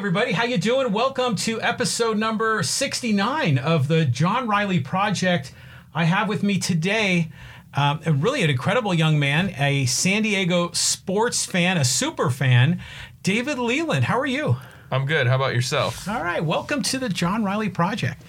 [0.00, 0.94] everybody, how you doing?
[0.94, 5.52] Welcome to episode number 69 of the John Riley Project.
[5.94, 7.30] I have with me today
[7.74, 12.80] um, a really an incredible young man, a San Diego sports fan, a super fan,
[13.22, 14.04] David Leland.
[14.04, 14.56] How are you?
[14.90, 15.26] I'm good.
[15.26, 16.08] How about yourself?
[16.08, 18.22] All right, welcome to the John Riley Project.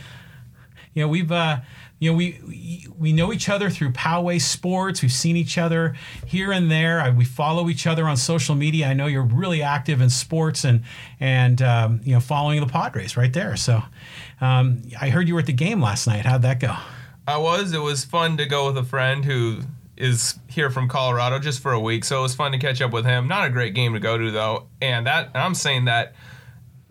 [0.94, 1.62] You know, we've uh,
[2.02, 5.04] you know, we we know each other through Poway Sports.
[5.04, 5.96] We've seen each other
[6.26, 7.14] here and there.
[7.16, 8.88] We follow each other on social media.
[8.88, 10.82] I know you're really active in sports and
[11.20, 13.56] and um, you know following the Padres right there.
[13.56, 13.84] So
[14.42, 16.26] um, I heard you were at the game last night.
[16.26, 16.76] How'd that go?
[17.28, 17.72] I was.
[17.72, 19.60] It was fun to go with a friend who
[19.96, 22.92] is here from Colorado just for a week, so it was fun to catch up
[22.92, 23.28] with him.
[23.28, 26.16] Not a great game to go to though, and that I'm saying that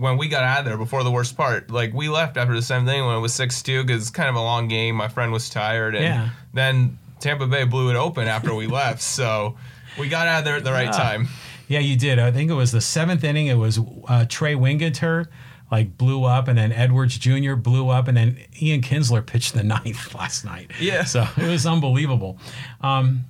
[0.01, 2.63] when we got out of there before the worst part, like we left after the
[2.63, 4.97] seventh inning when it was six two because it's kind of a long game.
[4.97, 6.29] My friend was tired, and Yeah.
[6.55, 9.03] then Tampa Bay blew it open after we left.
[9.03, 9.57] So
[9.99, 10.93] we got out of there at the right Ah.
[10.97, 11.29] time.
[11.69, 12.19] Yeah, you did.
[12.19, 13.47] I think it was the seventh inning.
[13.47, 13.79] It was
[14.09, 15.27] uh, Trey Wingenter
[15.71, 17.55] like blew up, and then Edwards Jr.
[17.55, 20.73] blew up, and then Ian Kinsler pitched the ninth last night.
[20.81, 21.05] Yeah.
[21.05, 22.39] So it was unbelievable.
[22.81, 23.25] Um,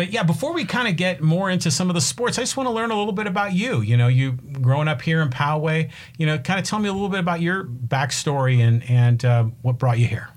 [0.00, 2.56] but yeah, before we kind of get more into some of the sports, I just
[2.56, 3.82] want to learn a little bit about you.
[3.82, 5.90] You know, you growing up here in Poway.
[6.16, 9.44] You know, kind of tell me a little bit about your backstory and and uh,
[9.60, 10.30] what brought you here.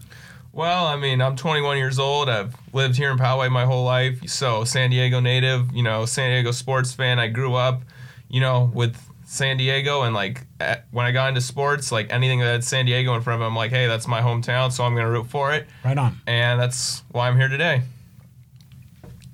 [0.52, 2.28] Well, I mean, I'm 21 years old.
[2.28, 4.28] I've lived here in Poway my whole life.
[4.28, 7.17] So, San Diego native, you know, San Diego sports fan.
[7.17, 7.83] I grew up,
[8.27, 10.02] you know, with San Diego.
[10.02, 13.22] And, like, at, when I got into sports, like, anything that had San Diego in
[13.22, 14.73] front of it, I'm like, hey, that's my hometown.
[14.73, 15.67] So, I'm going to root for it.
[15.86, 16.20] Right on.
[16.27, 17.83] And that's why I'm here today.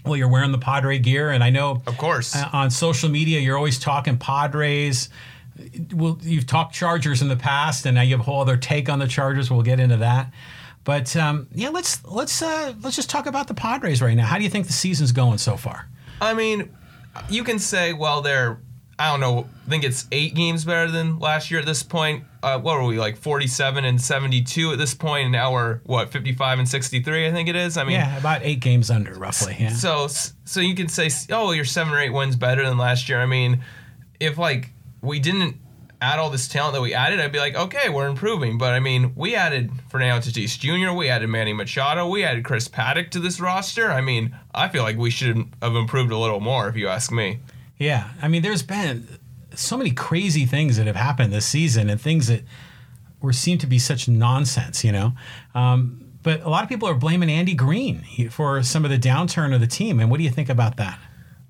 [0.09, 2.35] Well, you're wearing the Padre gear, and I know Of course.
[2.35, 5.09] uh, on social media you're always talking Padres.
[5.93, 8.89] Well, you've talked Chargers in the past, and now you have a whole other take
[8.89, 9.51] on the Chargers.
[9.51, 10.31] We'll get into that.
[10.85, 14.25] But um, yeah, let's let's uh, let's just talk about the Padres right now.
[14.25, 15.87] How do you think the season's going so far?
[16.21, 16.73] I mean,
[17.29, 18.59] you can say, well, they're,
[18.97, 22.23] I don't know, I think it's eight games better than last year at this point.
[22.41, 26.09] Uh, what were we, like 47 and 72 at this point, and now we're, what,
[26.11, 27.75] 55 and 63, I think it is?
[27.77, 29.57] I mean, Yeah, about eight games under, roughly.
[29.59, 29.73] Yeah.
[29.73, 30.07] so
[30.45, 33.19] so you can say, oh, you're seven or eight wins better than last year.
[33.19, 33.61] I mean,
[34.19, 34.69] if like
[35.01, 35.57] we didn't
[36.01, 38.57] add all this talent that we added, I'd be like, okay, we're improving.
[38.57, 42.69] But I mean, we added Fernando Tatis Jr., we added Manny Machado, we added Chris
[42.69, 43.91] Paddack to this roster.
[43.91, 47.11] I mean, I feel like we should have improved a little more, if you ask
[47.11, 47.39] me.
[47.77, 49.18] Yeah, I mean, there's been
[49.55, 52.43] so many crazy things that have happened this season, and things that
[53.21, 55.13] were seem to be such nonsense, you know.
[55.55, 59.53] Um, but a lot of people are blaming Andy Green for some of the downturn
[59.53, 59.99] of the team.
[59.99, 60.99] And what do you think about that?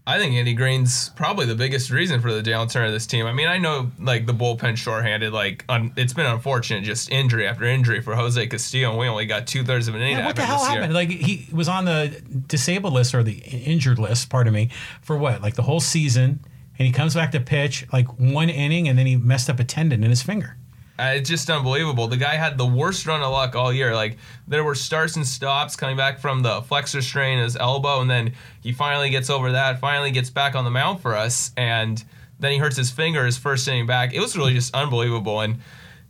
[0.08, 3.28] I think Andy Green's probably the biggest reason for the downturn of this team.
[3.28, 7.46] I mean, I know like the bullpen shorthanded, like un- it's been unfortunate, just injury
[7.46, 10.26] after injury for Jose Castillo, and we only got two thirds of an inning Yeah,
[10.26, 10.81] what the hell this year.
[10.81, 10.94] happened?
[10.96, 14.70] Like he was on the disabled list or the injured list, pardon me,
[15.04, 15.44] for what?
[15.44, 16.40] Like the whole season,
[16.80, 19.64] and he comes back to pitch like one inning, and then he messed up a
[19.64, 20.56] tendon in his finger.
[20.98, 22.08] Uh, it's just unbelievable.
[22.08, 23.96] The guy had the worst run of luck all year.
[23.96, 24.18] Like
[24.48, 28.10] there were starts and stops coming back from the flexor strain in his elbow, and
[28.10, 29.80] then he finally gets over that.
[29.80, 32.04] Finally gets back on the mound for us, and
[32.40, 34.14] then he hurts his finger his first inning back.
[34.14, 35.60] It was really just unbelievable and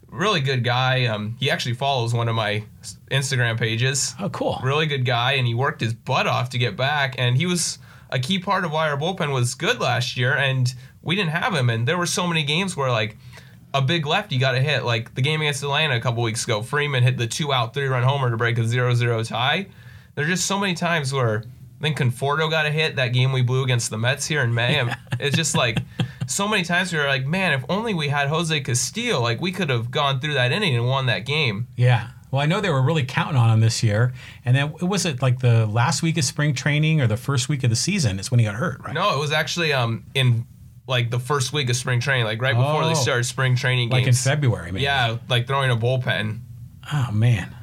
[0.08, 1.06] really good guy.
[1.06, 2.64] Um, he actually follows one of my
[3.12, 4.16] Instagram pages.
[4.20, 4.60] Oh, cool.
[4.64, 7.78] Really good guy, and he worked his butt off to get back, and he was
[8.10, 11.54] a key part of why our bullpen was good last year, and we didn't have
[11.54, 11.70] him.
[11.70, 13.18] And there were so many games where like
[13.74, 16.62] a big lefty got a hit, like the game against Atlanta a couple weeks ago.
[16.62, 19.68] Freeman hit the two out, three run homer to break a 0-0 tie.
[20.16, 21.44] There's just so many times where
[21.80, 24.54] I think Conforto got a hit that game we blew against the Mets here in
[24.54, 24.80] May.
[24.80, 25.80] And It's just like
[26.28, 29.52] so many times we were like, man, if only we had Jose Castillo, like we
[29.52, 31.68] could have gone through that inning and won that game.
[31.76, 32.10] Yeah.
[32.32, 34.14] Well, I know they were really counting on him this year,
[34.46, 37.50] and then it was it like the last week of spring training or the first
[37.50, 38.94] week of the season is when he got hurt, right?
[38.94, 40.46] No, it was actually um in
[40.88, 42.88] like the first week of spring training, like right before Oh.
[42.88, 44.00] they started spring training games.
[44.02, 44.14] like in.
[44.14, 44.84] February, maybe.
[44.84, 46.40] Yeah, like throwing a bullpen.
[46.94, 47.56] Oh man.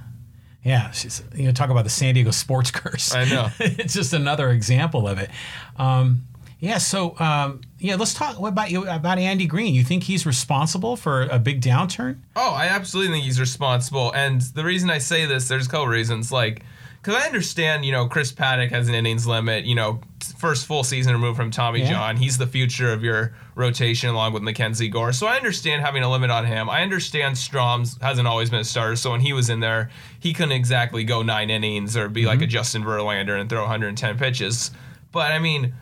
[0.63, 3.15] Yeah, she's, you know, talk about the San Diego sports curse.
[3.15, 3.51] I know.
[3.61, 5.31] it's just another example of it.
[5.77, 6.25] Um,
[6.59, 6.79] yeah.
[6.79, 9.75] So um, yeah, let's talk what about you about Andy Green.
[9.75, 12.19] You think he's responsible for a big downturn?
[12.35, 14.13] Oh, I absolutely think he's responsible.
[14.13, 16.33] And the reason I say this, there's a couple reasons.
[16.33, 16.65] Like,
[17.01, 19.65] because I understand, you know, Chris Paddack has an innings limit.
[19.65, 20.01] You know,
[20.39, 21.91] first full season removed from Tommy Yeah.
[21.91, 22.17] John.
[22.17, 25.13] He's the future of your rotation along with Mackenzie Gore.
[25.13, 26.69] So I understand having a limit on him.
[26.69, 28.97] I understand Strahm's hasn't always been a starter.
[28.97, 32.39] So when he was in there, he couldn't exactly go nine innings or be like
[32.39, 32.45] mm-hmm.
[32.45, 34.73] a Justin Verlander and throw 110 pitches.
[35.13, 35.75] But I mean,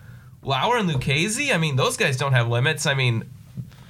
[0.44, 2.86] Lauer and Lucchesi, I mean, those guys don't have limits.
[2.86, 3.24] I mean,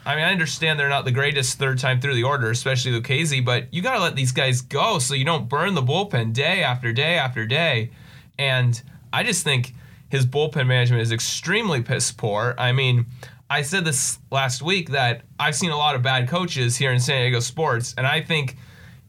[0.07, 3.45] I mean, I understand they're not the greatest third time through the order, especially Lucchesi,
[3.45, 6.63] but you got to let these guys go so you don't burn the bullpen day
[6.63, 7.91] after day after day.
[8.39, 8.81] And
[9.13, 9.75] I just think
[10.11, 12.55] his bullpen management is extremely piss poor.
[12.59, 13.07] I mean,
[13.49, 17.01] I said this last week that I've seen a lot of bad coaches here in
[17.01, 18.57] San Diego sports, and I think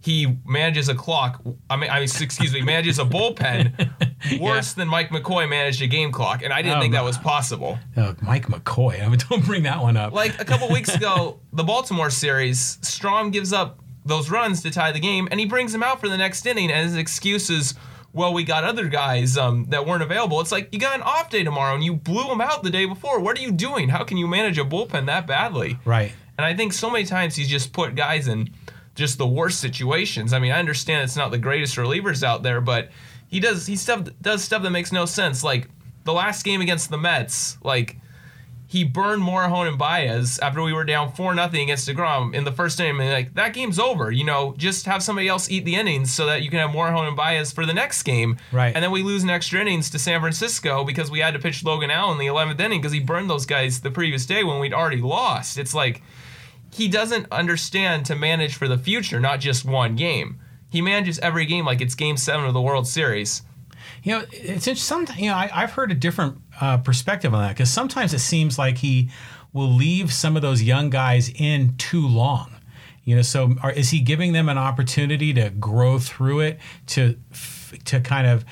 [0.01, 1.41] he manages a clock.
[1.69, 3.89] I mean, I mean, excuse me, manages a bullpen
[4.39, 7.17] worse than Mike McCoy managed a game clock, and I didn't Oh, think that was
[7.17, 7.77] possible.
[7.97, 9.03] Oh, Mike McCoy.
[9.03, 10.13] I mean, don't bring that one up.
[10.13, 14.91] Like a couple weeks ago, the Baltimore series, Strahm gives up those runs to tie
[14.91, 17.73] the game, and he brings him out for the next inning, and his excuse is,
[18.13, 20.39] well, we got other guys um, that weren't available.
[20.39, 22.85] It's like you got an off day tomorrow, and you blew him out the day
[22.85, 23.19] before.
[23.19, 23.89] What are you doing?
[23.89, 25.77] How can you manage a bullpen that badly?
[25.85, 26.13] right.
[26.37, 28.49] And I think so many times he's just put guys in
[28.93, 30.33] just the worst situations.
[30.33, 32.91] I mean, I understand it's not the greatest relievers out there, but
[33.27, 35.43] he does he stuff does stuff that makes no sense.
[35.43, 35.69] Like
[36.03, 37.97] the last game against the Mets, like
[38.67, 42.51] he burned Morejon and Baez after we were down four nothing against Degrom in the
[42.51, 42.99] first inning.
[42.99, 44.11] And like that game's over.
[44.11, 47.07] You know, just have somebody else eat the innings so that you can have Morejon
[47.07, 48.37] and Baez for the next game.
[48.51, 48.73] Right.
[48.75, 51.63] And then we lose in extra innings to San Francisco because we had to pitch
[51.63, 54.59] Logan Allen in the 11th inning because he burned those guys the previous day when
[54.59, 55.57] we'd already lost.
[55.57, 56.01] It's like
[56.73, 60.39] he doesn't understand to manage for the future, not just one game.
[60.75, 63.43] He manages every game like it's game seven of the World Series.
[64.03, 65.07] You know, it's some.
[65.15, 68.59] You know, I, I've heard a different uh, perspective on that because sometimes it seems
[68.59, 69.09] like he
[69.53, 72.51] will leave some of those young guys in too long.
[73.05, 77.17] You know, so are, is he giving them an opportunity to grow through it, to
[77.85, 78.43] to kind of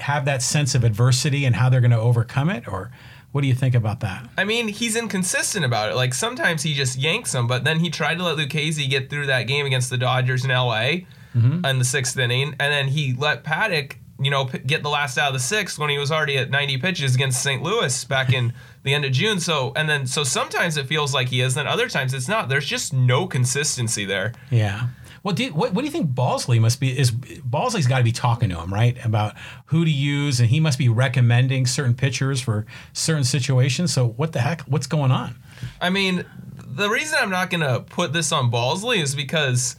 [0.00, 2.90] have that sense of adversity and how they're going to overcome it, or
[3.32, 4.26] what do you think about that?
[4.38, 5.94] I mean, he's inconsistent about it.
[5.94, 9.26] Like sometimes he just yanks them, but then he tried to let Lucchesi get through
[9.26, 11.00] that game against the Dodgers in LA
[11.36, 11.64] Mm-hmm.
[11.66, 15.18] in the sixth inning, and then he let Paddack, you know, p- get the last
[15.18, 17.62] out of the sixth when he was already at 90 pitches against St.
[17.62, 18.54] Louis back in
[18.84, 19.38] the end of June.
[19.40, 22.48] So and then so sometimes it feels like he is, then other times it's not.
[22.48, 24.32] There's just no consistency there.
[24.50, 24.88] Yeah.
[25.22, 26.96] Well, do you, what, what do you think Balsley must be?
[26.96, 29.34] Is Balsley's got to be talking to him, right, about
[29.66, 33.92] who to use, and he must be recommending certain pitchers for certain situations.
[33.92, 34.60] So what the heck?
[34.62, 35.34] What's going on?
[35.80, 36.24] I mean,
[36.64, 39.74] the reason I'm not gonna put this on Balsley is because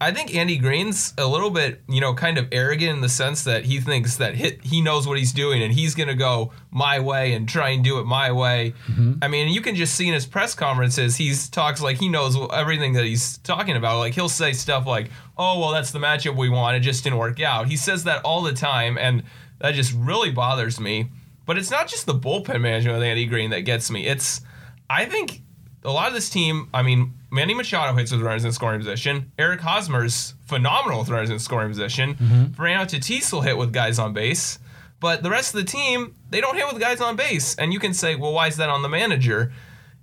[0.00, 3.42] I think Andy Green's a little bit, you know, kind of arrogant in the sense
[3.44, 7.00] that he thinks that hit, he knows what he's doing and he's gonna go my
[7.00, 8.74] way and try and do it my way.
[8.86, 9.14] Mm-hmm.
[9.22, 12.36] I mean, you can just see in his press conferences, he talks like he knows
[12.52, 13.98] everything that he's talking about.
[13.98, 16.76] Like he'll say stuff like, "Oh, well, that's the matchup we want.
[16.76, 19.24] It just didn't work out." He says that all the time, and
[19.58, 21.10] that just really bothers me.
[21.44, 24.06] But it's not just the bullpen management with Andy Green that gets me.
[24.06, 24.42] It's
[24.88, 25.42] I think
[25.84, 29.32] a lot of this team, I mean, Manny Machado hits with runners in scoring position.
[29.38, 32.14] Eric Hosmer's phenomenal with runners in scoring position.
[32.14, 32.52] Mm-hmm.
[32.54, 34.58] Fernando Tatis will hit with guys on base.
[35.00, 37.54] But the rest of the team, they don't hit with guys on base.
[37.54, 39.52] And you can say, well, why is that on the manager?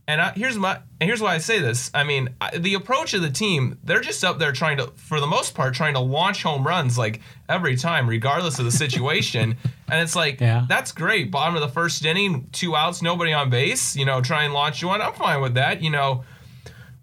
[0.07, 1.89] And I, here's my and here's why I say this.
[1.93, 5.19] I mean, I, the approach of the team, they're just up there trying to, for
[5.19, 9.57] the most part, trying to launch home runs like every time, regardless of the situation.
[9.89, 10.65] and it's like, Yeah.
[10.69, 11.31] that's great.
[11.31, 13.95] Bottom of the first inning, two outs, nobody on base.
[13.95, 15.01] You know, try and launch one.
[15.01, 15.81] I'm fine with that.
[15.81, 16.23] You know,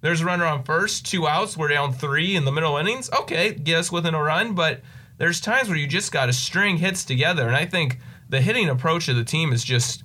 [0.02, 1.56] there's a runner on first, two outs.
[1.56, 3.10] We're down three in the middle innings.
[3.10, 4.54] Okay, get us within a run.
[4.54, 4.82] But
[5.16, 7.46] there's times where you just got to string hits together.
[7.46, 10.02] And I think the hitting approach of the team is just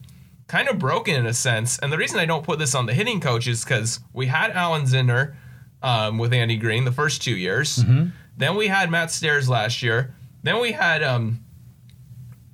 [0.47, 1.79] kind of broken in a sense.
[1.79, 4.51] And the reason I don't put this on the hitting coach is because we had
[4.51, 5.35] Alan Zinter
[5.81, 7.83] um, with Andy Green the first two years.
[8.37, 10.13] Then we had Matt Stairs last year.
[10.43, 11.43] Then we had um,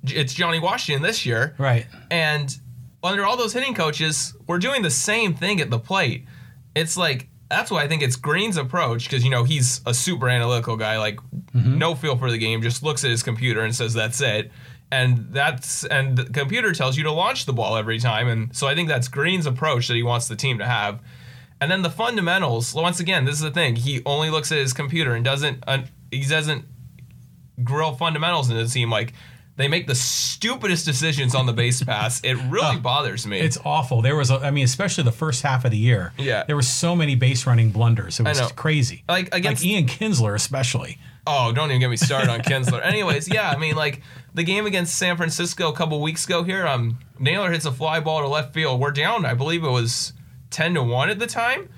[0.02, 1.54] it's Johnny Washington this year.
[1.58, 1.86] Right.
[2.10, 2.56] And
[3.02, 6.24] under all those hitting coaches, we're doing the same thing at the plate.
[6.74, 10.28] It's like that's why I think it's Green's approach because you know he's a super
[10.28, 11.18] analytical guy, like
[11.54, 14.50] no feel for the game, just looks at his computer and says that's it.
[14.90, 18.66] And that's and the computer tells you to launch the ball every time, and so
[18.66, 21.00] I think that's Green's approach that he wants the team to have.
[21.60, 22.74] And then the fundamentals.
[22.74, 23.76] Once again, this is the thing.
[23.76, 25.64] He only looks at his computer and doesn't.
[25.66, 26.64] Uh, he doesn't
[27.62, 28.90] grill fundamentals in the team.
[28.90, 29.14] Like
[29.56, 32.20] they make the stupidest decisions on the base pass.
[32.24, 33.38] It really bothers me.
[33.40, 34.02] It's awful.
[34.02, 36.12] There was, a, I mean, especially the first half of the year.
[36.18, 36.44] Yeah.
[36.44, 38.18] There were so many base running blunders.
[38.20, 39.04] It was crazy.
[39.08, 40.98] Like, against- Ian Kinsler, especially.
[41.26, 42.84] Oh, don't even get me started on Kinsler.
[42.84, 44.02] Anyways, yeah, I mean, like
[44.34, 48.00] the game against San Francisco a couple weeks ago here, um, Naylor hits a fly
[48.00, 48.78] ball to left field.
[48.80, 50.12] We're down, I believe it was
[50.50, 51.70] ten to one at the time,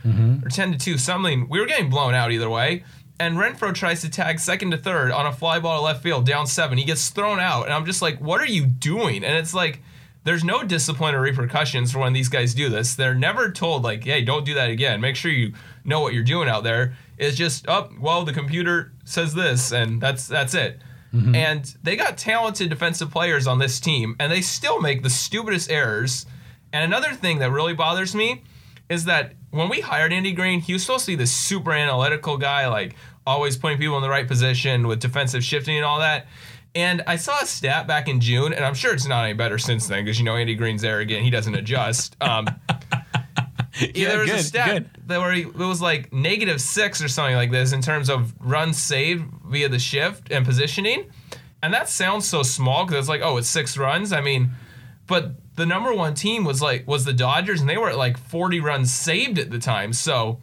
[0.44, 1.48] or ten to two, something.
[1.48, 2.82] We were getting blown out either way.
[3.18, 6.26] And Renfroe tries to tag second to third on a fly ball to left field,
[6.26, 6.76] down seven.
[6.76, 9.24] He gets thrown out, and I'm just like, what are you doing?
[9.24, 9.82] And it's like.
[10.24, 12.96] There's no discipline or repercussions for when these guys do this.
[12.96, 15.00] They're never told like, "Hey, don't do that again.
[15.00, 15.52] Make sure you
[15.84, 20.00] know what you're doing out there." It's just, "Oh, well, the computer says this and
[20.00, 20.80] that's that's it."
[21.14, 21.34] Mm-hmm.
[21.36, 25.70] And they got talented defensive players on this team and they still make the stupidest
[25.70, 26.26] errors.
[26.72, 28.42] And another thing that really bothers me
[28.88, 32.36] is that when we hired Andy Green, he was supposed to be this super analytical
[32.36, 32.94] guy, like
[33.26, 36.26] always putting people in the right position with defensive shifting and all that.
[36.74, 39.56] And I saw a stat back in June, and I'm sure it's not any better
[39.58, 42.16] since then because you know Andy Green's arrogant; he doesn't adjust.
[42.20, 42.46] Um,
[43.94, 44.90] Yeah, there was a stat good.
[45.06, 48.34] that where he, it was like negative six or something like this in terms of
[48.40, 51.10] runs saved via the shift and positioning,
[51.62, 54.12] and that sounds so small because it's like oh it's six runs.
[54.12, 54.52] I mean,
[55.06, 58.16] but the number one team was like was the Dodgers and they were at like
[58.18, 59.92] 40 runs saved at the time.
[59.92, 60.38] So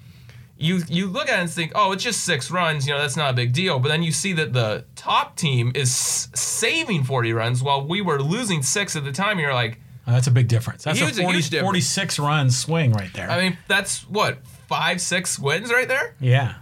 [0.57, 3.17] you you look at it and think, oh, it's just six runs, you know, that's
[3.17, 3.79] not a big deal.
[3.79, 5.93] But then you see that the top team is
[6.35, 9.31] saving 40 runs while we were losing six at the time.
[9.31, 10.83] And you're like, Uh, that's a big difference.
[10.83, 11.65] That's Huge- a, a 40, huge difference.
[11.67, 13.29] 46 run swing right there.
[13.29, 16.15] I mean, that's what five, six wins right there.
[16.19, 16.55] yeah.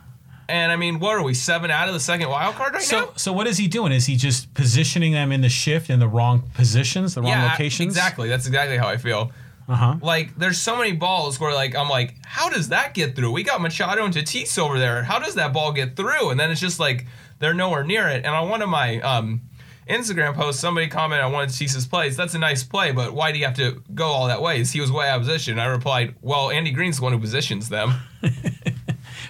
[0.49, 2.99] And I mean, what are we seven out of the second wild card right So,
[2.99, 3.09] now?
[3.15, 3.91] so what is he doing?
[3.91, 7.51] Is he just positioning them in the shift in the wrong positions, the wrong yeah,
[7.51, 7.95] locations?
[7.95, 8.27] exactly.
[8.29, 9.31] That's exactly how I feel.
[9.69, 9.95] Uh huh.
[10.01, 13.31] Like, there's so many balls where, like, I'm like, how does that get through?
[13.31, 15.03] We got Machado and Tatis over there.
[15.03, 16.31] How does that ball get through?
[16.31, 17.05] And then it's just like
[17.39, 18.25] they're nowhere near it.
[18.25, 19.41] And on one of my um,
[19.87, 22.17] Instagram posts, somebody commented on one of Tatis's plays.
[22.17, 24.61] That's a nice play, but why do you have to go all that way?
[24.65, 25.57] He was way out of position.
[25.59, 27.93] I replied, well, Andy Green's the one who positions them.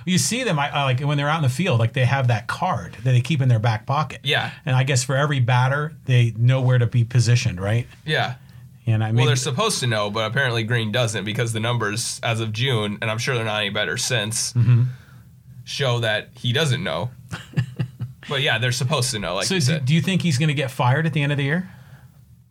[0.06, 2.28] You see them, I, I like when they're out in the field, like they have
[2.30, 4.22] that card that they keep in their back pocket.
[4.24, 4.52] Yeah.
[4.66, 7.88] And I guess for every batter, they know where to be positioned, right?
[8.06, 8.36] Yeah.
[8.88, 12.20] And I mean, Well, they're supposed to know, but apparently Green doesn't because the numbers
[12.24, 14.84] as of June, and I'm sure they're not any better since, Mm-hmm.
[15.64, 17.12] show that he doesn't know.
[18.30, 19.86] but yeah, they're supposed to know, like so you said.
[19.86, 21.70] do you think he's going to get fired at the end of the year?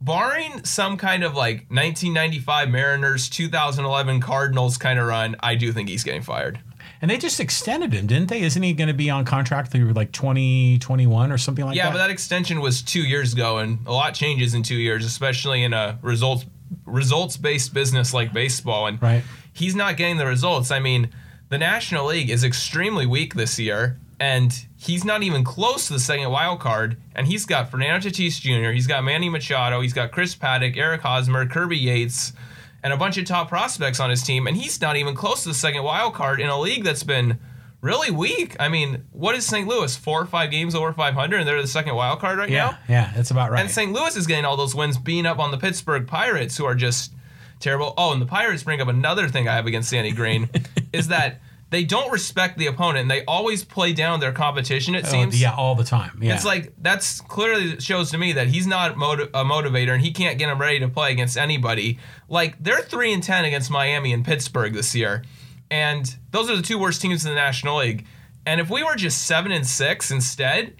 [0.00, 5.88] Barring some kind of like 1995 Mariners, 2011 Cardinals kind of run, I do think
[5.90, 6.58] he's getting fired.
[7.02, 8.42] And they just extended him, didn't they?
[8.42, 11.88] Isn't he going to be on contract through like 2021 or something like yeah, that?
[11.88, 15.04] Yeah, but that extension was two years ago, and a lot changes in two years,
[15.06, 16.44] especially in a results
[16.84, 18.86] results based business like baseball.
[18.86, 19.22] And Right.
[19.52, 20.70] he's not getting the results.
[20.70, 21.08] I mean,
[21.48, 26.00] the National League is extremely weak this year, and he's not even close to the
[26.00, 26.96] second wild card.
[27.14, 31.00] And he's got Fernando Tatis Jr., he's got Manny Machado, he's got Chris Paddack, Eric
[31.00, 32.32] Hosmer, Kirby Yates,
[32.82, 35.48] and a bunch of top prospects on his team, and he's not even close to
[35.48, 37.38] the second wild card in a league that's been
[37.80, 38.56] really weak.
[38.60, 39.66] I mean, what is St.
[39.66, 39.94] Louis?
[39.96, 42.78] Four or five games over 500, and they're the second wild card right yeah, now.
[42.88, 43.60] yeah, that's about right.
[43.60, 43.92] And St.
[43.92, 47.12] Louis is getting all those wins, being up on the Pittsburgh Pirates, who are just
[47.58, 47.94] terrible.
[47.96, 50.48] Oh, and the Pirates bring up another thing I have against Sandy Green
[50.92, 54.94] is that they don't respect the opponent, and they always play down their competition.
[54.94, 55.40] It Oh, seems.
[55.40, 56.18] yeah, all the time.
[56.20, 56.34] Yeah.
[56.34, 60.10] It's like that's clearly shows to me that he's not motiv- a motivator and he
[60.12, 61.98] can't get him ready to play against anybody.
[62.28, 65.22] Like they're three and ten against Miami and Pittsburgh this year,
[65.70, 68.04] and those are the two worst teams in the National League.
[68.46, 70.74] And if we were just seven and six instead,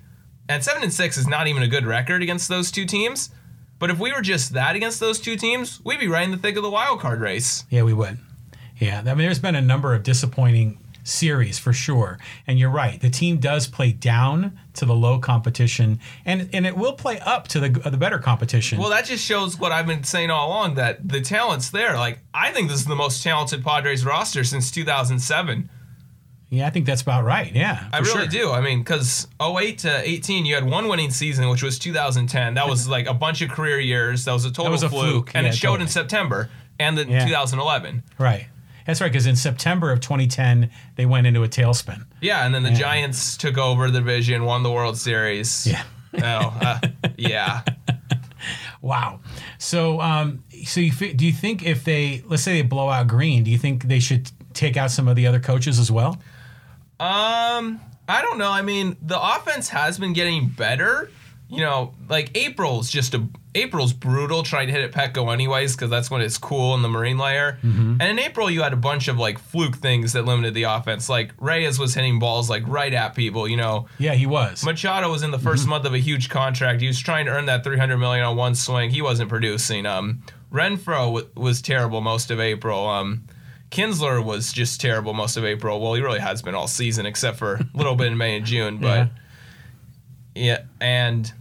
[0.48, 3.30] and seven and six is not even a good record against those two teams,
[3.78, 6.36] but if we were just that against those two teams, we'd be right in the
[6.36, 7.64] thick of the wild card race.
[7.70, 8.18] Yeah, we would.
[8.78, 13.00] Yeah, I mean, there's been a number of disappointing series for sure, and you're right.
[13.00, 17.48] The team does play down to the low competition, and and it will play up
[17.48, 18.78] to the uh, the better competition.
[18.78, 21.96] Well, that just shows what I've been saying all along that the talent's there.
[21.96, 25.68] Like I think this is the most talented Padres roster since 2007.
[26.50, 27.52] yeah, I think that's about right.
[27.54, 28.26] Yeah, I really sure.
[28.26, 28.50] do.
[28.50, 32.54] I mean, because 08 to 18, you had one winning season, which was 2010.
[32.54, 34.24] That was like a bunch of career years.
[34.24, 35.02] That was a total was a fluke.
[35.10, 35.30] fluke.
[35.34, 35.86] And Yeah, it showed in.
[35.88, 37.24] September and then Yeah.
[37.26, 38.02] 2011.
[38.18, 38.48] Right.
[38.86, 42.04] That's right, because in September of 2010, they went into a tailspin.
[42.20, 45.66] Yeah, and then the Giants took over the division, won the World Series.
[45.66, 45.82] Yeah.
[46.14, 46.20] Oh,
[46.60, 46.80] uh,
[47.16, 47.62] yeah.
[48.82, 49.20] Wow.
[49.58, 53.44] So, um, so you do you think if they let's say they blow out Green,
[53.44, 56.18] do you think they should take out some of the other coaches as well?
[56.98, 58.50] Um, I don't know.
[58.50, 61.10] I mean, the offense has been getting better.
[61.50, 65.90] You know, like April's just a April's brutal trying to hit at Petco anyways because
[65.90, 67.58] that's when it's cool in the marine layer.
[67.62, 71.08] And in April, you had a bunch of like fluke things that limited the offense.
[71.08, 73.48] Like Reyes was hitting balls like right at people.
[73.48, 74.64] You know, Yeah, he was.
[74.64, 76.80] Machado was in the 1st month of a huge contract.
[76.80, 78.90] He was trying to earn that 300 million on one swing.
[78.90, 79.84] He wasn't producing.
[79.86, 82.86] Um, Renfroe w- was terrible most of April.
[82.86, 83.24] Um,
[83.72, 85.80] Kinsler was just terrible most of April.
[85.80, 88.46] Well, he really has been all season except for a little bit in May and
[88.46, 88.78] June.
[88.78, 89.08] But
[90.34, 91.32] yeah, and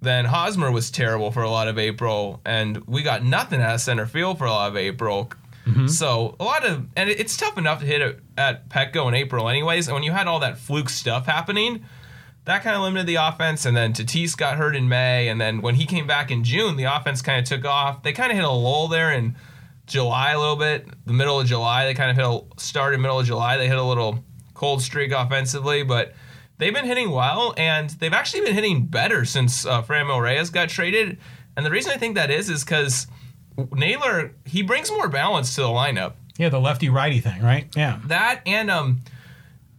[0.00, 3.80] then Hosmer was terrible for a lot of April, and we got nothing out of
[3.80, 5.30] center field for a lot of April.
[5.66, 5.88] Mm-hmm.
[5.88, 9.48] So a lot of, and it's tough enough to hit it at Petco in April,
[9.48, 9.88] anyways.
[9.88, 11.84] And when you had all that fluke stuff happening,
[12.44, 13.66] that kind of limited the offense.
[13.66, 16.76] And then Tatis got hurt in May, and then when he came back in June,
[16.76, 18.02] the offense kind of took off.
[18.02, 19.36] They kind of hit a lull there in
[19.86, 21.84] July a little bit, the middle of July.
[21.84, 23.56] They kind of hit a started middle of July.
[23.56, 24.24] They hit a little
[24.54, 26.14] cold streak offensively, but
[26.58, 31.18] they've been hitting well, and they've actually been hitting better since uh, Reyes got traded.
[31.56, 33.06] And the reason I think that is is because
[33.72, 36.12] Naylor he brings more balance to the lineup.
[36.36, 37.66] Yeah, the lefty righty thing, right?
[37.74, 37.98] Yeah.
[38.06, 39.00] That and um,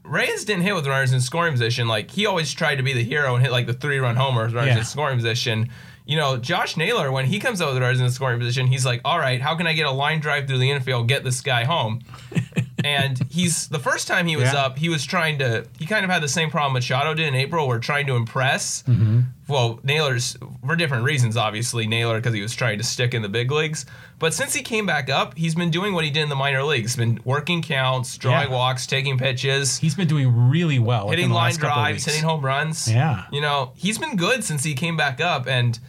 [0.03, 1.87] Reyes didn't hit with runners in scoring position.
[1.87, 4.53] Like he always tried to be the hero and hit like the three run homers,
[4.53, 4.79] runners Yeah.
[4.79, 5.69] in scoring position.
[6.05, 8.65] you know, Josh Naylor, when he comes out with the runners in the scoring position,
[8.67, 11.23] he's like, all right, how can I get a line drive through the infield, get
[11.23, 12.01] this guy home?
[12.83, 14.61] and he's the first time he was Yeah.
[14.65, 15.65] up, he was trying to.
[15.77, 17.67] He kind of had the same problem Machado did in April.
[17.67, 18.83] We're trying to impress.
[18.83, 19.21] Mm-hmm.
[19.47, 21.87] Well, Naylor's for different reasons, obviously.
[21.87, 23.85] Naylor because he was trying to stick in the big leagues,
[24.19, 26.63] but since he came back up, he's been doing what he did in the minor
[26.63, 26.95] leagues.
[26.95, 28.55] Been working counts, drawing Yeah.
[28.55, 31.09] walks, taking pitches, He's been doing really well.
[31.09, 32.87] hitting line drives, hitting home runs.
[32.91, 33.23] Yeah.
[33.31, 35.79] You know, he's been good since he came back up, and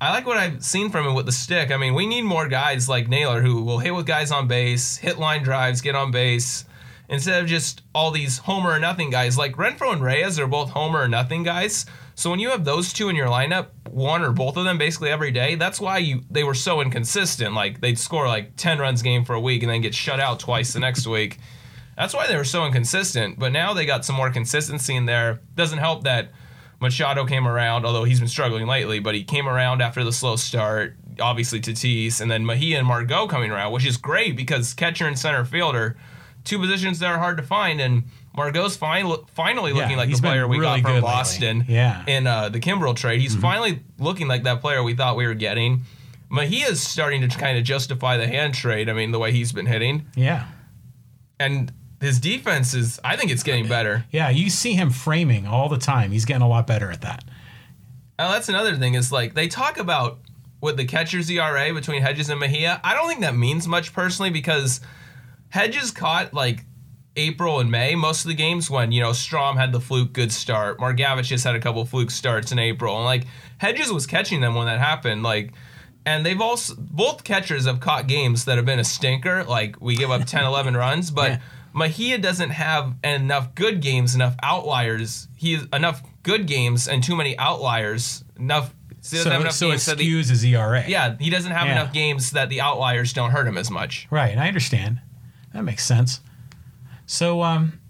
[0.00, 1.70] I like what I've seen from him with the stick.
[1.70, 4.96] I mean, we need more guys like Naylor who will hit with guys on base,
[4.96, 6.64] hit line drives, get on base,
[7.08, 9.38] instead of just all these homer or nothing guys.
[9.38, 11.86] Like Renfroe and Reyes are both homer or nothing guys.
[12.16, 15.10] So when you have those two in your lineup, one or both of them basically
[15.10, 17.54] every day, that's why you they were so inconsistent.
[17.54, 20.40] Like they'd score like 10 runs game for a week and then get shut out
[20.40, 21.38] twice the next week.
[21.96, 23.38] That's why they were so inconsistent.
[23.38, 25.40] But now they got some more consistency in there.
[25.54, 26.30] Doesn't help that
[26.84, 30.36] Machado came around, although he's been struggling lately, but he came around after the slow
[30.36, 30.96] start.
[31.20, 35.16] Obviously Tatis, and then Mejia and Margot coming around, which is great because catcher and
[35.18, 35.96] center fielder,
[36.44, 38.02] two positions that are hard to find, and
[38.36, 41.00] Margot's finally finally Yeah, looking like the player we really got from lately.
[41.02, 41.64] Boston.
[41.68, 42.00] Yeah.
[42.00, 42.08] Mm-hmm.
[42.08, 45.34] In uh, the Kimbrel trade, he's finally looking like that player we thought we were
[45.34, 45.82] getting.
[46.30, 48.88] Mejia's starting to kind of justify the hand trade.
[48.88, 50.46] I mean, the way he's been hitting, Yeah.
[51.38, 53.00] and his defense is.
[53.02, 54.04] I think it's getting better.
[54.10, 54.30] Yeah.
[54.30, 56.10] You see him framing all the time.
[56.10, 57.24] He's getting a lot better at that.
[58.18, 60.18] And that's another thing is like they talk about
[60.60, 62.80] with the catcher's ERA between Hedges and Mejia.
[62.82, 64.80] I don't think that means much personally because
[65.50, 66.64] Hedges caught like
[67.16, 70.32] April and May most of the games when you know Strahm had the fluke good
[70.32, 70.78] start.
[70.78, 73.24] Margevicius just had a couple fluke starts in April, and like
[73.58, 75.22] Hedges was catching them when that happened.
[75.22, 75.52] Like,
[76.06, 79.44] and they've also both catchers have caught games that have been a stinker.
[79.44, 81.30] Like we give up 10, 11 runs, but.
[81.32, 81.38] Yeah.
[81.74, 85.28] Mejia doesn't have enough good games, enough outliers.
[85.36, 88.24] He has enough good games and too many outliers.
[88.38, 88.72] Enough.
[89.02, 90.84] he So, enough so it that the- his ERA.
[90.88, 91.72] yeah, he doesn't have Yeah.
[91.72, 94.06] enough games that the outliers don't hurt him as much.
[94.10, 94.30] Right.
[94.30, 95.00] and I understand.
[95.52, 96.20] That makes sense.
[97.06, 97.80] So, um,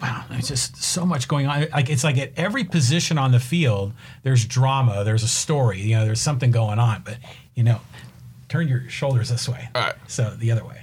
[0.00, 1.66] wow, there's just so much going on.
[1.72, 3.92] Like it's like at every position on the field,
[4.22, 5.80] there's drama, there's a story.
[5.80, 7.02] You know, there's something going on.
[7.04, 7.16] But
[7.54, 7.80] you know,
[8.48, 9.68] turn your shoulders this way.
[9.74, 9.94] All right.
[10.06, 10.77] So the other way.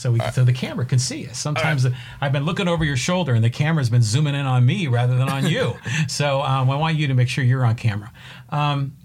[0.00, 1.38] So we, so the camera can see us.
[1.38, 1.86] Sometimes
[2.20, 5.16] I've been looking over your shoulder, and the camera's been zooming in on me rather
[5.16, 5.76] than on you.
[6.08, 8.10] so um, I want you to make sure you're on camera.
[8.48, 8.96] Um,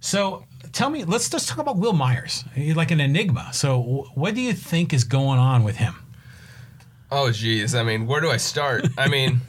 [0.00, 2.44] so tell me, let's just talk about Wil Myers.
[2.54, 3.50] He's like an enigma.
[3.52, 5.94] So what do you think is going on with him?
[7.10, 7.74] Oh, geez.
[7.74, 8.86] I mean, where do I start?
[8.96, 9.40] I mean,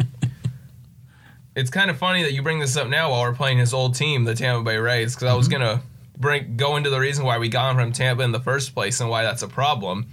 [1.56, 3.96] it's kind of funny that you bring this up now while we're playing his old
[3.96, 5.62] team, the Tampa Bay Rays, because I was Mm-hmm.
[5.62, 5.82] gonna
[6.18, 9.00] bring go into the reason why we got him from Tampa in the first place
[9.00, 10.08] and why that's a problem.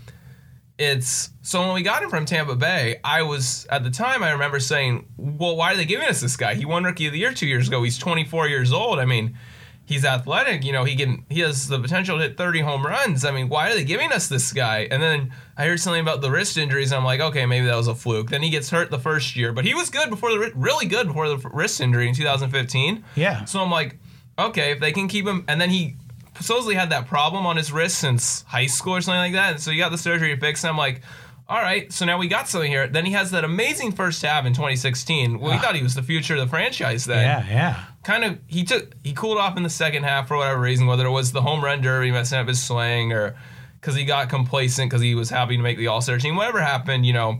[0.78, 4.32] It's so when we got him from Tampa Bay, I was at the time I
[4.32, 6.54] remember saying, "Well, why are they giving us this guy?
[6.54, 7.82] He won Rookie of the Year two years ago.
[7.82, 8.98] He's 24 years old.
[8.98, 9.38] I mean."
[9.86, 10.82] He's athletic, you know.
[10.82, 11.24] He can.
[11.30, 13.24] He has the potential to hit 30 home runs.
[13.24, 14.88] I mean, why are they giving us this guy?
[14.90, 16.90] And then I heard something about the wrist injuries.
[16.90, 18.30] And I'm like, okay, maybe that was a fluke.
[18.30, 21.06] Then he gets hurt the first year, but he was good before the really good
[21.06, 23.04] before the wrist injury in 2015.
[23.14, 23.44] Yeah.
[23.44, 23.96] So I'm like,
[24.36, 25.94] okay, if they can keep him, and then he
[26.40, 29.52] supposedly had that problem on his wrist since high school or something like that.
[29.52, 30.64] And so he got the surgery to fix.
[30.64, 30.68] it.
[30.68, 31.02] I'm like,
[31.48, 32.88] all right, so now we got something here.
[32.88, 35.38] Then he has that amazing first half in 2016.
[35.38, 37.84] Well, we thought he was the future of the franchise then Yeah, yeah.
[38.02, 41.06] kind of he took he cooled off in the second half for whatever reason, whether
[41.06, 43.36] it was the home run derby messing up his swing or
[43.80, 46.60] because he got complacent because he was happy to make the All Star team, whatever
[46.60, 47.38] happened, you know,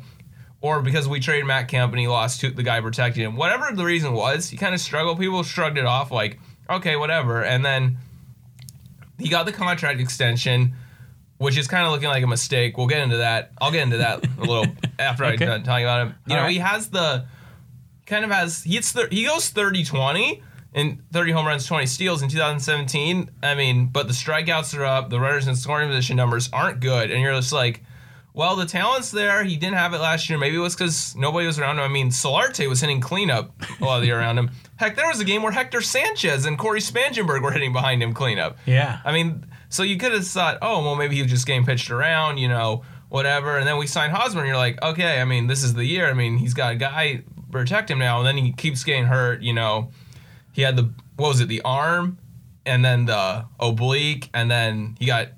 [0.61, 3.75] or because we traded Matt Kemp and he lost to the guy protecting him, whatever
[3.75, 5.19] the reason was, he kind of struggled.
[5.19, 6.39] People shrugged it off like,
[6.71, 7.99] okay, whatever, and then
[9.19, 10.75] he got the contract extension.
[11.39, 12.79] Which is kind of looking like a mistake.
[12.79, 13.53] We'll get into that.
[13.61, 14.65] I'll get into that a little
[14.99, 15.45] after Okay.
[15.45, 16.15] I'm done talking about him.
[16.27, 16.53] You All know, right.
[16.53, 17.27] he has the
[18.07, 20.43] kind of has he hits he goes 30 20
[20.75, 25.11] and 30 home runs 20 steals in 2017 i mean but the strikeouts are up
[25.11, 27.83] the runners in scoring position numbers aren't good and you're just like
[28.37, 31.45] well the talent's there he didn't have it last year maybe it was because nobody
[31.47, 34.39] was around him i mean solarte was hitting cleanup a lot of the year around
[34.39, 38.01] him heck there was a game where hector sanchez and cory spangenberg were hitting behind
[38.01, 39.01] him cleanup Yeah.
[39.05, 41.91] I mean, so you could have thought, oh, well, maybe he was just getting pitched
[41.91, 43.59] around, you know, whatever.
[43.59, 46.09] And then we signed Hosmer, and you're like, okay, I mean, this is the year.
[46.09, 49.43] I mean, he's got a guy protect him now, and then he keeps getting hurt.
[49.43, 49.91] You know,
[50.53, 52.19] he had the what was it, the arm,
[52.65, 55.29] and then the oblique, and then he got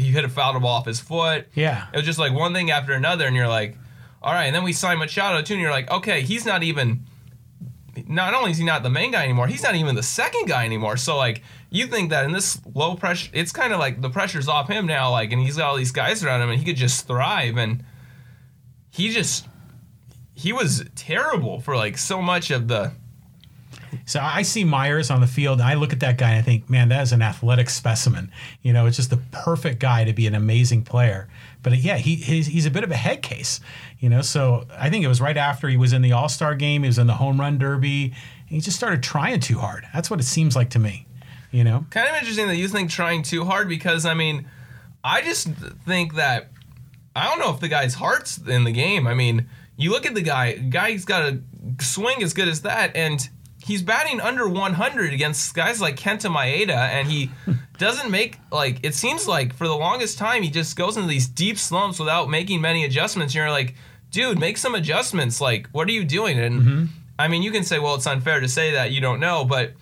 [0.00, 1.46] he hit a foul ball off his foot.
[1.54, 1.88] Yeah.
[1.92, 3.76] It was just like one thing after another, and you're like,
[4.22, 4.46] all right.
[4.46, 7.04] And then we signed Machado too, and you're like, okay, he's not even.
[8.06, 10.64] Not only is he not the main guy anymore, he's not even the second guy
[10.64, 10.96] anymore.
[10.96, 14.48] So like, you think that in this low pressure, it's kind of like the pressure's
[14.48, 15.10] off him now.
[15.10, 17.56] Like, and he's got all these guys around him, and he could just thrive.
[17.56, 17.84] And
[18.90, 19.46] he just,
[20.34, 22.92] he was terrible for like so much of the
[24.06, 26.42] So I see Myers on the field, and I look at that guy and I
[26.42, 28.30] think, man, that is an athletic specimen.
[28.62, 31.28] You know, it's just the perfect guy to be an amazing player.
[31.62, 33.60] But yeah, he he's, he's a bit of a head case.
[33.98, 36.54] You know, so I think it was right after he was in the All Star
[36.54, 38.14] game, he was in the home run derby.
[38.46, 39.86] he just started trying too hard.
[39.92, 41.06] That's what it seems like to me.
[41.50, 44.48] You know, kind of interesting that you think trying too hard because I mean,
[45.02, 46.50] I just think that
[47.14, 49.06] I don't know if the guy's heart's in the game.
[49.06, 51.40] I mean, you look at the guy, guy's got a
[51.80, 53.28] swing as good as that, and
[53.64, 57.30] he's batting under 100 against guys like Kenta Maeda, and he
[57.78, 61.26] doesn't make like it seems like for the longest time he just goes into these
[61.26, 63.34] deep slumps without making many adjustments.
[63.34, 63.74] And you're like,
[64.10, 65.40] dude, make some adjustments.
[65.40, 66.38] Like, what are you doing?
[66.38, 66.84] And mm-hmm.
[67.18, 69.72] I mean, you can say, well, it's unfair to say that you don't know, but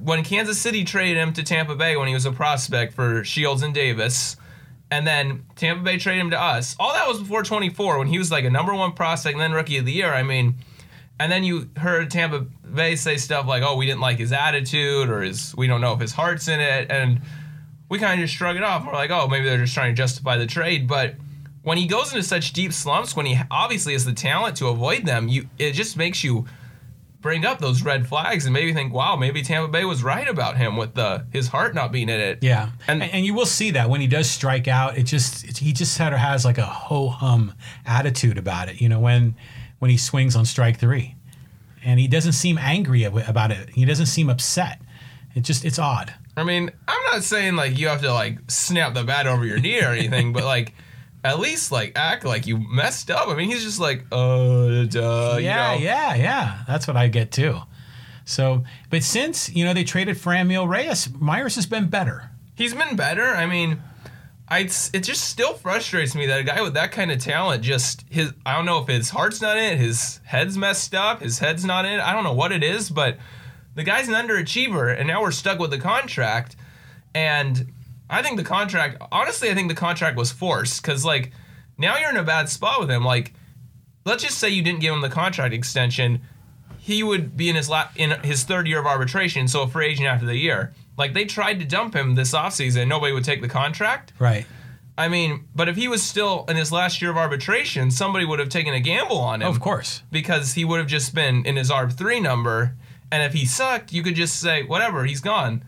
[0.00, 3.62] when Kansas City traded him to Tampa Bay when he was a prospect for Shields
[3.62, 4.36] and Davis
[4.90, 6.76] and then Tampa Bay traded him to us.
[6.78, 9.52] All that was before 24 when he was like a number one prospect and then
[9.52, 10.12] rookie of the year.
[10.12, 10.56] I mean,
[11.20, 15.08] and then you heard Tampa Bay say stuff like, "Oh, we didn't like his attitude,
[15.08, 17.20] or his we don't know if his heart's in it," and
[17.88, 18.86] we kind of just shrug it off.
[18.86, 21.14] We're like, "Oh, maybe they're just trying to justify the trade." But
[21.62, 25.06] when he goes into such deep slumps, when he obviously has the talent to avoid
[25.06, 26.46] them, you it just makes you
[27.24, 30.58] bring up those red flags and maybe think, wow, maybe Tampa Bay was right about
[30.58, 32.40] him with the his heart not being in it.
[32.42, 35.56] Yeah, and and, you will see that when he does strike out, it just it,
[35.56, 37.54] he just sort of has like a ho hum
[37.86, 38.80] attitude about it.
[38.80, 39.36] You know, when
[39.78, 41.16] when he swings on strike three,
[41.84, 43.70] and he doesn't seem angry about it.
[43.70, 44.80] He doesn't seem upset.
[45.34, 46.14] It just it's odd.
[46.36, 49.58] I mean, I'm not saying like you have to like snap the bat over your
[49.58, 50.74] knee or anything, but like
[51.22, 53.28] at least like act like you messed up.
[53.28, 55.84] I mean, he's just like, uh, duh, yeah, you know?
[55.84, 56.64] yeah, yeah.
[56.66, 57.58] That's what I get too.
[58.24, 62.30] So, but since you know they traded Franmil Reyes, Myers has been better.
[62.54, 63.26] He's been better.
[63.26, 63.82] I mean,
[64.46, 68.04] I it just still frustrates me that a guy with that kind of talent just
[68.10, 71.38] his I don't know if his heart's not in it, his head's messed up, his
[71.38, 72.00] head's not in it.
[72.00, 73.18] I don't know what it is, but
[73.74, 76.56] the guy's an underachiever, and now we're stuck with the contract.
[77.14, 77.72] And
[78.08, 81.32] I think the contract, honestly, I think the contract was forced because, like,
[81.78, 83.04] now you're in a bad spot with him.
[83.04, 83.32] Like,
[84.04, 86.20] let's just say you didn't give him the contract extension,
[86.78, 89.86] he would be in his la- in his third year of arbitration, so a free
[89.86, 90.74] agent after the year.
[90.96, 94.12] Like, they tried to dump him this offseason, nobody would take the contract.
[94.18, 94.46] Right.
[94.96, 98.38] I mean, but if he was still in his last year of arbitration, somebody would
[98.38, 99.48] have taken a gamble on him.
[99.48, 100.02] Of course.
[100.12, 102.76] Because he would have just been in his ARB3 number.
[103.10, 105.64] And if he sucked, you could just say, whatever, he's gone.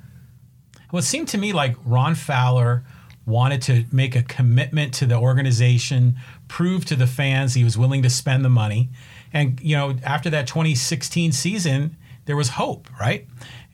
[0.92, 2.84] Well, it seemed to me like Ron Fowler
[3.26, 8.02] wanted to make a commitment to the organization, prove to the fans he was willing
[8.02, 8.90] to spend the money.
[9.32, 13.26] And, you know, after that 2016 season, there was hope, right?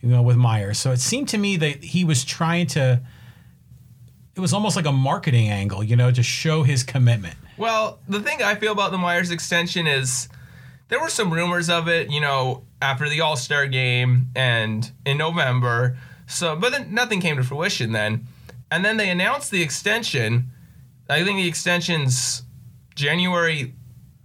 [0.03, 0.79] You know, with Myers.
[0.79, 3.01] So it seemed to me that he was trying to,
[4.35, 7.37] it was almost like a marketing angle, you know, to show his commitment.
[7.57, 10.29] Well, the thing I feel about the Myers extension is
[10.89, 15.19] there were some rumors of it, you know, after the All Star game and in
[15.19, 15.97] November
[16.33, 18.27] so, but then nothing came to fruition then.
[18.71, 20.51] And then they announced the extension.
[21.09, 22.43] I think the extension's
[22.95, 23.75] January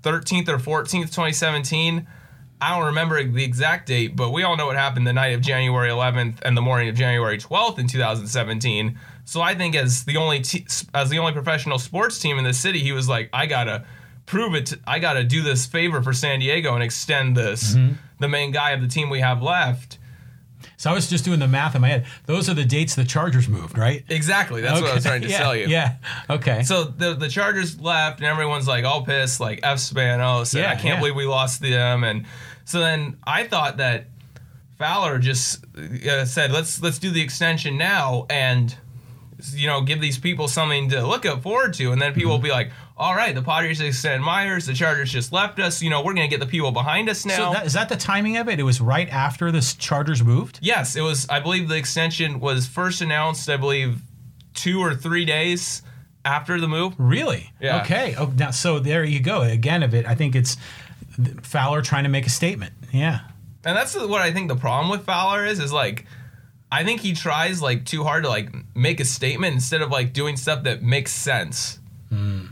[0.03, 2.07] 13th or 14th, 2017.
[2.59, 5.41] I don't remember the exact date, but we all know what happened the night of
[5.41, 8.97] January 11th and the morning of January 12th in 2017.
[9.25, 12.53] So I think as the only te- as the only professional sports team in the
[12.53, 13.85] city, he was like, I gotta
[14.25, 14.67] prove it.
[14.67, 17.93] To, I gotta do this favor for San Diego and extend this mm-hmm.
[18.19, 19.99] the main guy of the team we have left.
[20.79, 22.05] So I was just doing the math in my head.
[22.27, 24.03] Those are the dates the Chargers moved, right?
[24.09, 24.61] Exactly.
[24.61, 24.83] That's okay.
[24.83, 25.67] what I was trying to yeah, tell you.
[25.67, 25.95] Yeah.
[26.29, 26.61] Okay.
[26.63, 30.53] So the the Chargers left, and everyone's like all pissed, like F Spanos.
[30.53, 30.99] Yeah, I can't yeah.
[30.99, 32.03] believe we lost them.
[32.03, 32.27] And
[32.65, 34.05] so then I thought that
[34.77, 38.75] Fowler just uh, said, let's let's do the extension now, and
[39.53, 42.43] you know give these people something to look up forward to, and then people mm-hmm.
[42.43, 45.83] will be like, all right, the Padres extend Myers, the Chargers just left us.
[45.83, 47.35] You know, we're going to get the people behind us now.
[47.35, 48.59] So that, is that the timing of it?
[48.59, 50.59] It was right after the Chargers moved?
[50.61, 51.29] Yes, it was.
[51.29, 54.01] I believe the extension was first announced, I believe,
[54.55, 55.83] two or three days
[56.25, 56.95] after the move.
[56.97, 57.51] Really?
[57.61, 57.81] Yeah.
[57.81, 58.15] Okay.
[58.17, 59.41] Oh, now, so there you go.
[59.43, 60.57] Again, of it, I think it's
[61.43, 62.73] Fowler trying to make a statement.
[62.91, 63.19] Yeah.
[63.63, 66.05] And that's what I think the problem with Fowler is, is like,
[66.71, 70.13] I think he tries like too hard to like make a statement instead of like
[70.13, 71.79] doing stuff that makes sense.
[72.11, 72.49] Mm.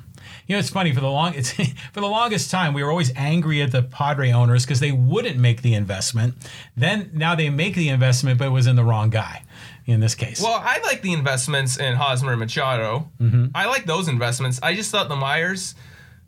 [0.47, 1.51] You know, it's funny for the long it's
[1.93, 5.37] for the longest time we were always angry at the Padre owners because they wouldn't
[5.37, 6.35] make the investment.
[6.75, 9.43] Then now they make the investment, but it was in the wrong guy
[9.85, 10.41] in this case.
[10.41, 13.09] Well, I like the investments in Hosmer and Machado.
[13.19, 13.47] Mm-hmm.
[13.53, 14.59] I like those investments.
[14.61, 15.75] I just thought the Myers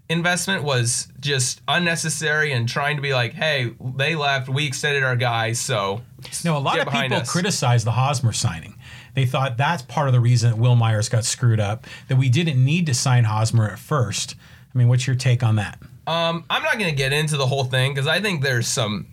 [0.09, 5.15] investment was just unnecessary and trying to be like, hey, they left, we extended our
[5.15, 6.01] guys, so.
[6.43, 7.31] No, a lot of people us.
[7.31, 8.76] criticize the Hosmer signing.
[9.17, 12.29] They thought that's part of the reason that Wil Myers got screwed up, that we
[12.29, 14.35] didn't need to sign Hosmer at first.
[14.71, 15.79] I mean, what's your take on that?
[16.05, 19.07] Um, I'm not going to get into the whole thing because I think there's some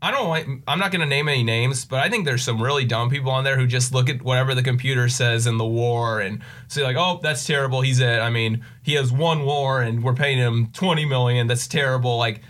[0.00, 0.62] I don't want.
[0.66, 3.30] I'm not going to name any names, but I think there's some really dumb people
[3.30, 6.82] on there who just look at whatever the computer says in the WAR and say
[6.82, 7.82] like, "Oh, that's terrible.
[7.82, 11.46] He's it." I mean, he has one WAR and we're paying him 20 million.
[11.46, 12.16] That's terrible.
[12.16, 12.40] Like,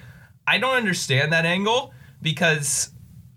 [0.47, 2.91] I don't understand that angle because.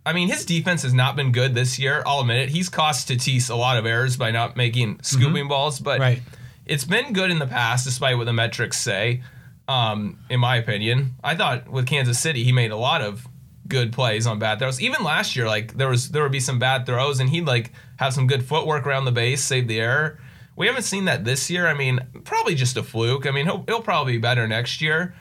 [0.05, 2.03] I mean, his defense has not been good this year.
[2.05, 2.49] I'll admit it.
[2.49, 6.21] He's cost Tatis a lot of errors by not making scooping balls, but Right.
[6.65, 9.21] it's been good in the past, despite what the metrics say.
[9.67, 13.27] Um, in my opinion, I thought with Kansas City, he made a lot of
[13.67, 14.79] good plays on bad throws.
[14.79, 17.71] Even last year, like there was there would be some bad throws, and he'd like
[17.97, 20.19] have some good footwork around the base, save the error.
[20.55, 21.65] We haven't seen that this year.
[21.67, 23.25] I mean, probably just a fluke.
[23.25, 25.15] I mean, he'll, he'll probably be better next year.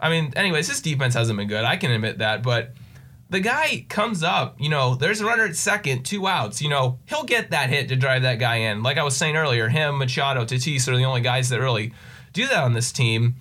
[0.00, 1.64] I mean, anyways, his defense hasn't been good.
[1.64, 2.74] I can admit that, but
[3.34, 7.00] the guy comes up, you know, there's a runner at second, two outs, you know,
[7.06, 8.84] he'll get that hit to drive that guy in.
[8.84, 11.92] Like I was saying earlier, him, Machado, Tatis are the only guys that really
[12.32, 13.34] do that on this team.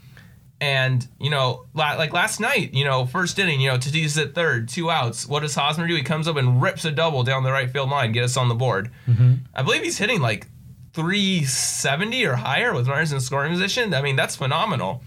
[0.59, 4.67] And, you know, like last night, you know, first inning, you know, Tatis at third,
[4.67, 5.27] two outs.
[5.27, 5.95] What does Hosmer do?
[5.95, 8.49] He comes up and rips a double down the right field line, get us on
[8.49, 8.89] the board.
[9.07, 9.33] Mm-hmm.
[9.53, 10.47] I believe he's hitting like
[10.93, 13.93] 370 or higher with runners in scoring position.
[13.93, 15.01] I mean, that's phenomenal.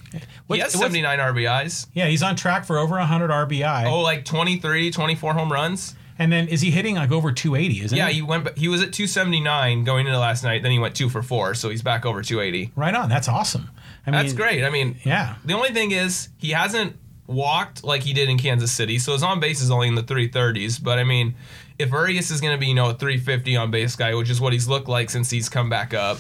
[0.47, 1.87] What- he has 79 RBIs.
[1.95, 3.87] Yeah, he's on track for over 100 RBI.
[3.87, 5.95] Oh, like 23, 24 home runs.
[6.19, 8.15] And then is he hitting like over 280, isn't Yeah, he?
[8.17, 8.57] he went.
[8.57, 10.63] He was at 279 going into last night.
[10.63, 12.73] Then he went two for four, so he's back over 280.
[12.75, 13.11] Right on.
[13.11, 13.71] That's awesome.
[14.07, 14.65] I mean, That's great.
[14.65, 15.35] I mean, Yeah.
[15.45, 16.97] the only thing is he hasn't
[17.27, 20.03] walked like he did in Kansas City, so his on base is only in the
[20.03, 20.79] 330s.
[20.83, 21.35] But I mean,
[21.79, 24.41] if Urias is going to be you know a 350 on base guy, which is
[24.41, 26.19] what he's looked like since he's come back up,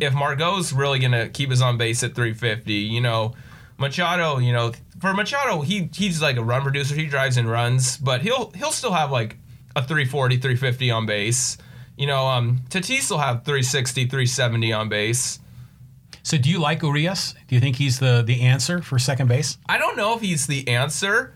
[0.00, 3.34] if Margot's really going to keep his on base at 350, you know.
[3.80, 6.96] Machado, you know, for Machado, he he's like a run producer.
[6.96, 9.36] He drives and runs, but he'll he'll still have like
[9.76, 11.58] a 340, 350 on base.
[11.96, 15.38] You know, um, Tatis will have 360, 370 on base.
[16.22, 17.34] So do you like Urias?
[17.46, 19.56] Do you think he's the the answer for second base?
[19.68, 21.34] I don't know if he's the answer.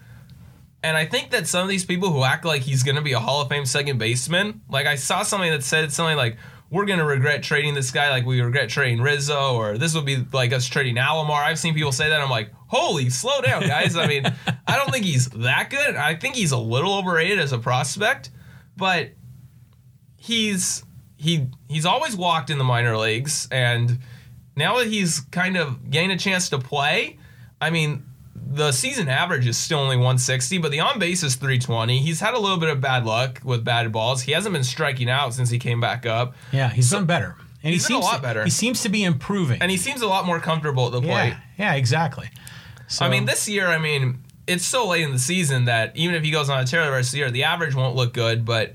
[0.82, 3.12] And I think that some of these people who act like he's going to be
[3.12, 6.36] a Hall of Fame second baseman, like I saw something that said something like,
[6.70, 10.06] we're going to regret trading this guy like we regret trading Rizzo, or this would
[10.06, 11.44] be like us trading Alomar.
[11.44, 12.20] I've seen people say that.
[12.20, 13.94] I'm like, holy, slow down, guys.
[13.94, 14.24] I mean,
[14.66, 15.96] I don't think he's that good.
[15.96, 18.30] I think he's a little overrated as a prospect,
[18.76, 19.10] but
[20.16, 20.82] he's
[21.16, 23.98] he he's always walked in the minor leagues and
[24.56, 27.18] now that he's kind of gained a chance to play,
[27.60, 28.04] I mean,
[28.54, 31.98] the season average is still only 160, but the on base is 320.
[31.98, 34.22] He's had a little bit of bad luck with bad balls.
[34.22, 37.36] He hasn't been striking out since he came back up, Yeah, he's done better.
[37.62, 38.44] And he's he been a lot to, better.
[38.44, 39.62] He seems to be improving.
[39.62, 41.10] and he seems a lot more comfortable at the plate.
[41.30, 42.28] yeah, yeah, exactly.
[42.88, 46.14] So, I mean, this year, I mean, it's so late in the season that even
[46.14, 48.12] if he goes on a tear the rest of the year, the average won't look
[48.12, 48.72] good, but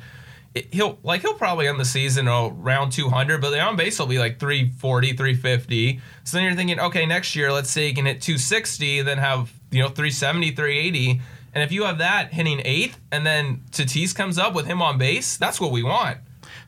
[0.56, 4.08] it, he'll like he'll probably end the season around 200, but the on base will
[4.08, 6.00] be like 340, 350.
[6.24, 9.54] So then you're thinking, okay, next year, let's say he can hit 260, then have
[9.72, 11.22] you know 370, 380.
[11.54, 14.98] And if you have that hitting eighth, and then Tatis comes up with him on
[14.98, 16.18] base, that's what we want.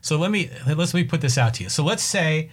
[0.00, 1.68] So let me let's let me put this out to you.
[1.68, 2.50] So let's say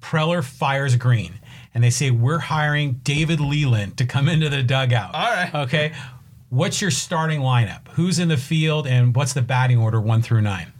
[0.00, 1.40] Preller fires Green,
[1.74, 5.14] and they say we're hiring David Leland to come into the dugout.
[5.14, 5.54] All right.
[5.54, 5.92] Okay.
[6.48, 7.88] What's your starting lineup?
[7.92, 10.70] Who's in the field, and what's the batting order one through nine?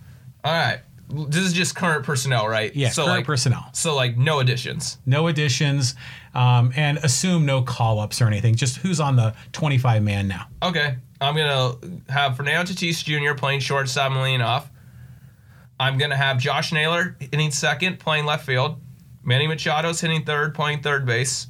[0.44, 0.80] All right,
[1.12, 2.74] this is just current personnel, right?
[2.74, 3.68] Yeah, so current like, personnel.
[3.72, 4.98] So like no additions.
[5.06, 5.94] No additions,
[6.34, 8.54] um, and assume no call ups or anything.
[8.54, 10.46] Just who's on the 25 man now.
[10.62, 11.76] Okay, I'm gonna
[12.08, 13.34] have Fernando Tatis Jr.
[13.34, 14.70] playing shortstop and leading off.
[15.78, 18.80] I'm gonna have Josh Naylor hitting second, playing left field.
[19.24, 21.46] Manny Machado's hitting third, playing third base.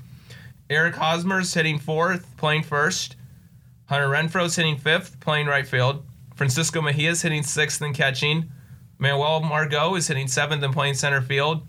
[0.69, 3.17] Eric Hosmer's hitting fourth, playing first.
[3.87, 6.05] Hunter Renfroe's hitting fifth, playing right field.
[6.35, 8.51] Francisco Mejia's hitting sixth and catching.
[9.03, 11.67] Manuel Margot is hitting seventh and playing center field.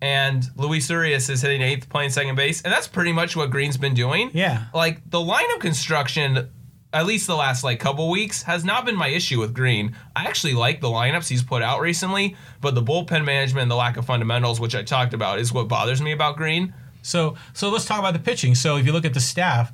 [0.00, 2.62] And Luis Urias is hitting eighth, playing second base.
[2.62, 4.66] And that's pretty much what Green's been doing Yeah.
[4.72, 6.48] like the lineup construction
[6.90, 9.94] at least the last like couple weeks has not been my issue with Green.
[10.16, 13.74] I actually like the lineups he's put out recently, but the bullpen management and the
[13.76, 16.72] lack of fundamentals, which I talked about, is what bothers me about Green.
[17.02, 18.54] So so let's talk about the pitching.
[18.54, 19.70] So if you look at the staff,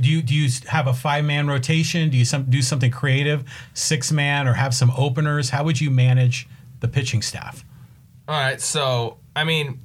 [0.00, 2.10] do you do you have a five man rotation?
[2.10, 5.50] Do you some, do something creative, six man, or have some openers?
[5.50, 6.48] How would you manage
[6.80, 7.64] the pitching staff?
[8.28, 9.80] All right, so I mean,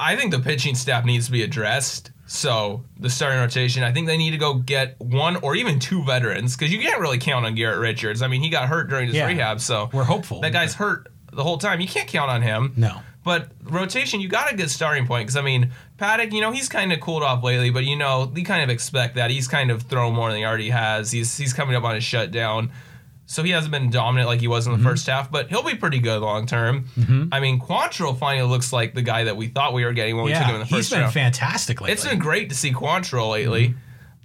[0.00, 2.10] I think the pitching staff needs to be addressed.
[2.28, 6.02] So the starting rotation, I think they need to go get one or even two
[6.04, 8.20] veterans because you can't really count on Garrett Richards.
[8.20, 9.26] I mean, he got hurt during his Yeah.
[9.26, 10.40] rehab, so We're hopeful.
[10.40, 11.80] that guy's hurt the whole time.
[11.80, 12.72] You can't count on him.
[12.76, 13.00] No.
[13.26, 16.68] But rotation, you got a good starting point because I mean, Paddack, you know, he's
[16.68, 19.72] kind of cooled off lately, but you know, you kind of expect that he's kind
[19.72, 21.10] of thrown more than he already has.
[21.10, 22.70] He's he's coming up on a shutdown,
[23.26, 24.86] so he hasn't been dominant like he was in the mm-hmm.
[24.86, 26.84] first half, but he'll be pretty good long term.
[26.96, 27.30] Mm-hmm.
[27.32, 30.26] I mean, Quantrill finally looks like the guy that we thought we were getting when
[30.26, 31.12] we took him in Yeah, the he's first been round.
[31.12, 31.94] fantastic lately.
[31.94, 33.70] It's been great to see Quantrill lately.
[33.70, 33.78] Mm-hmm.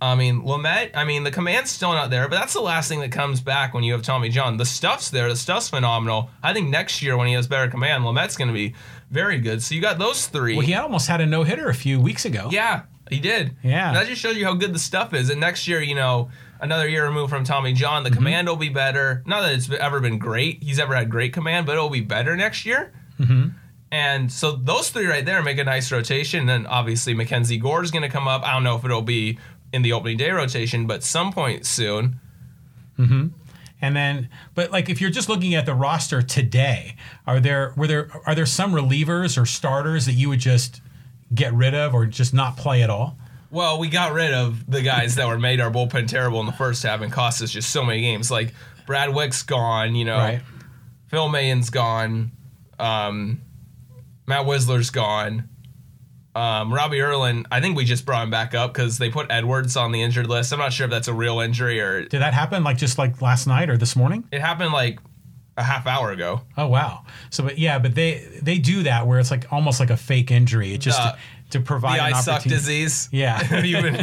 [0.03, 3.01] I mean, Lamet, I mean, the command's still not there, but that's the last thing
[3.01, 4.57] that comes back when you have Tommy John.
[4.57, 5.29] The stuff's there.
[5.29, 6.31] The stuff's phenomenal.
[6.41, 8.73] I think next year when he has better command, Lamet's going to be
[9.11, 9.61] very good.
[9.61, 10.55] So you got those three.
[10.57, 12.49] Well, he almost had a no hitter a few weeks ago.
[12.51, 13.55] Yeah, he did.
[13.61, 13.93] Yeah.
[13.93, 15.29] That just shows you how good the stuff is.
[15.29, 18.17] And next year, you know, another year removed from Tommy John, the Mm-hmm.
[18.17, 19.21] command will be better.
[19.27, 20.63] Not that it's ever been great.
[20.63, 22.91] He's ever had great command, but it'll be better next year.
[23.19, 23.49] Mm-hmm.
[23.91, 26.39] And so those three right there make a nice rotation.
[26.41, 28.41] And then obviously Mackenzie Gore is going to come up.
[28.43, 29.37] I don't know if it'll be
[29.73, 32.19] in the opening day rotation, but some point soon.
[33.81, 37.87] And then, but like if you're just looking at the roster today, are there were
[37.87, 40.81] there are there some relievers or starters that you would just
[41.33, 43.17] get rid of or just not play at all?
[43.49, 46.51] Well, we got rid of the guys that were made our bullpen terrible in the
[46.53, 48.29] first half and cost us just so many games.
[48.29, 48.53] Like
[48.85, 50.17] Brad Wieck's gone, you know.
[50.17, 50.41] Right.
[51.07, 52.31] Phil Maton's gone.
[52.79, 53.41] Um,
[54.27, 55.49] Matt Wisler's gone.
[56.33, 59.75] Um, Robbie Erlin, I think we just brought him back up because they put Edwards
[59.75, 60.53] on the injured list.
[60.53, 63.21] I'm not sure if that's a real injury or Did that happen like just like
[63.21, 64.23] last night or this morning?
[64.31, 64.99] it happened like
[65.57, 66.41] a half hour ago.
[66.57, 67.03] Oh wow.
[67.29, 70.31] So but yeah, but they they do that where it's like almost like a fake
[70.31, 70.73] injury.
[70.73, 71.17] It just Uh, to,
[71.51, 73.09] to provide the eye suck disease.
[73.11, 73.37] Yeah.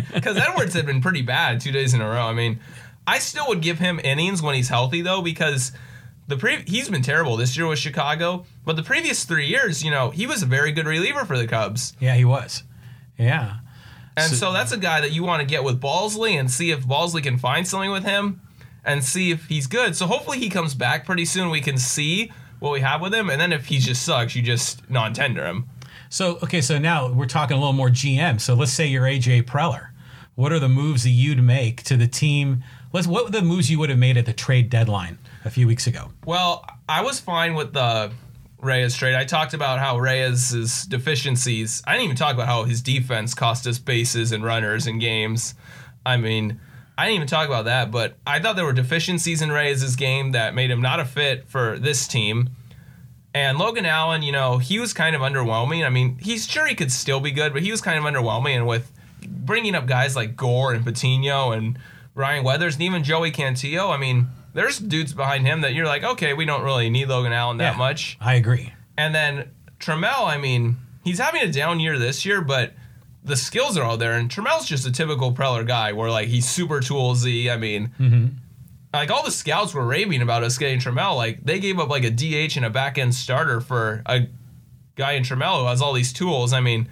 [0.14, 2.26] Because Edwards had been pretty bad two days in a row.
[2.26, 2.60] I mean,
[3.06, 5.72] I still would give him innings when he's healthy though, because
[6.28, 8.44] the pre- he's been terrible this year with Chicago.
[8.64, 11.46] But the previous three years, you know, he was a very good reliever for the
[11.46, 11.94] Cubs.
[11.98, 12.62] Yeah, he was.
[13.18, 13.56] Yeah.
[14.16, 16.70] And So- so, that's a guy that you want to get with Balsley and see
[16.70, 18.40] if Balsley can find something with him
[18.84, 19.96] and see if he's good.
[19.96, 21.50] So hopefully he comes back pretty soon.
[21.50, 23.28] We can see what we have with him.
[23.30, 25.68] And then if he just sucks, you just non tender him.
[26.10, 28.40] So okay, so now we're talking a little more GM.
[28.40, 29.88] So let's say you're AJ Preller.
[30.34, 32.62] What are the moves that you'd make to the team?
[32.92, 35.66] Let's what were the moves you would have made at the trade deadline a few
[35.66, 36.10] weeks ago?
[36.24, 38.12] Well, I was fine with the
[38.60, 39.14] Reyes trade.
[39.14, 41.82] I talked about how Reyes' deficiencies.
[41.86, 45.54] I didn't even talk about how his defense cost us bases and runners in games.
[46.04, 46.60] I mean,
[46.96, 50.32] I didn't even talk about that, but I thought there were deficiencies in Reyes' game
[50.32, 52.50] that made him not a fit for this team.
[53.32, 55.86] And Logan Allen, you know, he was kind of underwhelming.
[55.86, 58.56] I mean, he's sure he could still be good, but he was kind of underwhelming.
[58.56, 58.90] And with
[59.26, 61.78] bringing up guys like Gore and Patino and
[62.14, 66.02] Ryan Weathers and even Joey Cantillo, I mean, there's dudes behind him that you're like,
[66.02, 67.78] okay, we don't really need Logan Allen that Yeah.
[67.78, 68.16] much.
[68.20, 68.72] I agree.
[68.96, 72.72] And then Trammell, I mean, he's having a down year this year, but
[73.24, 74.14] the skills are all there.
[74.14, 77.50] And Trammell's just a typical Preller guy where, like, he's super toolsy.
[77.50, 78.26] I mean, mm-hmm.
[78.92, 81.16] like, all the scouts were raving about us getting Trammell.
[81.16, 84.28] Like, they gave up, like, a DH and a back end starter for a
[84.96, 86.52] guy in Trammell who has all these tools.
[86.52, 86.88] I mean,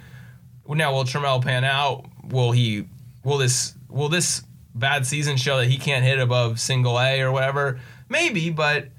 [0.67, 2.05] now will Trammell pan out?
[2.23, 2.87] Will he,
[3.23, 4.43] will this, will this
[4.77, 7.79] bad season show that he can't hit above single A or whatever?
[8.09, 8.89] Maybe, but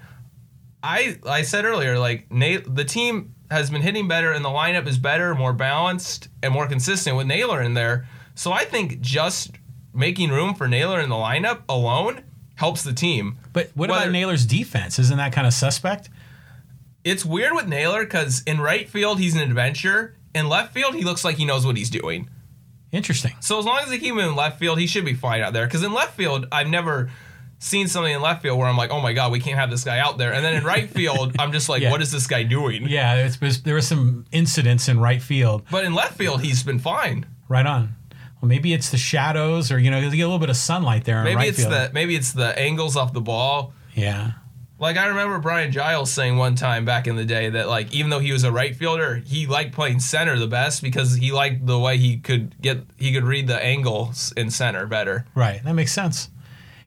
[0.82, 4.86] I I said earlier, like Nate, the team has been hitting better and the lineup
[4.86, 8.06] is better, more balanced, and more consistent with Naylor in there.
[8.34, 9.52] So I think just
[9.94, 12.24] making room for Naylor in the lineup alone
[12.56, 13.38] helps the team.
[13.52, 14.98] But what Whether- about Naylor's defense?
[14.98, 16.10] Isn't that kind of suspect?
[17.04, 20.14] It's weird with Naylor because in right field he's an adventure.
[20.34, 22.28] In left field he looks like he knows what he's doing.
[22.92, 23.34] Interesting.
[23.40, 25.52] So as long as they keep him in left field, he should be fine out
[25.52, 25.66] there.
[25.66, 27.10] Because in left field, I've never
[27.58, 29.84] seen something in left field where I'm like, oh my god, we can't have this
[29.84, 30.32] guy out there.
[30.32, 31.90] And then in right field, I'm just like, Yeah.
[31.90, 32.88] what is this guy doing?
[32.88, 35.64] Yeah, it's, it's, there were some incidents in right field.
[35.70, 37.26] But in left field, he's been fine.
[37.48, 37.94] Right on.
[38.40, 41.04] Well, maybe it's the shadows, or you know, you get a little bit of sunlight
[41.04, 41.72] there in Maybe right it's field.
[41.72, 43.72] the maybe it's the angles off the ball.
[43.94, 44.32] yeah.
[44.80, 48.10] Like I remember Brian Giles saying one time back in the day that like even
[48.10, 51.66] though he was a right fielder, he liked playing center the best because he liked
[51.66, 55.26] the way he could get he could read the angles in center better.
[55.34, 55.62] Right.
[55.64, 56.30] That makes sense.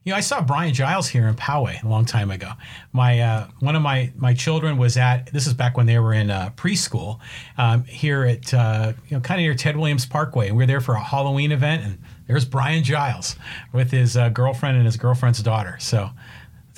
[0.04, 2.54] You know, I saw Brian Giles here in Poway a long time ago.
[2.92, 6.14] My uh, one of my my children was at this is back when they were
[6.14, 7.20] in uh, preschool
[7.58, 10.68] um, here at uh, you know kind of near Ted Williams Parkway, and we were
[10.68, 13.36] there for a Halloween event, and there's Brian Giles
[13.74, 15.76] with his uh, girlfriend and his girlfriend's daughter.
[15.80, 16.10] So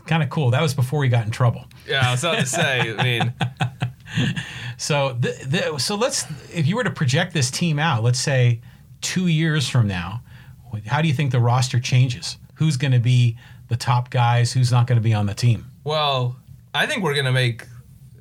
[0.05, 0.51] kind of cool.
[0.51, 1.65] That was before he got in trouble.
[1.87, 2.95] Yeah, I was about to say.
[2.97, 3.33] I mean,
[4.77, 8.61] So the, the, so let's if you were to project this team out, let's say
[9.01, 10.21] two years from now,
[10.87, 12.37] how do you think the roster changes?
[12.55, 13.37] Who's going to be
[13.69, 14.51] the top guys?
[14.51, 15.65] Who's not going to be on the team?
[15.83, 16.35] well,
[16.75, 17.65] I think we're gonna make.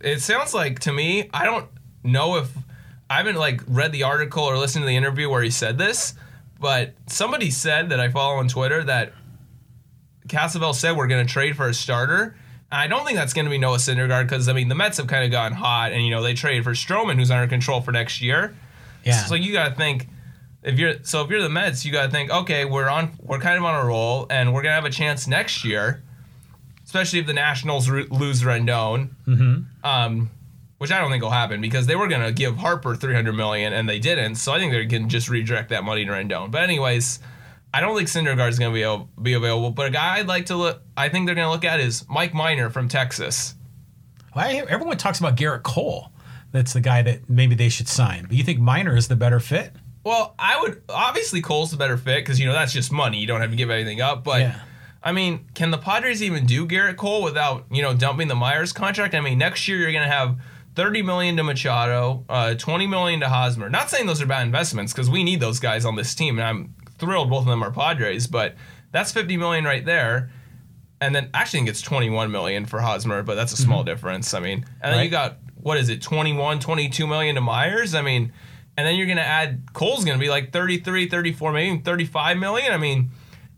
[0.03, 1.31] It sounds like to me.
[1.33, 1.69] I don't
[2.05, 2.51] know if
[3.09, 6.13] I haven't like read the article or listened to the interview where he said this,
[6.61, 9.15] but somebody said that I follow on Twitter that
[10.29, 12.37] Cassavell said we're going to trade for a starter.
[12.71, 15.07] I don't think that's going to be Noah Syndergaard because I mean the Mets have
[15.07, 17.93] kind of gone hot, and you know they traded for Stroman, who's under control for
[17.93, 18.57] next year.
[19.05, 19.25] Yeah.
[19.25, 20.09] So you got to think
[20.63, 23.41] if you're so if you're the Mets, you got to think okay, we're on we're
[23.41, 26.03] kind of on a roll, and we're gonna have a chance next year,
[26.85, 29.11] especially if the Nationals lose Rendon.
[29.27, 29.87] Mm-hmm.
[29.87, 30.31] Um,
[30.79, 33.89] which I don't think will happen because they were gonna give Harper 300 million and
[33.89, 34.35] they didn't.
[34.35, 36.51] So I think they can just redirect that money to Rendon.
[36.51, 37.21] But anyways,
[37.75, 40.47] I don't think Syndergaard's going to be able, be available, but a guy I'd like
[40.47, 40.83] to look.
[40.97, 43.55] I think they're going to look at is Mike Minor from Texas.
[44.35, 46.13] Well, I- everyone talks about Gerrit Cole.
[46.53, 48.25] That's the guy that maybe they should sign.
[48.27, 49.73] But you think Minor is the better fit?
[50.05, 53.19] Well, I would obviously Cole's the better fit because you know that's just money.
[53.19, 54.23] You don't have to give anything up.
[54.25, 54.61] But Yeah.
[55.03, 58.73] I mean, can the Padres even do Gerrit Cole without you know dumping the Myers
[58.73, 59.15] contract?
[59.15, 60.37] I mean, next year you're going to have
[60.75, 63.71] 30 million to Machado, uh, 20 million to Hosmer.
[63.71, 66.47] Not saying those are bad investments because we need those guys on this team, and
[66.47, 68.27] I'm thrilled both of them are Padres.
[68.27, 68.57] But
[68.91, 70.31] that's 50 million right there.
[71.01, 73.65] And then actually, I think it's 21 million for Hosmer, but that's a mm-hmm.
[73.65, 74.35] small difference.
[74.35, 75.05] I mean, and then Right.
[75.05, 77.95] you got what is it, 21, 22 million to Myers?
[77.95, 78.33] I mean,
[78.77, 82.39] and then you're going to add Cole's going to be like 33, 34, maybe 35
[82.39, 82.73] million.
[82.73, 83.11] I mean,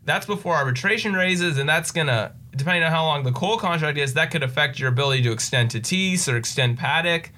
[0.03, 3.97] that's before arbitration raises, and that's going to, depending on how long the Cole contract
[3.97, 7.29] is, that could affect your ability to extend Tatis or extend Paddack.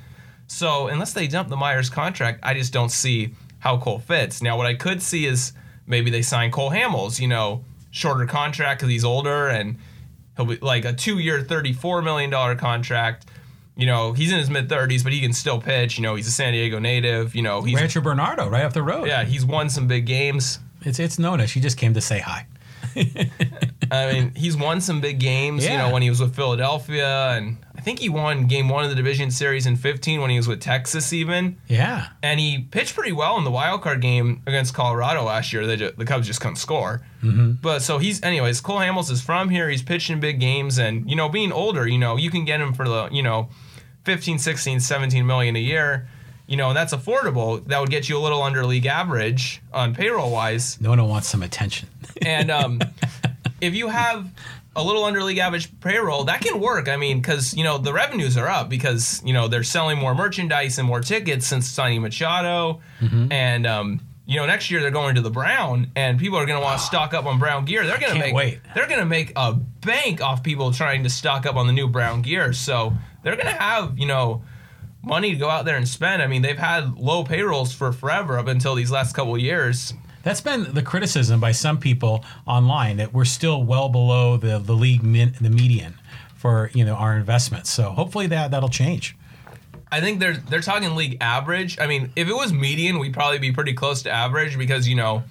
[0.48, 4.42] So unless they dump the Myers contract, I just don't see how Cole fits.
[4.42, 5.54] Now, what I could see is
[5.88, 9.78] maybe they sign Cole Hamels, you know, shorter contract because he's older and
[10.36, 13.26] he'll be like a two-year, thirty-four million dollar contract.
[13.76, 15.98] You know, he's in his mid thirties, but he can still pitch.
[15.98, 17.36] You know, he's a San Diego native.
[17.36, 19.08] You know, he's Rancho Bernardo, right up the road.
[19.08, 20.60] yeah, he's won some big games.
[20.82, 21.48] It's it's Nona.
[21.48, 22.46] She just came to say hi.
[23.92, 25.64] I mean, he's won some big games.
[25.64, 25.72] yeah.
[25.72, 27.58] You know, when he was with Philadelphia, and
[27.88, 30.60] think he won Game One of the division series in fifteen when he was with
[30.60, 31.56] Texas, even.
[31.68, 32.10] Yeah.
[32.22, 35.66] And he pitched pretty well in the wild card game against Colorado last year.
[35.66, 37.02] They ju- the Cubs just couldn't score.
[37.24, 37.54] Mm-hmm.
[37.62, 39.70] But so he's, anyways, Cole Hamels is from here.
[39.70, 40.78] He's pitched in big games.
[40.78, 43.48] And, you know, being older, you know, you can get him for the, you know,
[44.04, 46.10] 15, 16, 17 million a year.
[46.46, 47.66] You know, and that's affordable.
[47.68, 50.80] That would get you a little under league average on payroll wise.
[50.82, 51.88] Nona wants some attention.
[52.22, 52.82] And um,
[53.62, 54.30] if you have
[54.78, 56.88] a little under league average payroll, that can work.
[56.88, 60.16] I mean, because you know the revenues are up because you know they're selling more
[60.16, 63.32] merchandise and more tickets since signing Machado, Mm-hmm.
[63.32, 66.60] and um, you know next year they're going to the Brown, and people are going
[66.60, 67.86] to want to stock up on Brown gear.
[67.86, 68.60] They're going to make wait.
[68.76, 71.88] they're going to make a bank off people trying to stock up on the new
[71.88, 72.54] Brown gear.
[72.54, 74.44] So they're going to have you know
[75.04, 76.22] money to go out there and spend.
[76.22, 79.94] I mean, they've had low payrolls for forever up until these last couple of years.
[80.28, 84.74] That's been the criticism by some people online that we're still well below the the
[84.74, 85.94] league min, the median
[86.36, 87.70] for you know our investments.
[87.70, 89.16] So hopefully that that'll change.
[89.90, 91.80] I think they're they're talking league average.
[91.80, 94.98] I mean, if it was median, we'd probably be pretty close to average because you
[94.98, 95.24] know,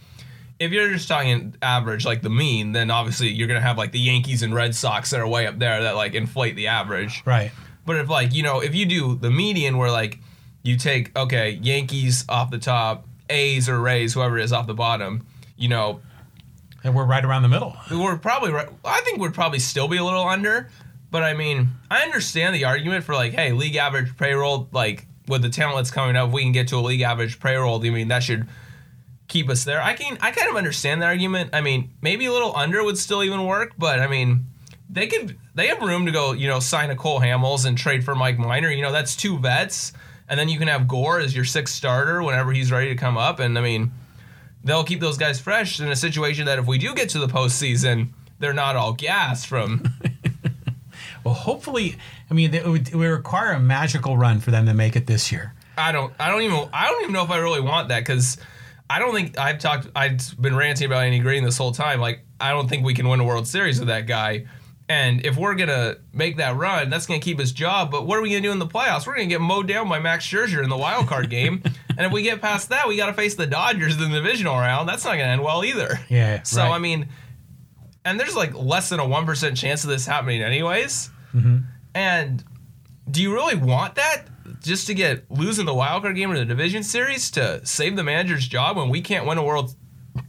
[0.59, 4.01] if you're just talking average like the mean, then obviously you're gonna have like the
[4.01, 7.22] Yankees and Red Sox that are way up there that like inflate the average.
[7.26, 7.53] Right.
[7.84, 10.20] But if like you know, if you do the median where like
[10.62, 14.74] you take okay Yankees off the top, A's or Rays, whoever it is off the
[14.74, 16.01] bottom, you know,
[16.85, 17.77] And we're right around the middle.
[17.91, 18.68] we're probably right.
[18.85, 20.70] I think we'd probably still be a little under,
[21.11, 25.43] but I mean, I understand the argument for like, hey, league average payroll, like with
[25.43, 27.85] the talent that's coming up, we can get to a league average payroll.
[27.85, 28.47] I mean, that should
[29.29, 29.83] keep us there.
[29.83, 31.51] I can, I kind of understand the argument.
[31.53, 34.47] I mean, maybe a little under would still even work, but I mean,
[34.89, 38.05] they could, they have room to go, you know, sign a Cole Hamels and trade
[38.05, 38.70] for Mike Minor.
[38.70, 39.93] You know, that's two vets,
[40.29, 43.16] and then you can have Gore as your sixth starter whenever he's ready to come
[43.16, 43.41] up.
[43.41, 43.93] And I mean
[44.64, 47.29] they'll keep those guys fresh in a situation that if we do get to the
[47.29, 48.09] postseason,
[48.39, 49.85] they're not all gas from.
[51.27, 51.97] Well, hopefully,
[52.31, 55.09] I mean, it would, it would require a magical run for them to make it
[55.09, 55.55] this year.
[55.77, 56.14] I don't.
[56.20, 56.68] I don't even.
[56.72, 58.37] I don't even know if I really want that because
[58.89, 59.89] I don't think I've talked.
[59.97, 62.01] I've been ranting about Andy Green this whole time.
[62.01, 64.47] Like I don't think we can win a World Series with that guy.
[64.89, 67.91] And if we're gonna make that run, that's gonna keep his job.
[67.91, 69.07] But what are we gonna do in the playoffs?
[69.07, 71.62] We're gonna get mowed down by Max Scherzer in the wild card game.
[71.91, 74.55] and if we get past that, we got to face the Dodgers in the divisional
[74.55, 74.89] round.
[74.89, 75.99] That's not gonna end well either.
[76.09, 76.43] Yeah.
[76.45, 76.70] So right.
[76.70, 77.09] I mean,
[78.05, 81.11] and there's like less than a one percent chance of this happening, anyways.
[81.34, 81.59] Mm-hmm.
[81.97, 82.45] And
[83.11, 84.26] do you really want that?
[84.62, 88.05] Just to get losing the wild card game in the division series to save the
[88.05, 89.74] manager's job when we can't win a world,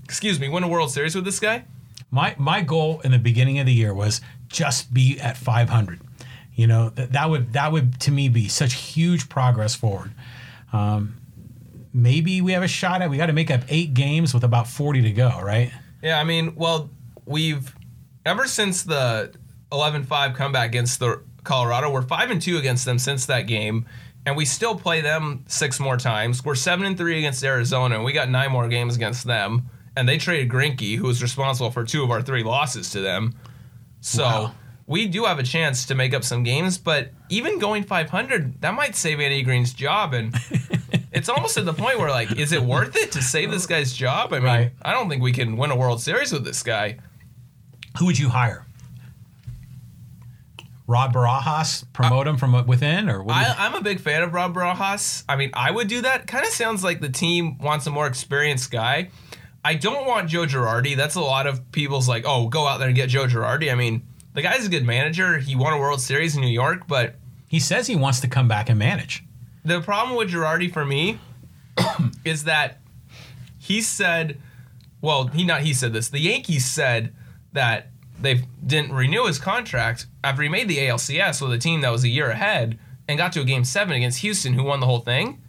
[0.04, 1.66] excuse me, win a World Series with this guy?
[2.12, 6.02] my my goal in the beginning of the year was just be at 500.
[6.56, 10.12] You know that that would that would to me be such huge progress forward.
[10.74, 11.18] Um,
[11.94, 13.10] maybe we have a shot at.
[13.10, 15.72] We got to make up eight games with about 40 to go, right?
[16.02, 16.90] Yeah, I mean, well,
[17.26, 17.76] we've
[18.26, 19.34] ever since the
[19.72, 23.86] 11-5 comeback against the Colorado, we're five and two against them since that game,
[24.26, 26.44] and we still play them six more times.
[26.44, 29.70] We're seven and three against Arizona, and we got nine more games against them.
[29.96, 33.36] And they traded Greinke, who was responsible for two of our three losses to them.
[34.08, 34.52] So Wow.
[34.86, 38.74] we do have a chance to make up some games, but even going 500, that
[38.74, 40.14] might save Andy Green's job.
[40.14, 40.34] And
[41.12, 43.92] it's almost at the point where, like, is it worth it to save this guy's
[43.94, 44.32] job?
[44.32, 44.72] I mean, Right.
[44.82, 47.00] I don't think we can win a World Series with this guy.
[48.00, 48.64] Who would you hire?
[50.90, 55.26] Rod Barajas, promote him from within, or I, I'm a big fan of Rob Barajas.
[55.28, 56.28] I mean, I would do that.
[56.28, 59.10] Kind of sounds like the team wants a more experienced guy.
[59.68, 60.96] I don't want Joe Girardi.
[60.96, 63.70] That's a lot of people's like, oh, go out there and get Joe Girardi.
[63.70, 64.02] I mean,
[64.34, 65.40] the guy's a good manager.
[65.40, 67.16] He won a World Series in New York, but
[67.50, 69.26] He says he wants to come back and manage.
[69.66, 71.20] the problem with Girardi for me
[72.24, 72.80] is that
[73.60, 74.40] he said,
[75.02, 76.08] well, he not he said this.
[76.08, 77.14] The Yankees said
[77.52, 77.90] that
[78.22, 82.06] they didn't renew his contract after he made the ALCS with a team that was
[82.06, 85.00] a year ahead and got to a game seven against Houston, who won the whole
[85.02, 85.42] thing.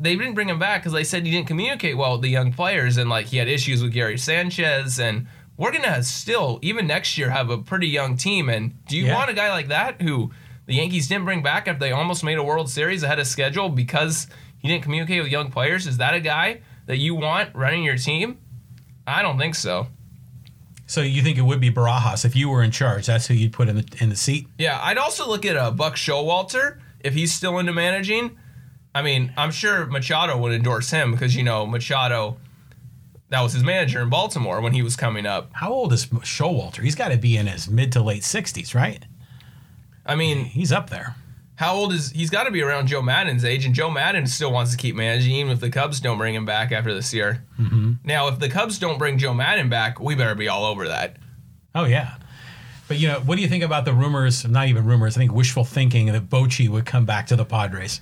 [0.00, 2.52] They didn't bring him back because they said he didn't communicate well with the young
[2.52, 5.26] players and like he had issues with Gary Sanchez and
[5.58, 9.14] we're gonna still even next year have a pretty young team and do you Yeah.
[9.14, 10.30] want a guy like that who
[10.66, 13.68] the Yankees didn't bring back after they almost made a World Series ahead of schedule
[13.68, 14.26] because
[14.58, 15.86] he didn't communicate with young players?
[15.86, 18.38] Is that a guy that you want running your team?
[19.06, 19.88] I don't think so.
[20.86, 23.06] So you think it would be Barajas if you were in charge?
[23.06, 24.48] That's who you'd put in the in the seat.
[24.58, 28.36] Yeah, I'd also look at uh, Buck Showalter if he's still into managing.
[28.94, 32.38] I mean, I'm sure Machado would endorse him because you know Machado,
[33.28, 35.50] that was his manager in Baltimore when he was coming up.
[35.52, 36.82] How old is Showalter?
[36.82, 39.04] He's got to be in his mid to late sixties, right?
[40.04, 41.14] I mean, He's up there.
[41.56, 44.50] how old is he's got to be around Joe Maddon's age, and Joe Maddon still
[44.50, 47.44] wants to keep managing even if the Cubs don't bring him back after this year.
[47.60, 47.92] Mm-hmm.
[48.02, 51.16] Now, if the Cubs don't bring Joe Maddon back, we better be all over that.
[51.74, 52.16] Oh yeah.
[52.88, 54.44] But you know, what do you think about the rumors?
[54.44, 55.16] Not even rumors.
[55.16, 58.00] I think wishful thinking that Bochy would come back to the Padres.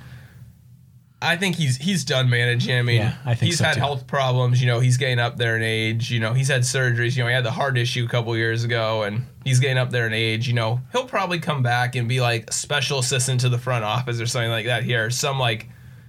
[1.21, 2.77] I think he's he's done managing.
[2.77, 3.81] I mean, Yeah, I think he's so, had too.
[3.81, 4.61] health problems.
[4.61, 6.11] You know, he's getting up there in age.
[6.13, 7.17] You know, he's had surgeries.
[7.17, 9.91] You know, he had the heart issue a couple years ago, and he's getting up
[9.91, 10.47] there in age.
[10.47, 14.21] You know, he'll probably come back and be like special assistant to the front office
[14.21, 15.11] or something like that here.
[15.11, 15.69] Some like,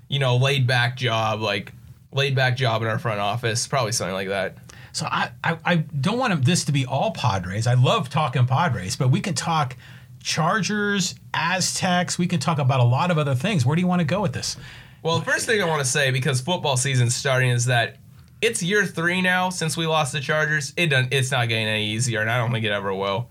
[0.09, 1.73] you know, laid back job, like
[2.11, 4.57] laid back job in our front office, probably something like that.
[4.91, 7.65] So I, I, I don't want this to be all Padres.
[7.67, 9.75] I love talking Padres, but we can talk
[10.21, 12.17] Chargers, Aztecs.
[12.17, 13.65] We can talk about a lot of other things.
[13.65, 14.57] Where do you want to go with this?
[15.03, 17.97] Well, the first thing I want to say because football season's starting is that
[18.41, 20.73] it's year three now since we lost the Chargers.
[20.77, 21.13] It doesn't.
[21.13, 23.29] It's not getting any easier, and I don't think it ever will.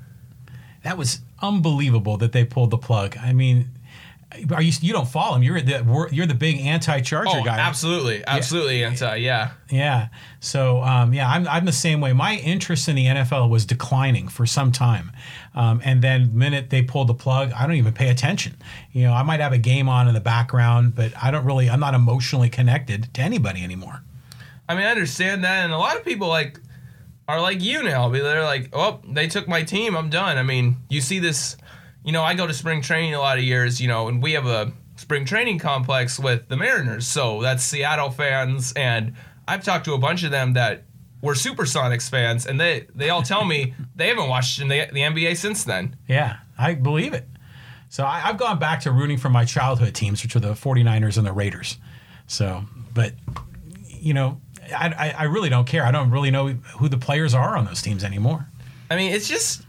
[0.82, 3.16] That was unbelievable that they pulled the plug.
[3.18, 3.70] I mean,
[4.54, 5.42] are you you don't follow him?
[5.42, 7.58] You're the you're the big anti-Charger Oh, guy.
[7.58, 9.16] absolutely, absolutely anti.
[9.16, 10.08] Yeah, Yeah.
[10.40, 12.12] So um, yeah, I'm I'm the same way.
[12.12, 15.10] My interest in the NFL was declining for some time,
[15.58, 18.54] um, and then the minute they pull the plug, I don't even pay attention.
[18.92, 21.68] You know, I might have a game on in the background, but I don't really.
[21.68, 24.04] I'm not emotionally connected to anybody anymore.
[24.68, 26.60] I mean, I understand that, and a lot of people like
[27.26, 28.08] are like you now.
[28.08, 29.96] They're like, "Oh, they took my team.
[29.96, 31.56] I'm done." I mean, you see this.
[32.04, 33.80] You know, I go to spring training a lot of years.
[33.80, 38.12] You know, and we have a spring training complex with the Mariners, so that's Seattle
[38.12, 39.16] fans, and
[39.48, 40.84] I've talked to a bunch of them that
[41.20, 45.00] were Supersonics fans, and they they all tell me they haven't watched in the, the
[45.00, 45.96] NBA since then.
[46.06, 47.26] Yeah, I believe it.
[47.88, 51.16] So I, I've gone back to rooting for my childhood teams, which are the 49ers
[51.16, 51.78] and the Raiders.
[52.26, 53.14] So, but
[53.86, 54.40] you know,
[54.76, 55.84] I, I, I really don't care.
[55.84, 56.48] I don't really know
[56.78, 58.46] who the players are on those teams anymore.
[58.90, 59.62] I mean, it's just,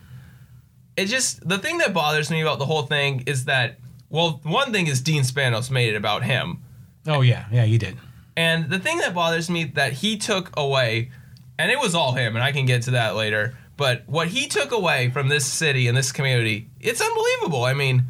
[0.98, 3.80] it's just the thing that bothers me about the whole thing is that,
[4.10, 6.62] well, one thing is Dean Spanos made it about him,
[7.08, 7.98] Oh yeah, yeah, you did.
[8.36, 11.10] and the thing that bothers me that he took away,
[11.60, 13.56] and it was all him, and I can get to that later.
[13.78, 17.64] But what he took away from this city and this community, it's unbelievable.
[17.64, 18.06] I mean,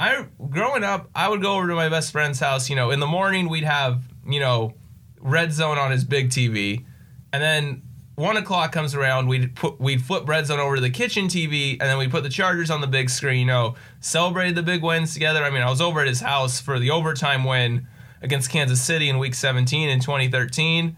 [0.00, 2.68] I growing up, I would go over to my best friend's house.
[2.68, 4.74] You know, in the morning we'd have you know,
[5.20, 6.84] red zone on his big TV,
[7.32, 7.82] and then
[8.14, 11.72] one o'clock comes around, we'd put we'd flip red zone over to the kitchen TV,
[11.72, 13.40] and then we put the Chargers on the big screen.
[13.40, 15.42] You know, celebrated the big wins together.
[15.42, 17.88] I mean, I was over at his house for the overtime win
[18.20, 20.96] against Kansas City in Week 17 in 2013.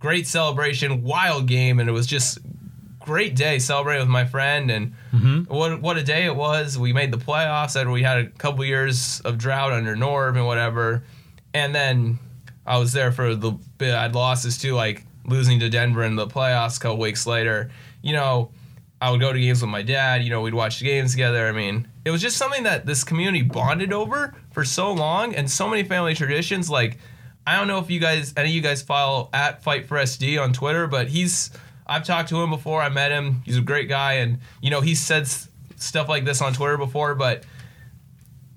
[0.00, 2.38] Great celebration, wild game, and it was just
[3.00, 5.42] great day celebrating with my friend and mm-hmm.
[5.52, 6.78] what what a day it was.
[6.78, 10.46] We made the playoffs after we had a couple years of drought under Norv and
[10.46, 11.04] whatever.
[11.54, 12.18] And then
[12.66, 16.26] I was there for the bit I'd losses too, like losing to Denver in the
[16.26, 17.70] playoffs a couple weeks later.
[18.02, 18.50] You know,
[19.02, 21.46] I would go to games with my dad, you know, we'd watch the games together.
[21.46, 25.50] I mean, it was just something that this community bonded over for so long and
[25.50, 26.68] so many family traditions.
[26.68, 26.98] Like,
[27.46, 30.40] I don't know if you guys, any of you guys follow at Fight for SD
[30.40, 31.50] on Twitter, but he's,
[31.86, 32.80] I've talked to him before.
[32.82, 33.42] I met him.
[33.44, 34.14] He's a great guy.
[34.14, 37.44] And, you know, he said s- stuff like this on Twitter before, but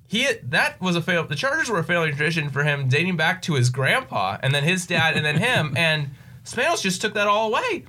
[0.08, 1.26] he, that was a fail.
[1.26, 4.64] The Chargers were a family tradition for him dating back to his grandpa and then
[4.64, 5.74] his dad and then him.
[5.78, 6.12] And
[6.44, 7.86] Spanos just took that all away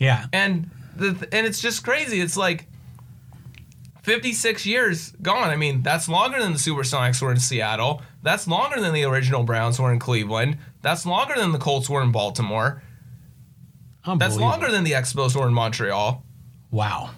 [0.00, 0.26] Yeah.
[0.32, 2.20] and the and it's just crazy.
[2.20, 2.66] It's like
[4.02, 5.48] 56 years gone.
[5.50, 8.02] I mean, that's longer than the Supersonics were in Seattle.
[8.24, 10.58] That's longer than the original Browns were in Cleveland.
[10.82, 12.82] That's longer than the Colts were in Baltimore.
[14.18, 16.24] That's longer than the Expos were in Montreal.
[16.70, 17.10] Wow.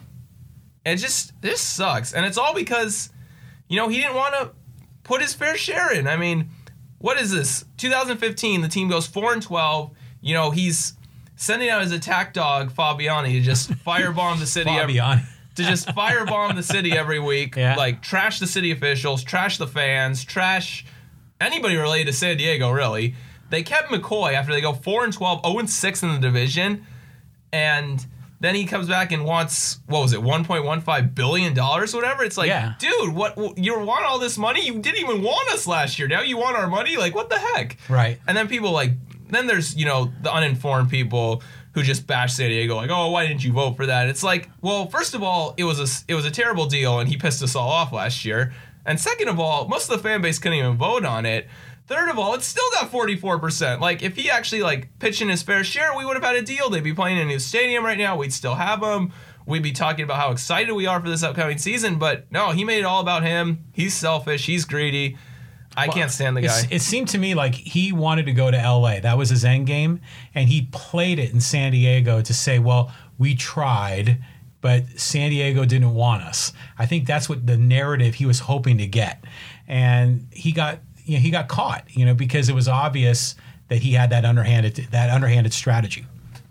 [0.85, 3.11] It just this sucks, and it's all because,
[3.69, 4.51] you know, he didn't want to
[5.03, 6.07] put his fair share in.
[6.07, 6.51] I mean,
[6.99, 7.65] what is this?
[7.79, 9.91] 2015, the team goes four and 12.
[10.21, 10.95] you know, he's
[11.37, 15.25] sending out his attack dog Fabiani to just firebomb the city every, Fabiani.
[15.57, 17.75] to just firebomb the city every week, Yeah.
[17.77, 20.85] like trash the city officials, trash the fans, trash
[21.41, 22.70] anybody related to San Diego.
[22.70, 23.14] Really,
[23.51, 26.87] they kept McCoy after they go four and 12, 0 and six in the division,
[27.53, 28.05] and
[28.41, 32.22] then he comes back and wants what was it, 1.15 billion dollars, whatever.
[32.22, 32.74] It's like, Yeah.
[32.78, 34.64] dude, what you want all this money?
[34.66, 36.07] You didn't even want us last year.
[36.09, 36.97] Now you want our money?
[36.97, 37.78] Like, what the heck?
[37.89, 38.18] Right.
[38.26, 38.93] And then people like,
[39.30, 43.26] then there's you know the uninformed people who just bash San Diego, like, oh, why
[43.26, 44.09] didn't you vote for that?
[44.09, 47.09] It's like, well, first of all, it was a it was a terrible deal, and
[47.09, 48.53] he pissed us all off last year.
[48.87, 51.49] And second of all, most of the fan base couldn't even vote on it.
[51.87, 53.80] Third of all, it's still got 44%.
[53.80, 56.43] Like, if he actually like pitched in his fair share, we would have had a
[56.43, 56.70] deal.
[56.70, 58.16] They'd be playing in a new stadium right now.
[58.16, 59.12] We'd still have him.
[59.47, 61.99] We'd be talking about how excited we are for this upcoming season.
[61.99, 63.66] But no, he made it all about him.
[63.72, 64.47] He's selfish.
[64.47, 65.16] He's greedy.
[65.76, 66.62] I can't stand the guy.
[66.70, 69.01] It seemed to me like he wanted to go to LA.
[69.01, 70.01] That was his end game.
[70.34, 74.24] And he played it in San Diego to say, well, we tried,
[74.67, 76.53] but San Diego didn't want us.
[76.77, 79.23] I think that's what the narrative he was hoping to get.
[79.69, 83.37] And he got you know, he got caught, you know, because it was obvious
[83.69, 86.05] that he had that underhanded that underhanded strategy.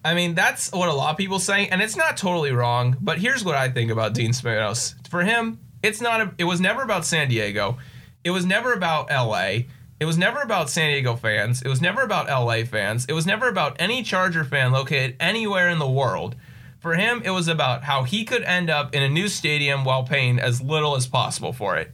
[0.06, 2.96] I mean, that's what a lot of people say, and it's not totally wrong.
[3.02, 4.96] But here's what I think about Dean Spanos.
[5.10, 6.22] For him, it's not.
[6.22, 7.80] A, it was never about San Diego.
[8.24, 9.68] It was never about L.A.
[10.00, 11.62] It was never about San Diego fans.
[11.62, 12.64] It was never about L.A.
[12.64, 13.08] fans.
[13.10, 16.38] It was never about any Charger fan located anywhere in the world.
[16.86, 20.04] For him, it was about how he could end up in a new stadium while
[20.04, 21.92] paying as little as possible for it.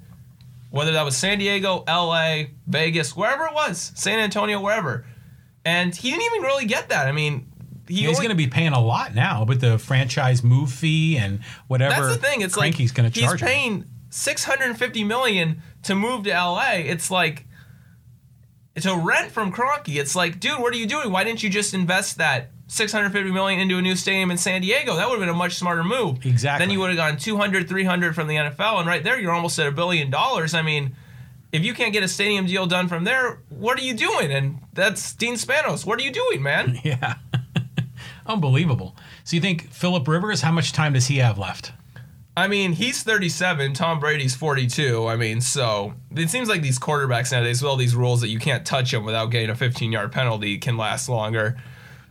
[0.70, 5.06] Whether that was San Diego, LA, Vegas, wherever it was, San Antonio, wherever.
[5.64, 7.08] And he didn't even really get that.
[7.08, 7.50] I mean,
[7.88, 11.40] he He's going to be paying a lot now with the franchise move fee and
[11.70, 12.08] whatever.
[12.08, 12.42] That's the thing.
[12.42, 13.48] It's like he's going to he's charge him.
[13.48, 16.72] paying six hundred and fifty million to move to LA.
[16.74, 17.46] It's like
[18.76, 19.96] to rent from Kroenke.
[19.96, 21.14] It's like, dude, what are you doing?
[21.14, 24.38] Why didn't you just invest that six hundred fifty million into a new stadium in
[24.38, 24.96] San Diego?
[24.96, 26.26] That would have been a much smarter move.
[26.26, 26.66] Exactly.
[26.66, 29.60] Then you would have gone 200, 300 from the NFL, and right there, you're almost
[29.60, 30.54] at a billion dollars.
[30.54, 30.96] I mean.
[31.54, 34.32] If you can't get a stadium deal done from there, what are you doing?
[34.32, 35.86] And that's Dean Spanos.
[35.86, 36.80] What are you doing, man?
[36.86, 37.16] Yeah.
[38.26, 38.96] Unbelievable.
[39.26, 41.74] So you think Philip Rivers, how much time does he have left?
[42.38, 43.74] I mean, he's 37.
[43.74, 45.08] Tom Brady's 42.
[45.08, 48.40] I mean, so it seems like these quarterbacks nowadays, with all these rules that you
[48.40, 51.62] can't touch him without getting a 15 yard penalty, can last longer.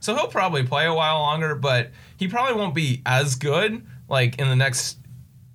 [0.00, 4.38] So he'll probably play a while longer, but he probably won't be as good like
[4.38, 4.98] in the next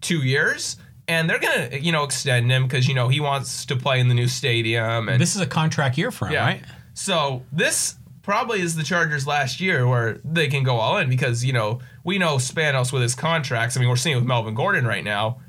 [0.02, 0.78] two years.
[1.08, 4.08] And they're gonna, you know, extend him because you know he wants to play in
[4.08, 5.10] the new stadium.
[5.10, 6.64] And This is a contract year for him, right?
[6.94, 11.46] so this probably is the Chargers last year where they can go all in because
[11.46, 13.78] you know we know Spanos with his contracts.
[13.78, 15.42] I mean, we're seeing it with Melvin Gordon right now.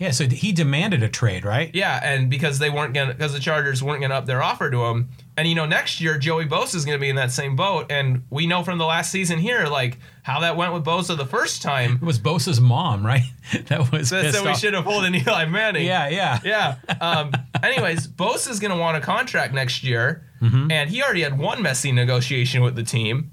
[0.00, 1.70] Yeah, so he demanded a trade, right?
[1.74, 4.86] Yeah, and because they weren't gonna, because the Chargers weren't gonna up their offer to
[4.86, 7.92] him, and you know next year Joey Bosa is gonna be in that same boat,
[7.92, 11.26] and we know from the last season here like how that went with Bosa the
[11.26, 11.96] first time.
[11.96, 13.24] It was Bosa's mom, right?
[13.66, 15.86] that was That said we should have pulled an Eli Manning.
[15.86, 16.38] Yeah, yeah.
[16.44, 16.76] Yeah.
[17.00, 17.32] Um,
[17.62, 21.92] anyways, Bosa's going to want a contract next year, and he already had one messy
[21.92, 23.30] negotiation with the team.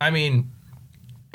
[0.00, 0.50] I mean,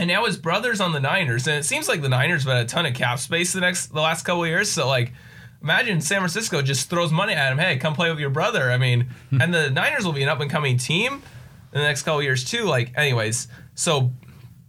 [0.02, 2.66] and now his brother's on the Niners, and it seems like the Niners have had
[2.66, 4.68] a ton of cap space the next the last couple of years.
[4.68, 5.14] So like,
[5.62, 7.60] imagine San Francisco just throws money at him.
[7.60, 8.72] Hey, come play with your brother.
[8.72, 9.40] I mean, hmm.
[9.40, 12.24] and the Niners will be an up and coming team in the next couple of
[12.24, 12.64] years too.
[12.64, 14.12] Like, anyways, so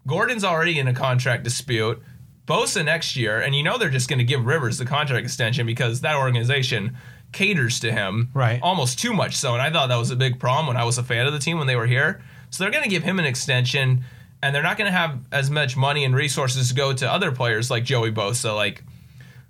[0.06, 2.02] Gordon's already in a contract dispute.
[2.46, 5.64] Bosa next year, and you know they're just going to give Rivers the contract extension
[5.64, 6.98] because that organization
[7.32, 8.60] caters to him Right.
[8.60, 9.54] almost too much so.
[9.54, 11.38] And I thought that was a big problem when I was a fan of the
[11.38, 12.20] team when they were here.
[12.50, 14.04] So they're going to give him an extension,
[14.43, 17.30] and they're not going to have as much money and resources to go to other
[17.30, 18.82] players like Joey Bosa, like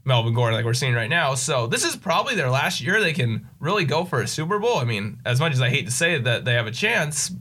[0.04, 1.34] Melvin Gordon, like we're seeing right now.
[1.34, 4.78] So this is probably their last year they can really go for a Super Bowl.
[4.78, 7.32] I mean, as much as I hate to say that they have a chance,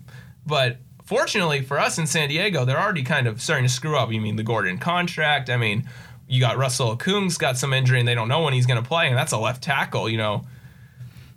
[0.46, 4.12] but fortunately for us in San Diego, they're already kind of starting to screw up.
[4.12, 5.50] You mean the Gordon contract?
[5.50, 5.90] I mean,
[6.28, 8.88] you got Russell Okung's got some injury and they don't know when he's going to
[8.88, 10.46] play, and that's a left tackle, you know.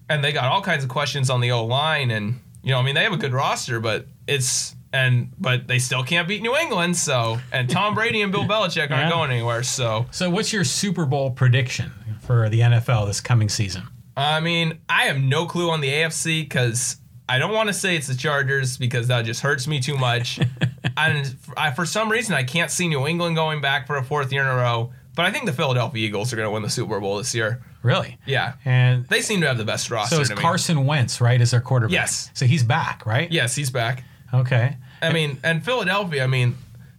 [0.08, 2.82] And they got all kinds of questions on the O line, and you know, I
[2.82, 6.56] mean, they have a good roster, but it's and but they still can't beat New
[6.56, 6.96] England.
[6.96, 9.10] So and Tom Brady and Bill Belichick aren't Yeah.
[9.10, 9.62] going anywhere.
[9.62, 13.82] So So what's your Super Bowl prediction for the NFL this coming season?
[14.16, 16.96] I mean, I have no clue on the AFC because
[17.28, 20.38] I don't want to say it's the Chargers because that just hurts me too much.
[20.96, 24.32] and I, for some reason, I can't see New England going back for a fourth
[24.32, 24.92] year in a row.
[25.16, 27.62] But I think the Philadelphia Eagles are going to win the Super Bowl this year.
[27.82, 28.18] Really?
[28.26, 30.16] Yeah, And they seem to have the best roster.
[30.16, 30.40] so is to me.
[30.42, 31.92] Carson Wentz, right, as their quarterback?
[31.92, 32.30] Yes.
[32.34, 33.30] So he's back, right?
[33.30, 34.04] Yes, he's back.
[34.32, 34.76] Okay.
[35.04, 36.24] I mean, and Philadelphia.
[36.24, 36.56] I mean,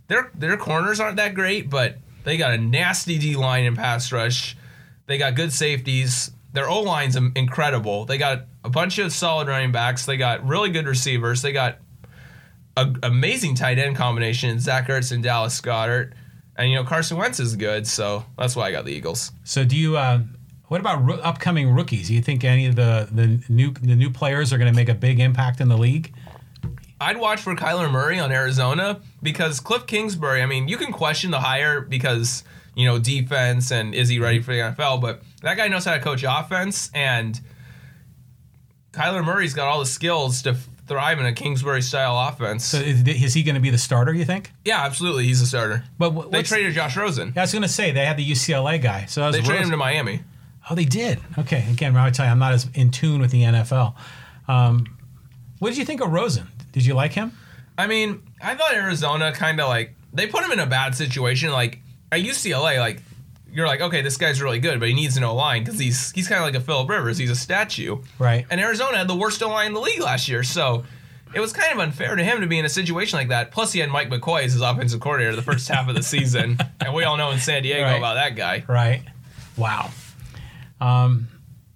[0.08, 4.12] their their corners aren't that great, but they got a nasty D line and pass
[4.12, 4.58] rush.
[5.08, 6.32] They got good safeties.
[6.54, 8.06] Their O line's incredible.
[8.06, 10.06] They got a bunch of solid running backs.
[10.06, 11.42] They got really good receivers.
[11.42, 11.80] They got
[12.78, 16.14] an amazing tight end combination, Zach Ertz and Dallas Goedert.
[16.58, 19.32] And you know Carson Wentz is good, so that's why I got the Eagles.
[19.44, 19.98] So do you?
[19.98, 20.22] Uh,
[20.68, 22.08] what about ro- upcoming rookies?
[22.08, 24.90] Do you think any of the the new the new players are going to make
[24.90, 26.14] a big impact in the league?
[27.00, 30.42] I'd watch for Kyler Murray on Arizona because Cliff Kingsbury.
[30.42, 32.44] I mean, you can question the hire because
[32.76, 35.94] you know defense and is he ready for the NFL, but that guy knows how
[35.94, 37.40] to coach offense, and
[38.92, 40.56] Kyler Murray's got all the skills to
[40.88, 42.64] thrive in a Kingsbury style offense.
[42.64, 44.14] So is, is he going to be the starter?
[44.14, 44.52] You think?
[44.64, 45.84] yeah, absolutely, he's a starter.
[45.98, 47.34] But wh- They traded Josh Rosen.
[47.36, 49.06] I was going to say they had the UCLA guy.
[49.06, 50.22] So that was They traded him to Miami.
[50.70, 51.20] Oh, they did.
[51.38, 51.66] Okay.
[51.70, 53.96] Again, I would tell you, I'm not as in tune with the NFL.
[54.48, 54.86] Um,
[55.60, 56.48] what did you think of Rosen?
[56.76, 57.32] Did you like him?
[57.78, 61.52] I mean, I thought Arizona kind of like they put him in a bad situation.
[61.52, 61.80] Like
[62.12, 63.02] at UCLA, like
[63.50, 66.12] you're like, okay, this guy's really good, but he needs an O line because he's
[66.12, 67.18] he's kind of like a Philip Rivers.
[67.18, 68.02] He's a statue.
[68.20, 68.46] Right.
[68.50, 70.84] And Arizona had the worst O line in the league last year, so
[71.34, 73.52] it was kind of unfair to him to be in a situation like that.
[73.52, 76.58] Plus, he had Mike McCoy as his offensive coordinator the first half of the season,
[76.82, 77.98] and we all know in San Diego Right.
[77.98, 78.66] about that guy.
[78.68, 79.02] Right.
[79.56, 79.92] Wow.
[80.82, 81.30] Um,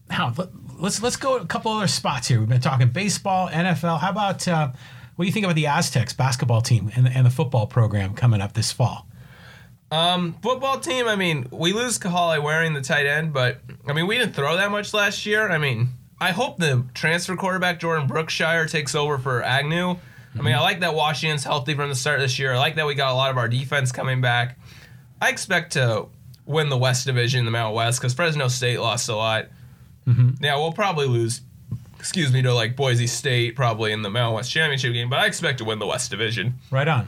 [0.10, 0.34] now
[0.80, 2.40] let's let's go a couple other spots here.
[2.40, 4.00] We've been talking baseball, NFL.
[4.00, 4.72] How about uh,
[5.16, 8.42] what do you think about the Aztecs basketball team and, and the football program coming
[8.42, 9.06] up this fall?
[9.92, 11.08] Um, football team.
[11.08, 14.56] I mean, we lose Kahale Warring the tight end, but I mean, we didn't throw
[14.58, 15.50] that much last year.
[15.50, 15.90] I mean,
[16.22, 19.98] I hope the transfer quarterback Jordan Brookshire takes over for Agnew.
[20.38, 22.54] I mean, I like that Washington's healthy from the start of this year.
[22.54, 24.60] I like that we got a lot of our defense coming back.
[25.20, 26.06] I expect to
[26.46, 29.48] win the West Division, the Mountain West, because Fresno State lost a lot.
[30.08, 30.44] Mm-hmm.
[30.44, 31.42] Yeah, we'll probably lose.
[32.00, 35.26] Excuse me to like Boise State probably in the Mountain West championship game, but I
[35.26, 36.56] expect to win the West Division.
[36.72, 37.08] Right on.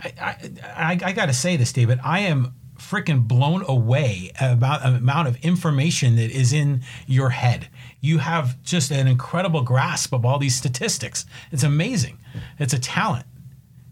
[0.00, 1.98] I, I, I, I got to say this, David.
[2.04, 7.68] I am freaking blown away about the amount of information that is in your head.
[8.00, 11.26] You have just an incredible grasp of all these statistics.
[11.50, 12.18] It's amazing.
[12.58, 13.26] It's a talent.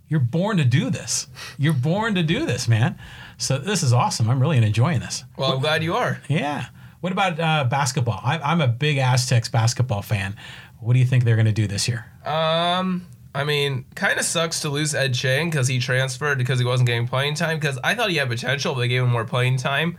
[0.09, 1.27] You're born to do this.
[1.59, 2.97] You're born to do this, man.
[3.39, 4.31] So this is awesome.
[4.31, 5.25] I'm really enjoying this.
[5.37, 6.21] Well, I'm glad you are.
[6.29, 6.67] Yeah.
[7.01, 8.21] What about uh, basketball?
[8.25, 10.37] I, I'm a big Aztecs basketball fan.
[10.81, 12.07] What do you think they're going to do this year?
[12.25, 16.65] Um, I mean, kind of sucks to lose Ed Chang because he transferred because he
[16.65, 17.59] wasn't getting playing time.
[17.59, 19.99] Because I thought he had potential, but they gave him more playing time.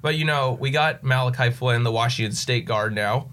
[0.00, 3.30] But you know, we got Malachi Flynn, the Washington State guard now.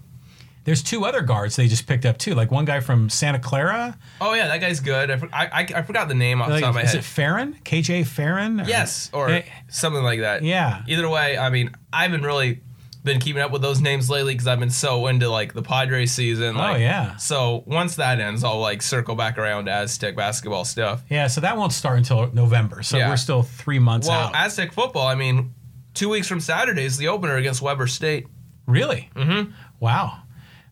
[0.64, 3.96] There's two other guards they just picked up too, like one guy from Santa Clara.
[4.20, 5.12] Oh yeah, that guy's good.
[5.12, 6.98] I, I, I, forgot the name off the Like, top of my is head.
[6.98, 7.54] it Farron?
[7.64, 8.60] KJ Farron?
[8.60, 10.42] Or- yes, or something like that.
[10.42, 10.82] Yeah.
[10.88, 12.62] Either way, I mean, I haven't really
[13.06, 16.12] been keeping up with those names lately because I've been so into like the Padres
[16.12, 16.56] season.
[16.58, 17.16] Oh, yeah.
[17.16, 21.02] So once that ends, I'll like circle back around to Aztec basketball stuff.
[21.08, 22.82] Yeah, so that won't start until November.
[22.82, 23.08] So Yeah.
[23.08, 24.34] we're still three months Well, out.
[24.34, 25.06] Aztec football.
[25.06, 25.54] I mean,
[25.94, 28.26] two weeks from Saturday is the opener against Weber State.
[28.66, 29.08] really?
[29.16, 29.52] Mm-hmm.
[29.80, 30.18] Wow.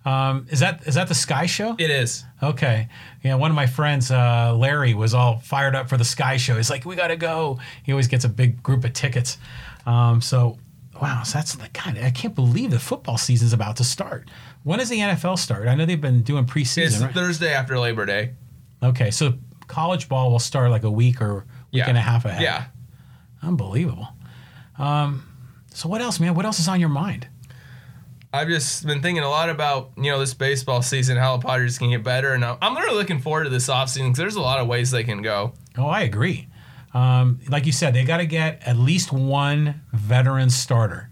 [0.04, 1.76] Um, is that is that the Sky Show?
[1.78, 2.24] It is.
[2.42, 2.88] Okay.
[3.22, 6.56] Yeah, one of my friends, uh, Larry, was all fired up for the Sky Show.
[6.56, 9.38] He's like, "We got to go." He always gets a big group of tickets.
[9.86, 10.58] Um, so,
[11.00, 11.98] wow, so that's the kind.
[11.98, 14.28] I can't believe the football season's about to start.
[14.62, 15.68] When does the NFL start?
[15.68, 17.02] I know they've been doing It's preseason.
[17.02, 17.14] Right?
[17.14, 18.32] Thursday after Labor Day.
[18.82, 19.34] Okay, so
[19.66, 21.88] college ball will start like a week or week Yeah.
[21.88, 22.42] and a half ahead.
[22.42, 22.64] Yeah.
[23.42, 24.08] Unbelievable.
[24.78, 25.24] Um,
[25.72, 26.34] so what else, man?
[26.34, 27.26] What else is on your mind?
[28.32, 31.78] I've just been thinking a lot about you know this baseball season, how the Padres
[31.78, 34.40] can get better, and I'm I'm really looking forward to this offseason because there's a
[34.40, 35.52] lot of ways they can go.
[35.78, 36.48] Oh, I agree.
[36.94, 41.10] Um, like you said, they got to get at least one veteran starter.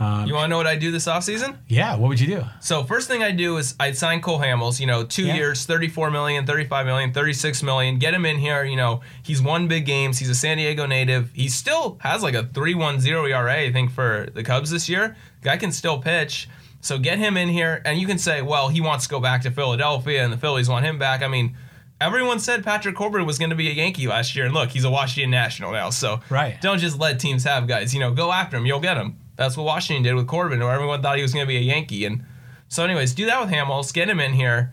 [0.00, 1.58] Um, You want to know what I do this offseason?
[1.68, 2.44] Yeah, what would you do?
[2.60, 5.34] So first thing I do is I'd sign Cole Hamels, you know, two Yeah.
[5.34, 7.98] years, 34 million, 35 million, 36 million.
[7.98, 10.18] Get him in here, you know, he's won big games.
[10.18, 11.30] He's a San Diego native.
[11.34, 15.14] He still has like a 3.10 ERA, I think, for the Cubs this year.
[15.42, 16.48] Guy can still pitch.
[16.80, 19.42] So get him in here, and you can say, well, he wants to go back
[19.42, 21.22] to Philadelphia, and the Phillies want him back.
[21.22, 21.54] I mean,
[22.02, 24.84] everyone said Patrick Corbin was going to be a Yankee last year, and look, he's
[24.84, 25.90] a Washington National now.
[25.90, 26.60] So Right.
[26.60, 27.94] don't just let teams have guys.
[27.94, 28.66] You know, go after him.
[28.66, 29.16] You'll get him.
[29.36, 31.60] That's what Washington did with Corbin, where everyone thought he was going to be a
[31.60, 32.04] Yankee.
[32.04, 32.24] And
[32.68, 33.92] so, anyways, do that with Hamels.
[33.92, 34.72] Get him in here.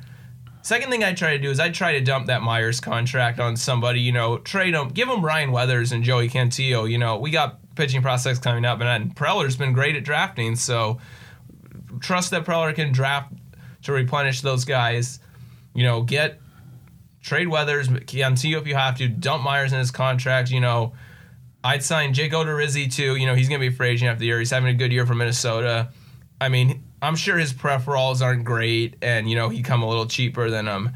[0.61, 3.55] Second thing I try to do is I try to dump that Myers contract on
[3.55, 4.01] somebody.
[4.01, 6.89] You know, trade him, give him Ryan Weathers and Joey Cantillo.
[6.89, 10.57] You know, we got pitching prospects coming up, and Preller's been great at drafting.
[10.57, 10.99] So
[12.01, 13.33] trust that Preller can draft
[13.83, 15.19] to replenish those guys.
[15.73, 16.39] You know, get
[17.29, 19.07] trade Weathers, Cantillo if you have to.
[19.07, 20.49] Dump Myers in his contract.
[20.49, 20.93] You know,
[21.63, 23.15] I'd sign Jake Odorizzi too.
[23.17, 24.39] You know, he's going to be a free agent after the year.
[24.39, 25.89] He's having a good year for Minnesota.
[26.41, 30.07] I mean, I'm sure his peripherals aren't great, and you know he come a little
[30.07, 30.93] cheaper than um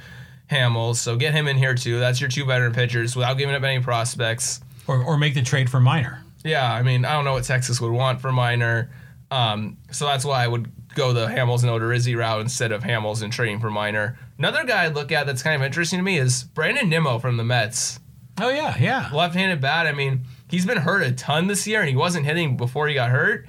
[0.50, 0.96] Hamels.
[0.96, 2.00] So get him in here too.
[2.00, 4.60] That's your two veteran pitchers without giving up any prospects.
[4.88, 6.24] Or, or make the trade for Minor.
[6.44, 8.90] Yeah, I mean, I don't know what Texas would want for Minor.
[9.32, 13.22] Um, so that's why I would go the Hamels and Odorizzi route instead of Hamels
[13.22, 14.18] and trading for Minor.
[14.38, 17.38] Another guy I'd look at that's kind of interesting to me is Brandon Nimmo from
[17.38, 18.00] the Mets.
[18.42, 19.10] Oh yeah, yeah.
[19.14, 19.86] Left-handed bat.
[19.86, 22.96] I mean, he's been hurt a ton this year, and he wasn't hitting before he
[22.96, 23.46] got hurt.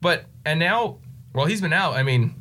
[0.00, 0.98] But and now,
[1.34, 1.94] well, he's been out.
[1.94, 2.40] I mean,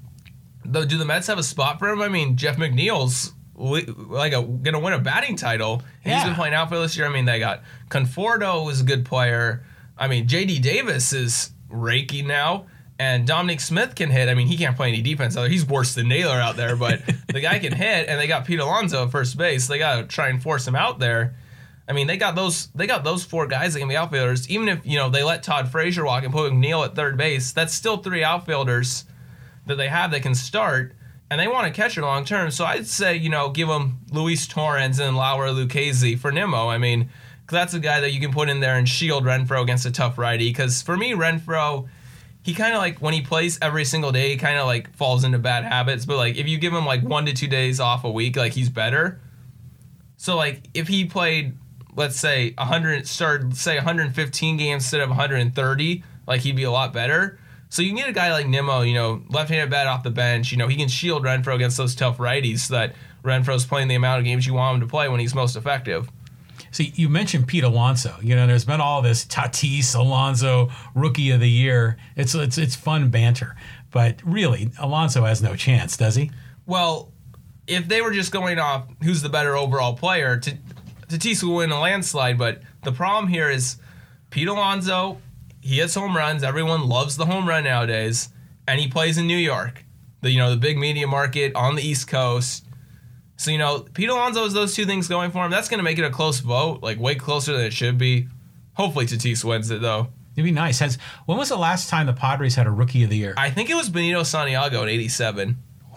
[0.63, 2.01] though, do the Mets have a spot for him?
[2.01, 5.81] I mean, Jeff McNeil's like a, gonna win a batting title.
[6.03, 6.25] And He's Yeah.
[6.27, 7.07] been playing outfield this year.
[7.07, 9.65] I mean, they got Conforto was a good player.
[9.97, 10.59] I mean, J.D.
[10.59, 12.67] Davis is raking now.
[13.00, 14.28] And Dominic Smith can hit.
[14.28, 15.50] I mean, he can't play any defense out there.
[15.50, 18.10] He's worse than Naylor out there, but the guy can hit.
[18.10, 19.68] And they got Pete Alonso at first base.
[19.68, 21.34] They got to try and force him out there.
[21.88, 24.47] I mean, they got those they got those four guys that can be outfielders.
[24.50, 27.52] Even if you know they let Todd Frazier walk and put McNeil at third base,
[27.52, 29.06] that's still three outfielders
[29.66, 30.93] that they have that can start,
[31.32, 32.52] and they want to catch it long term.
[32.52, 36.68] So I'd say you know give them Luis Torrens and Lauer Lucchesi for Nimmo.
[36.68, 37.06] I mean,
[37.47, 39.91] 'cause that's a guy that you can put in there and shield Renfroe against a
[39.91, 40.50] tough righty.
[40.50, 41.88] Because for me, Renfroe.
[42.41, 45.23] He kind of like when he plays every single day, he kind of like falls
[45.23, 46.05] into bad habits.
[46.05, 48.53] But like if you give him like one to two days off a week, like
[48.53, 49.19] he's better.
[50.17, 51.57] So like if he played,
[51.95, 56.93] let's say 100, started say 115 games instead of 130, like he'd be a lot
[56.93, 57.39] better.
[57.69, 60.51] So you can get a guy like Nimmo, you know, left-handed bat off the bench.
[60.51, 63.95] You know, he can shield Renfroe against those tough righties so that Renfroe's playing the
[63.95, 66.09] amount of games you want him to play when he's most effective.
[66.72, 68.15] See, you mentioned Pete Alonso.
[68.22, 71.97] You know, there's been all this Tatis Alonso Rookie of the Year.
[72.15, 73.55] It's it's it's fun banter,
[73.91, 76.32] but really, Alonso has no chance, does he?
[76.65, 77.11] Well,
[77.67, 80.59] if they were just going off who's the better overall player, T-
[81.07, 82.38] Tatis will win a landslide.
[82.38, 83.78] But the problem here is
[84.30, 85.20] Pete Alonso.
[85.61, 86.43] He hits home runs.
[86.43, 88.30] Everyone loves the home run nowadays,
[88.67, 89.84] and he plays in New York,
[90.22, 92.65] the you know the big media market on the East Coast.
[93.39, 95.49] So you know Pete Alonso has those two things going for him.
[95.51, 98.27] That's going to make it a close vote, like way closer than it should be.
[98.73, 100.09] Hopefully Tatis wins it though.
[100.35, 100.79] It'd be nice.
[100.79, 103.33] Has when was the last time the Padres had a Rookie of the Year?
[103.37, 105.55] I think it was Benito Santiago in '87.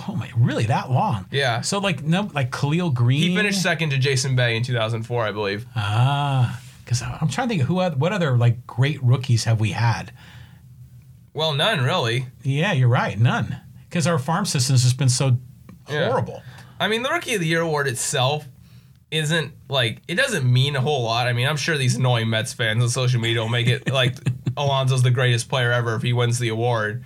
[0.09, 1.27] oh my, really that long?
[1.33, 1.63] Yeah.
[1.63, 3.21] So like no, like Khalil Greene.
[3.31, 5.67] He finished second to Jason Bay in 2004, I believe.
[5.75, 9.73] Ah, because I'm trying to think of who what other like great rookies have we
[9.73, 10.13] had?
[11.35, 12.27] Well, none really.
[12.45, 13.61] Yeah, you're right, none.
[13.89, 15.39] Because our farm systems has just been so
[15.89, 16.07] Yeah.
[16.09, 16.43] horrible.
[16.83, 18.47] I mean, the Rookie of the Year award itself
[19.11, 21.27] isn't like it doesn't mean a whole lot.
[21.29, 24.17] I mean, I'm sure these annoying Mets fans on social media will make it like
[24.57, 27.05] Alonso's the greatest player ever if he wins the award.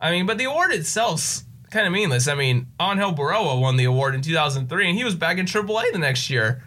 [0.00, 2.28] I mean, but the award itself's kind of meaningless.
[2.28, 5.92] I mean, Angel Berroa won the award in 2003, and he was back in AAA
[5.92, 6.62] the next year.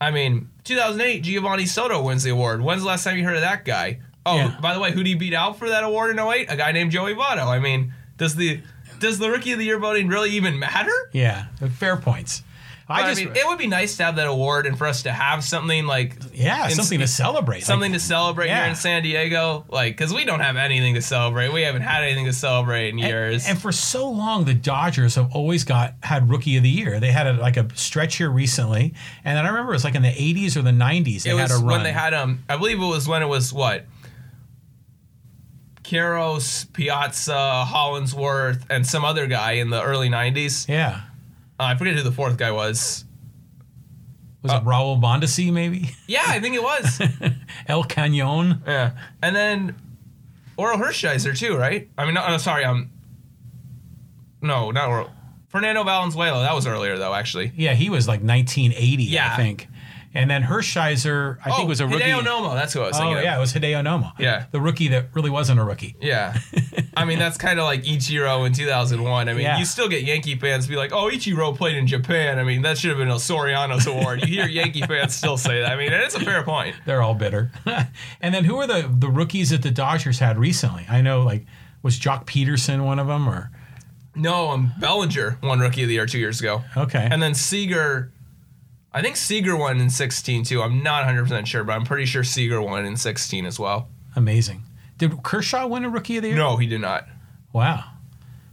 [0.00, 2.60] I mean, 2008, Geovany Soto wins the award.
[2.60, 4.00] When's the last time you heard of that guy?
[4.26, 4.56] Oh, Yeah.
[4.60, 6.46] by the way, who did he beat out for that award in 08?
[6.50, 7.46] A guy named Joey Votto.
[7.46, 8.60] I mean, does the
[8.98, 10.92] does the Rookie of the Year voting really even matter?
[11.12, 11.46] Yeah,
[11.78, 12.42] fair points.
[12.86, 14.86] I But I, just mean, it would be nice to have that award and for
[14.86, 17.56] us to have something like yeah, in- something to celebrate.
[17.56, 21.00] like- something to celebrate here in San Diego, like because we don't have anything to
[21.00, 21.50] celebrate.
[21.50, 23.48] We haven't had anything to celebrate in years.
[23.48, 27.00] And for so long, the Dodgers have always got had Rookie of the Year.
[27.00, 28.92] They had a, like a stretch here recently,
[29.24, 31.22] and then I remember it was like in the '80s or the '90s.
[31.22, 31.66] They it had was a run.
[31.76, 33.86] when they had um, I believe it was when it was what.
[35.94, 40.68] Karros, Piazza, Hollandsworth, and some other guy in the early '90s.
[40.68, 41.02] yeah.
[41.60, 43.04] Uh, I forget who the fourth guy was.
[44.42, 45.90] Was Uh, it Raul Mondesi maybe?
[46.08, 47.00] Yeah, I think it was.
[47.68, 48.60] El Canon.
[48.66, 48.90] Yeah,
[49.22, 49.76] and then
[50.58, 51.88] Orel Hershiser too, right?
[51.96, 52.90] I mean, no, no sorry, um,
[54.42, 55.10] no, not Orel.
[55.48, 56.42] Fernando Valenzuela.
[56.42, 57.52] That was earlier though, actually.
[57.54, 59.32] Yeah, he was like 1980, Yeah.
[59.32, 59.68] I think.
[60.16, 62.04] And then Hershiser, I think was a rookie.
[62.04, 62.54] Hideo Nomo.
[62.54, 63.18] That's who I was Oh thinking.
[63.18, 63.24] of.
[63.24, 64.12] yeah, it was Hideo Nomo.
[64.18, 64.46] Yeah.
[64.52, 65.96] the rookie that really wasn't a rookie.
[66.00, 66.38] Yeah.
[66.96, 69.28] I mean, that's kind of like Ichiro in 2001.
[69.28, 69.58] I mean, Yeah.
[69.58, 72.38] you still get Yankee fans be like, oh, Ichiro played in Japan.
[72.38, 74.20] I mean, that should have been a Soriano's award.
[74.20, 75.72] You hear Yankee fans still say that.
[75.72, 76.76] I mean, it's a fair point.
[76.86, 77.50] They're all bitter.
[78.20, 80.86] and then who are the the rookies that the Dodgers had recently?
[80.88, 81.44] I know like
[81.82, 83.50] was Joc Pederson one of them or
[84.14, 86.62] No, um, Bellinger won Rookie of the Year two years ago.
[86.76, 87.08] okay.
[87.10, 88.12] And then Seager,
[88.94, 90.62] I think Seager won in 16 too.
[90.62, 93.88] I'm not 100% sure, but I'm pretty sure Seager won in 16 as well.
[94.16, 94.62] Amazing.
[94.98, 96.36] Did Kershaw win a rookie of the year?
[96.36, 97.06] No, he did not.
[97.52, 97.84] Wow.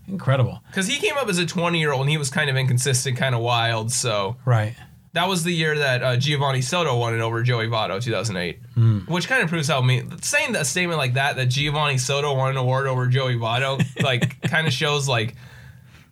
[0.08, 0.62] Incredible.
[0.68, 3.18] Because he came up as a 20 year old and he was kind of inconsistent,
[3.18, 3.92] kind of wild.
[3.92, 4.76] So Right.
[5.14, 8.60] that was the year that uh, Geovany Soto won it over Joey Votto, 2008.
[9.08, 12.50] Which kind of proves how me saying a statement like that, that Geovany Soto won
[12.52, 15.36] an award over Joey Votto, like kind of shows like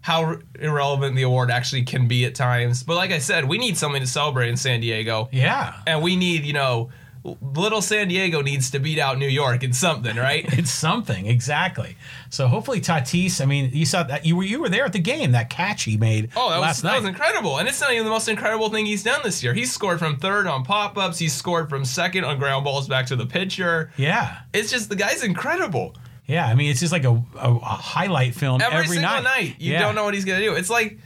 [0.02, 2.84] how irrelevant the award actually can be at times.
[2.84, 5.30] But like I said, we need something to celebrate in San Diego.
[5.32, 5.74] Yeah.
[5.86, 6.90] and we need, you know,
[7.42, 10.46] little San Diego needs to beat out New York in something, right?
[10.58, 11.98] It's something exactly.
[12.30, 13.42] So hopefully Tatis.
[13.42, 15.34] I mean, you saw that you were you were there at the game.
[15.34, 17.58] That catch he made Oh, that was, last that was incredible.
[17.58, 19.54] And it's not even the most incredible thing he's done this year.
[19.54, 23.06] He's scored from third on pop ups, he's scored from second on ground balls back
[23.08, 23.92] to the pitcher.
[23.98, 24.38] yeah.
[24.54, 25.96] It's just the guy's incredible.
[26.30, 29.24] Yeah, I mean, it's just like a, a, a highlight film Every, every, single night.
[29.24, 29.56] night.
[29.60, 29.82] You Yeah.
[29.82, 30.54] don't know what he's gonna do.
[30.54, 31.00] It's like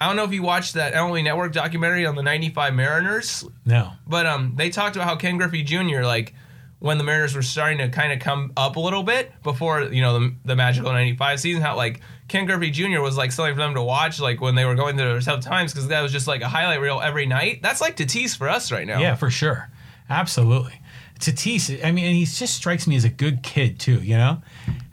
[0.00, 3.92] I don't know if you watched that MLB Network documentary on the '95 Mariners, No.
[4.06, 6.02] but um, they talked about how Ken Griffey Jr.
[6.02, 6.34] like
[6.80, 10.00] when the Mariners were starting to kind of come up a little bit before you
[10.02, 13.00] know the, the magical '95 season, how like Ken Griffey Jr.
[13.00, 15.40] was like something for them to watch like when they were going through their tough
[15.44, 17.60] times because that was just like a highlight reel every night.
[17.62, 18.98] That's like Tatis for us right now.
[19.00, 19.70] Yeah, for sure.
[20.10, 20.74] Absolutely.
[21.22, 24.42] Tatis, I mean, and he just strikes me as a good kid, too, you know?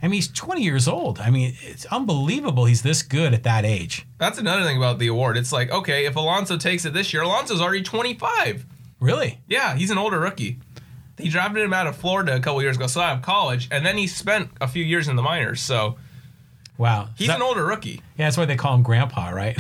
[0.02, 1.20] I mean, he's 20 years old.
[1.20, 4.06] I mean, it's unbelievable he's this good at that age.
[4.20, 5.38] That's another thing about the award.
[5.38, 8.66] It's like okay, if Alonso takes it this year, Alonso's already 25.
[9.00, 9.40] Really?
[9.48, 10.60] Yeah, he's an older rookie.
[11.18, 13.86] He drafted him out of Florida a couple years ago, so out of college, and
[13.86, 15.62] then he spent a few years in the minors.
[15.62, 15.98] So
[16.80, 17.10] Wow.
[17.16, 18.02] he's That- an older rookie.
[18.18, 19.56] Yeah, that's why they call him Grandpa, right?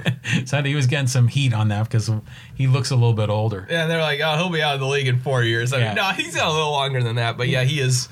[0.46, 2.10] so he was getting some heat on that because
[2.54, 3.66] he looks a little bit older.
[3.70, 5.72] Yeah, and they're like, oh, he'll be out of the league in four years.
[5.72, 5.86] I Yeah.
[5.88, 8.08] mean, no, he's got a little longer than that, but yeah, he is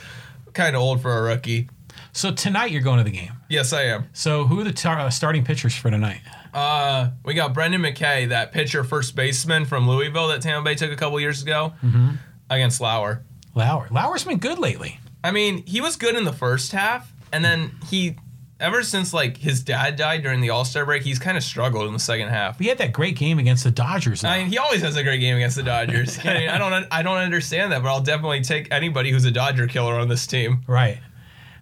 [0.52, 1.68] kind of old for a rookie.
[2.12, 3.32] So tonight you're going to the game.
[3.48, 4.04] Yes, I am.
[4.12, 6.20] So who are the tar- uh, starting pitchers for tonight?
[6.52, 10.90] Uh, we got Brendan McKay, that pitcher first baseman from Louisville that Tampa Bay took
[10.90, 12.10] a couple years ago Mm-hmm.
[12.50, 13.22] against Lauer.
[13.54, 13.86] Lauer.
[13.90, 14.98] Lauer's been good lately.
[15.22, 18.16] I mean, he was good in the first half, and then he,
[18.60, 21.86] ever since like his dad died during the All Star break, he's kind of struggled
[21.86, 22.58] in the second half.
[22.58, 24.20] He had that great game against the Dodgers.
[24.20, 24.28] though.
[24.28, 26.18] I mean, he always has a great game against the Dodgers.
[26.24, 29.30] I mean, I don't, I don't understand that, but I'll definitely take anybody who's a
[29.30, 30.62] Dodger killer on this team.
[30.66, 30.98] right.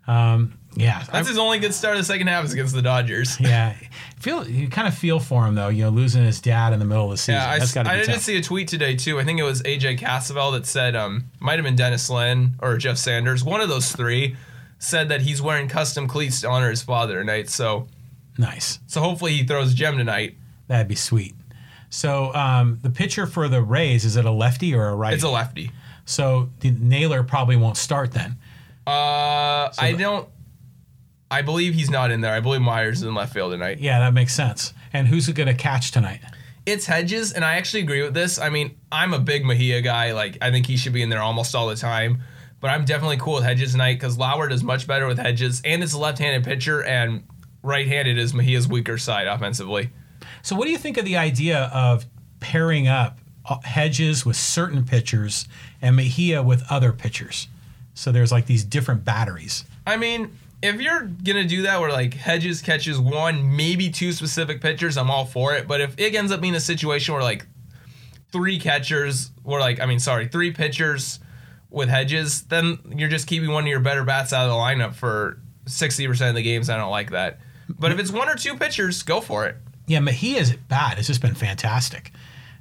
[0.07, 1.05] Um, yeah.
[1.09, 3.39] I- That's his only good start of the second half is against the Dodgers.
[3.41, 3.75] yeah.
[4.21, 5.69] Feel you kind of feel for him though.
[5.69, 7.35] You know, losing his dad in the middle of the season.
[7.35, 9.19] Yeah, I, That's I be did see a tweet today too.
[9.21, 12.77] I think it was AJ Cassavell that said, um, might have been Dennis Lin or
[12.79, 14.37] Jeff Sanders, one of those three,
[14.79, 17.49] said that he's wearing custom cleats to honor his father tonight.
[17.51, 17.89] So,
[18.37, 18.79] Nice.
[18.87, 20.37] so hopefully he throws a Gem tonight.
[20.69, 21.35] That'd be sweet.
[21.91, 25.15] So um, the pitcher for the Rays is it a lefty or a righty?
[25.17, 25.71] It's a lefty.
[26.05, 28.37] so the Naylor probably won't start then.
[28.87, 30.29] Uh, I the- don't.
[31.31, 32.33] I believe he's not in there.
[32.33, 33.81] I believe Myers is in left field tonight.
[33.81, 34.73] Yeah, that makes sense.
[34.95, 36.21] And who's going to catch tonight?
[36.65, 38.39] It's Hedges, and I actually agree with this.
[38.39, 40.13] I mean, I'm a big Mejia guy.
[40.13, 42.23] Like, I think he should be in there almost all the time.
[42.61, 45.83] But I'm definitely cool with Hedges tonight because Lauer does much better with Hedges, and
[45.83, 47.23] it's a left-handed pitcher, and
[47.63, 49.91] right-handed is Mejia's weaker side offensively.
[50.43, 52.07] So what do you think of the idea of
[52.41, 55.47] pairing up uh, Hedges with certain pitchers
[55.81, 57.49] and Mejia with other pitchers?
[57.95, 59.65] So there's like these different batteries.
[59.87, 64.61] I mean, if you're gonna do that where like Hedges catches one, maybe two specific
[64.61, 65.69] pitchers, I'm all for it.
[65.69, 67.47] But if it ends up being a situation where like
[68.33, 71.21] three catchers, or like I mean, sorry, three pitchers
[71.71, 74.95] with Hedges, then you're just keeping one of your better bats out of the lineup
[74.95, 76.71] for 60% of the games.
[76.71, 77.41] I don't like that.
[77.69, 79.57] But if it's one or two pitchers, go for it.
[79.87, 80.99] Yeah, Mejia's bad.
[80.99, 82.13] It's just been fantastic.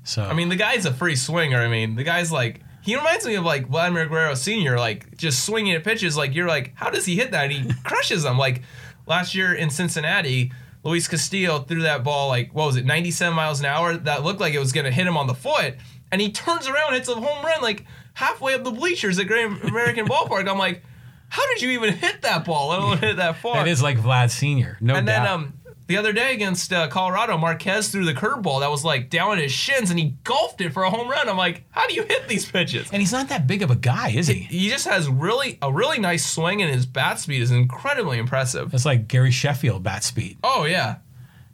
[0.03, 1.59] So I mean, the guy's a free swinger.
[1.59, 4.77] I mean, the guy's like he reminds me of like Vladimir Guerrero Sr.
[4.77, 6.15] Like just swinging at pitches.
[6.15, 7.51] Like you're like, how does he hit that?
[7.51, 8.37] And he crushes them.
[8.37, 8.61] Like
[9.05, 10.53] last year in Cincinnati,
[10.83, 13.97] Luis Castillo threw that ball like what was it, 97 miles an hour?
[13.97, 15.75] That looked like it was gonna hit him on the foot,
[16.11, 17.85] and he turns around, hits a home run like
[18.17, 20.49] halfway up the bleachers at Great American Ballpark.
[20.49, 20.83] I'm like,
[21.29, 22.71] how did you even hit that ball?
[22.71, 23.55] I don't hit it that far.
[23.57, 25.23] that is like Vlad Senior, no And doubt.
[25.23, 25.53] then um,
[25.87, 29.43] the other day against uh, Colorado, Marquez threw the curveball that was like down at
[29.43, 31.29] his shins, and he golfed it for a home run.
[31.29, 32.89] I'm like, how do you hit these pitches?
[32.91, 34.39] and he's not that big of a guy, is he?
[34.39, 38.73] He just has really a really nice swing, and his bat speed is incredibly impressive.
[38.73, 40.37] It's like Gary Sheffield bat speed.
[40.43, 40.97] Oh yeah,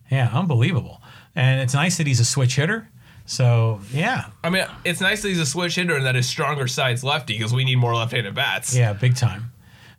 [0.09, 1.01] Yeah, unbelievable.
[1.35, 2.89] And it's nice that he's a switch hitter.
[3.25, 6.67] So yeah, I mean, it's nice that he's a switch hitter and that his stronger
[6.67, 8.75] side's lefty because we need more left-handed bats.
[8.75, 9.51] yeah, big time.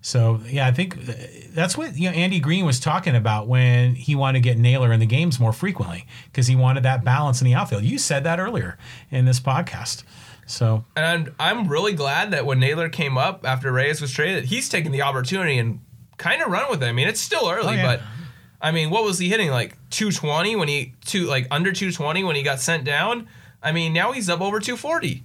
[0.02, 1.12] So yeah, I think uh,
[1.50, 4.92] that's what you know, Andy Green was talking about when he wanted to get Naylor
[4.92, 7.84] in the games more frequently because he wanted that balance in the outfield.
[7.84, 8.76] You said that earlier
[9.10, 10.02] in this podcast.
[10.46, 14.44] So And I'm, I'm really glad that when Naylor came up after Reyes was traded,
[14.44, 15.80] he's taken the opportunity and
[16.18, 16.86] kind of run with it.
[16.86, 17.86] I mean, it's still early, Oh, yeah.
[17.96, 18.00] but
[18.64, 19.50] I mean, what was he hitting?
[19.50, 23.28] Like 220 when he two like under 220 when he got sent down.
[23.62, 25.22] I mean, now he's up over 240.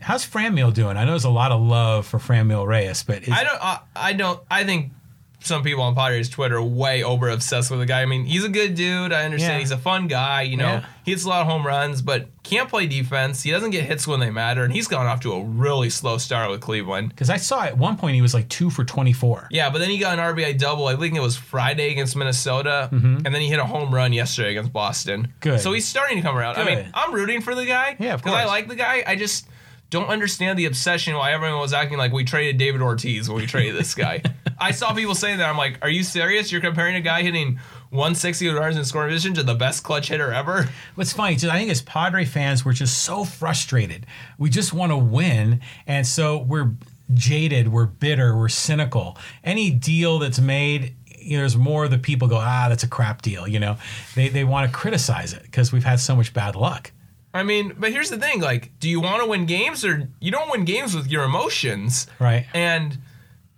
[0.00, 0.96] how's Franmil doing?
[0.96, 3.58] I know there's a lot of love for Franmil Reyes, but is, I don't.
[3.60, 4.40] I, I don't.
[4.48, 4.92] I think
[5.40, 8.02] some people on Padres Twitter way over obsessed with the guy.
[8.02, 9.12] I mean, he's a good dude.
[9.12, 9.58] I understand Yeah.
[9.60, 10.42] he's a fun guy.
[10.42, 10.84] You know, Yeah.
[11.04, 13.42] he hits a lot of home runs, but can't play defense.
[13.44, 16.18] He doesn't get hits when they matter, and he's gone off to a really slow
[16.18, 17.10] start with Cleveland.
[17.10, 19.46] because I saw at one point he was like two for 24.
[19.50, 20.86] Yeah, but then he got an RBI double.
[20.88, 23.24] I think it was Friday against Minnesota, Mm-hmm.
[23.24, 25.32] and then he hit a home run yesterday against Boston.
[25.40, 25.60] Good.
[25.60, 26.56] So he's starting to come around.
[26.56, 27.96] I mean, I'm rooting for the guy.
[28.00, 29.04] Yeah, of Because I like the guy.
[29.06, 29.46] I just
[29.90, 33.46] don't understand the obsession why everyone was acting like we traded David Ortiz when we
[33.46, 34.20] traded this guy.
[34.60, 35.48] I saw people saying that.
[35.48, 36.50] I'm like, are you serious?
[36.50, 37.58] You're comparing a guy hitting
[37.90, 40.68] 160 runners in scoring position to the best clutch hitter ever?
[40.94, 44.06] What's funny, just, I think as Padre fans, we're just so frustrated.
[44.38, 46.72] We just want to win, and so we're
[47.14, 49.16] jaded, we're bitter, we're cynical.
[49.42, 52.88] Any deal that's made, you know, there's more of the people go, ah, that's a
[52.88, 53.48] crap deal.
[53.48, 53.76] You know,
[54.14, 56.92] they they want to criticize it because we've had so much bad luck.
[57.34, 60.30] I mean, but here's the thing: like, do you want to win games, or you
[60.30, 62.06] don't win games with your emotions?
[62.18, 62.46] Right.
[62.54, 62.98] And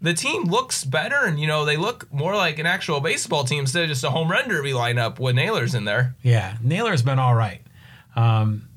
[0.03, 3.61] the team looks better, and you know they look more like an actual baseball team
[3.61, 6.15] instead of just a home run derby lineup with Naylor's in there.
[6.23, 7.61] Yeah, Naylor's been all right.
[8.17, 8.69] Um,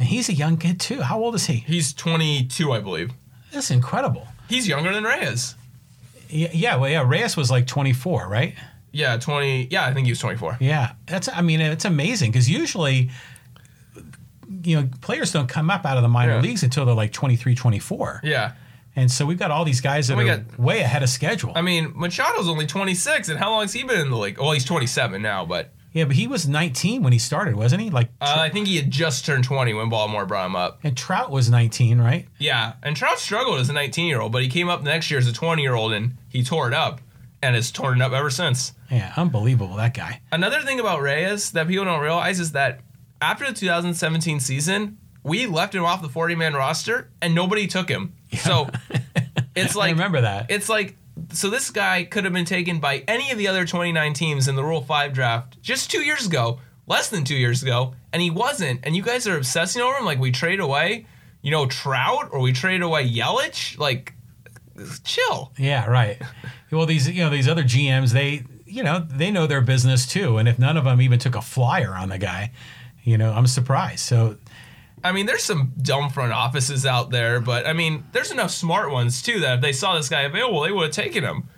[0.00, 1.02] he's a young kid too.
[1.02, 1.56] How old is he?
[1.56, 3.10] He's 22, I believe.
[3.52, 4.26] That's incredible.
[4.48, 5.54] He's younger than Reyes.
[6.28, 7.04] Yeah, yeah, well, yeah.
[7.06, 8.54] Reyes was like 24, right?
[8.90, 9.68] Yeah, 20.
[9.70, 10.58] Yeah, I think he was 24.
[10.60, 11.28] Yeah, that's.
[11.28, 13.10] I mean, it's amazing because usually,
[14.62, 16.40] you know, players don't come up out of the minor Yeah.
[16.40, 18.20] leagues until they're like 23, 24.
[18.24, 18.52] Yeah.
[18.96, 21.52] And so we've got all these guys that we are got- way ahead of schedule.
[21.56, 24.38] I mean, Machado's only 26, and how long has he been in the league?
[24.38, 27.90] Well, he's 27 now, but yeah, but he was 19 when he started, wasn't he?
[27.90, 30.80] Like, uh, I think he had just turned 20 when Baltimore brought him up.
[30.82, 32.26] and Trout was 19, right?
[32.38, 35.18] Yeah, and Trout struggled as a 19 year old, but he came up next year
[35.20, 37.00] as a 20 year old and he tore it up
[37.42, 38.72] and has torn it up ever since.
[38.90, 40.20] Yeah, unbelievable that guy.
[40.32, 42.80] Another thing about Reyes that people don't realize is that
[43.20, 47.88] after the 2017 season, we left him off the 40 man roster and nobody took
[47.88, 48.14] him.
[48.36, 48.68] So
[49.54, 50.50] it's I like remember that.
[50.50, 50.96] it's like
[51.32, 54.56] so this guy could have been taken by any of the other 29 teams in
[54.56, 58.30] the Rule 5 draft just 2 years ago, less than 2 years ago, and he
[58.30, 58.80] wasn't.
[58.82, 61.06] And you guys are obsessing over him like we trade away,
[61.42, 64.14] you know, Trout or we trade away Yelich, like
[65.04, 65.52] chill.
[65.58, 66.20] Yeah, right.
[66.70, 70.38] well, these you know these other GMs, they you know they know their business too,
[70.38, 72.50] and if none of them even took a flyer on the guy,
[73.04, 74.00] you know, I'm surprised.
[74.00, 74.36] So
[75.04, 78.90] I mean, there's some dumb front offices out there, but I mean, there's enough smart
[78.90, 81.48] ones too that if they saw this guy available, they would have taken him.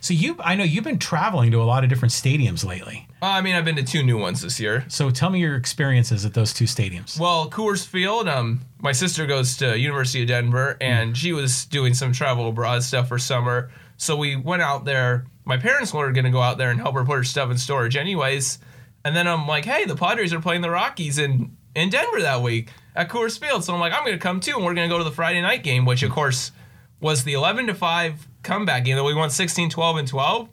[0.00, 3.06] So you, I know you've been traveling to a lot of different stadiums lately.
[3.20, 4.84] Uh, I mean, I've been to two new ones this year.
[4.88, 7.18] So tell me your experiences at those two stadiums.
[7.18, 8.28] Well, Coors Field.
[8.28, 12.84] Um, my sister goes to University of Denver, and she was doing some travel abroad
[12.84, 13.70] stuff for summer.
[13.96, 15.26] So we went out there.
[15.44, 17.58] My parents were going to go out there and help her put her stuff in
[17.58, 18.60] storage, anyways.
[19.04, 22.42] And then I'm like, hey, the Padres are playing the Rockies in in Denver that
[22.42, 23.64] week at Coors Field.
[23.64, 25.10] So I'm like, I'm going to come too, and we're going to go to the
[25.10, 26.52] Friday night game, which of course
[27.00, 30.48] was the 11 to 5 comeback game that we won 16, 12, and 12.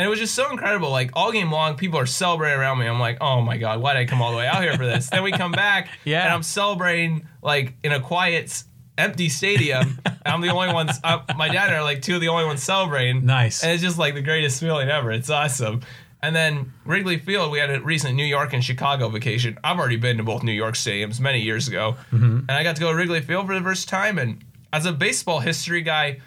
[0.00, 0.90] And it was just so incredible.
[0.90, 2.86] Like all game long, people are celebrating around me.
[2.86, 4.86] I'm like, oh my god, why did I come all the way out here for
[4.86, 5.10] this?
[5.10, 6.24] then we come back, Yeah.
[6.24, 8.62] and I'm celebrating like in a quiet,
[8.96, 9.98] empty stadium.
[10.24, 10.92] I'm the only ones.
[11.02, 13.26] Uh, my dad and I are like two of the only ones celebrating.
[13.26, 13.62] Nice.
[13.64, 15.10] And it's just like the greatest feeling ever.
[15.10, 15.80] It's awesome.
[16.22, 19.56] And then Wrigley Field, we had a recent New York and Chicago vacation.
[19.62, 22.38] I've already been to both New York stadiums many years ago, mm-hmm.
[22.40, 24.18] and I got to go to Wrigley Field for the first time.
[24.18, 26.20] And as a baseball history guy,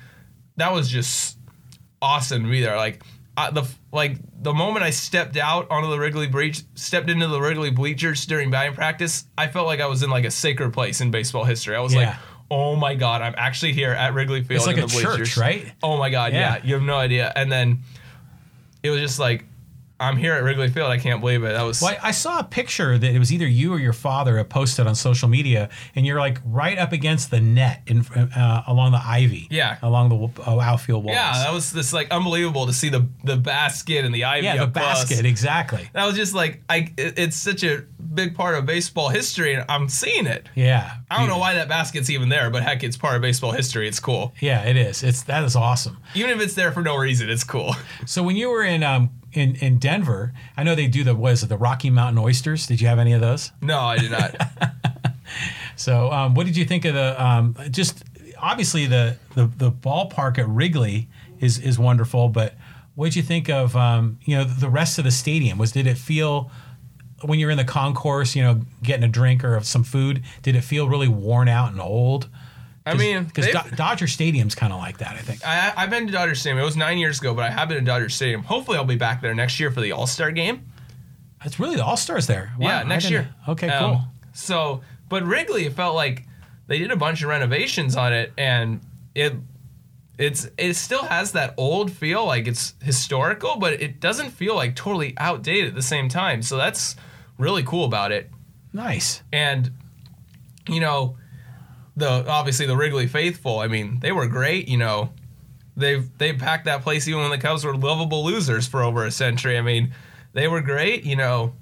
[0.55, 1.37] that was just
[2.01, 2.77] awesome to be there.
[2.77, 3.03] Like
[3.35, 7.41] I, the like the moment I stepped out onto the Wrigley breach, stepped into the
[7.41, 11.01] Wrigley bleachers during batting practice, I felt like I was in like a sacred place
[11.01, 11.75] in baseball history.
[11.75, 12.15] I was like,
[12.49, 15.29] oh my god, I'm actually here at Wrigley Field It's like in a the bleachers.
[15.29, 15.71] church, right?
[15.83, 16.55] Oh my god, Yeah.
[16.55, 16.63] yeah.
[16.63, 17.31] you have no idea.
[17.35, 17.79] And then
[18.83, 19.45] it was just like,
[20.01, 20.89] I'm here at Wrigley Field.
[20.91, 21.53] I can't believe it.
[21.53, 23.93] That was Well, I I saw a picture that it was either you or your
[23.93, 28.01] father had posted on social media, and you're like right up against the net in
[28.15, 29.77] uh, along the ivy, Yeah.
[29.81, 31.15] along the uh, outfield walls.
[31.15, 34.45] yeah, that was this like unbelievable to see the the basket and the ivy.
[34.47, 35.05] yeah, the close.
[35.05, 35.89] basket exactly.
[35.93, 36.91] That was just like I.
[36.97, 37.83] it- It's such a
[38.13, 40.49] big part of baseball history, and I'm seeing it.
[40.55, 43.51] Yeah, I don't know why that basket's even there, but heck, it's part of baseball
[43.51, 43.87] history.
[43.87, 44.33] It's cool.
[44.39, 45.03] Yeah, it is.
[45.03, 45.97] It's that is awesome.
[46.15, 47.75] Even if it's there for no reason, it's cool.
[48.05, 51.33] So when you were in um in in Denver, I know they do the what
[51.33, 52.67] is it the Rocky Mountain oysters?
[52.67, 53.51] Did you have any of those?
[53.61, 54.35] No, I did not.
[55.75, 58.03] So um, what did you think of the um just
[58.37, 61.09] obviously the the the ballpark at Wrigley
[61.39, 62.53] is is wonderful, but
[62.95, 65.57] what did you think of um you know the rest of the stadium?
[65.57, 66.51] Was did it feel
[67.23, 70.61] when you're in the concourse, you know, getting a drink or some food, did it
[70.61, 72.27] feel really worn out and old?
[72.85, 75.45] I mean, because they've- Dodger Stadium's kind of like that, I think.
[75.45, 76.59] I, I've been to Dodger Stadium.
[76.59, 78.43] It was nine years ago, but I have been to Dodger Stadium.
[78.43, 80.65] Hopefully, I'll be back there next year for the All Star game.
[81.45, 82.53] It's really the All Stars there.
[82.57, 83.35] Wow, yeah, I next didn't- year.
[83.47, 84.01] Okay, Um, cool.
[84.33, 86.25] So, but Wrigley, it felt like
[86.67, 88.79] they did a bunch of renovations on it, and
[89.13, 89.33] it
[90.17, 94.75] it's it still has that old feel, like it's historical, but it doesn't feel like
[94.75, 96.41] totally outdated at the same time.
[96.41, 96.95] So that's
[97.37, 98.29] really cool about it.
[98.73, 99.21] Nice.
[99.33, 99.71] And
[100.69, 101.17] you know,
[101.95, 103.59] the obviously the Wrigley faithful.
[103.59, 104.67] I mean, they were great.
[104.67, 105.11] You know,
[105.75, 109.11] they've they packed that place even when the Cubs were lovable losers for over a
[109.11, 109.57] century.
[109.57, 109.93] I mean,
[110.33, 111.03] they were great.
[111.03, 111.53] You know,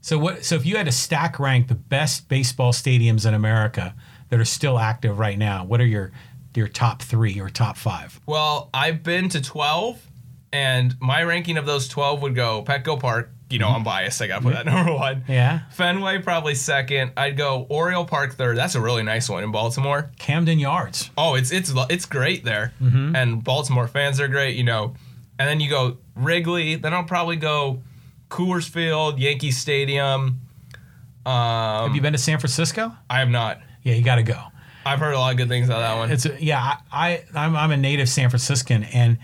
[0.00, 0.44] So what?
[0.44, 3.94] So if you had to stack rank the best baseball stadiums in America
[4.30, 6.10] that are still active right now, what are your
[6.54, 8.20] your top three or top five?
[8.26, 10.04] well, I've been to twelve,
[10.52, 14.20] and my ranking of those twelve would go Petco Park, you know I'm biased.
[14.22, 15.24] I gotta put that number one.
[15.28, 15.60] Yeah.
[15.70, 17.12] Fenway probably second.
[17.16, 18.56] I'd go Oriole Park third.
[18.56, 20.10] That's a really nice one in Baltimore.
[20.18, 21.10] Camden Yards.
[21.16, 23.14] Oh, it's it's it's great there, Mm-hmm.
[23.14, 24.56] and Baltimore fans are great.
[24.56, 24.94] You know,
[25.38, 26.74] and then you go Wrigley.
[26.76, 27.82] Then I'll probably go
[28.30, 30.40] Coors Field, Yankee Stadium.
[31.24, 32.92] Um, Have you been to San Francisco?
[33.08, 33.60] I have not.
[33.82, 34.38] Yeah, you got to go.
[34.84, 36.10] I've heard a lot of good things about that one.
[36.10, 36.78] It's a, yeah.
[36.92, 39.18] I, I I'm, I'm a native San Franciscan, and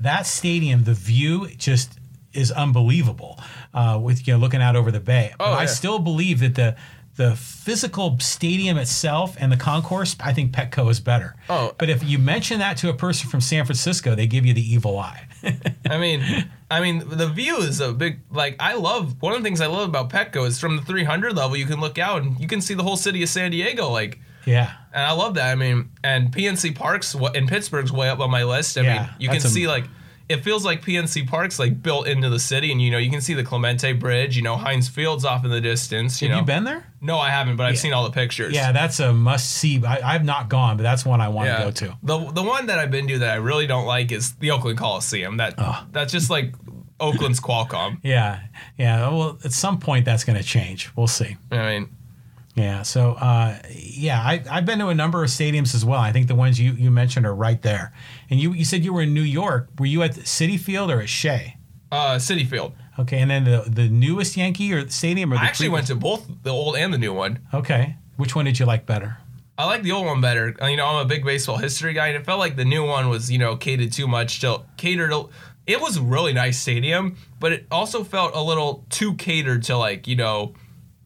[0.00, 1.98] that stadium, the view just
[2.34, 3.38] is unbelievable.
[3.72, 6.54] Uh, with you know looking out over the bay, but Oh, I still believe that
[6.56, 6.76] the
[7.16, 11.36] the physical stadium itself and the concourse, I think Petco is better.
[11.48, 11.72] Oh.
[11.78, 14.62] but if you mention that to a person from San Francisco, they give you the
[14.74, 15.26] evil eye.
[15.90, 18.20] I mean, I mean, the view is a big.
[18.30, 21.36] Like, I love one of the things I love about Petco is from the 300
[21.36, 23.88] level, you can look out and you can see the whole city of San Diego.
[23.90, 25.50] Like, yeah, and I love that.
[25.50, 28.78] I mean, and PNC Parks in Pittsburgh's way up on my list.
[28.78, 29.84] I Yeah, mean, you can that's a- see like
[30.30, 33.20] it feels like PNC Parks like built into the city, and you know you can
[33.20, 34.36] see the Clemente Bridge.
[34.36, 36.22] You know Heinz Field's off in the distance.
[36.22, 36.86] You have know, you been there?
[37.00, 38.54] no, I haven't, but I've seen all the pictures.
[38.54, 39.84] Yeah, that's a must see.
[39.84, 41.98] I, I've not gone, but that's one I want to go to.
[42.04, 44.78] The the one that I've been to that I really don't like is the Oakland
[44.78, 45.38] Coliseum.
[45.38, 45.56] That
[45.90, 46.54] that's just like
[47.00, 47.98] Oakland's Qualcomm.
[48.04, 48.40] Yeah,
[48.78, 49.08] yeah.
[49.08, 50.90] Well, at some point that's going to change.
[50.96, 51.36] We'll see.
[51.50, 51.88] I mean,
[52.60, 52.82] Yeah.
[52.82, 56.00] So, uh, yeah, I, I've been to a number of stadiums as well.
[56.00, 57.92] I think the ones you, you mentioned are right there.
[58.28, 59.68] And you, you said you were in New York.
[59.78, 61.56] Were you at Citi Field or at Shea?
[61.92, 62.72] uh, Citi Field.
[62.98, 63.18] Okay.
[63.18, 66.00] And then the the newest Yankee or the stadium or the I actually previous- went
[66.00, 67.40] to both the old and the new one.
[67.54, 67.96] Okay.
[68.16, 69.18] Which one did you like better?
[69.56, 70.54] I like the old one better.
[70.62, 72.84] Uh, You know, I'm a big baseball history guy, and it felt like the new
[72.86, 75.12] one was, you know, catered too much to catered.
[75.66, 79.76] It was a really nice stadium, but it also felt a little too catered to
[79.76, 80.54] like, you know,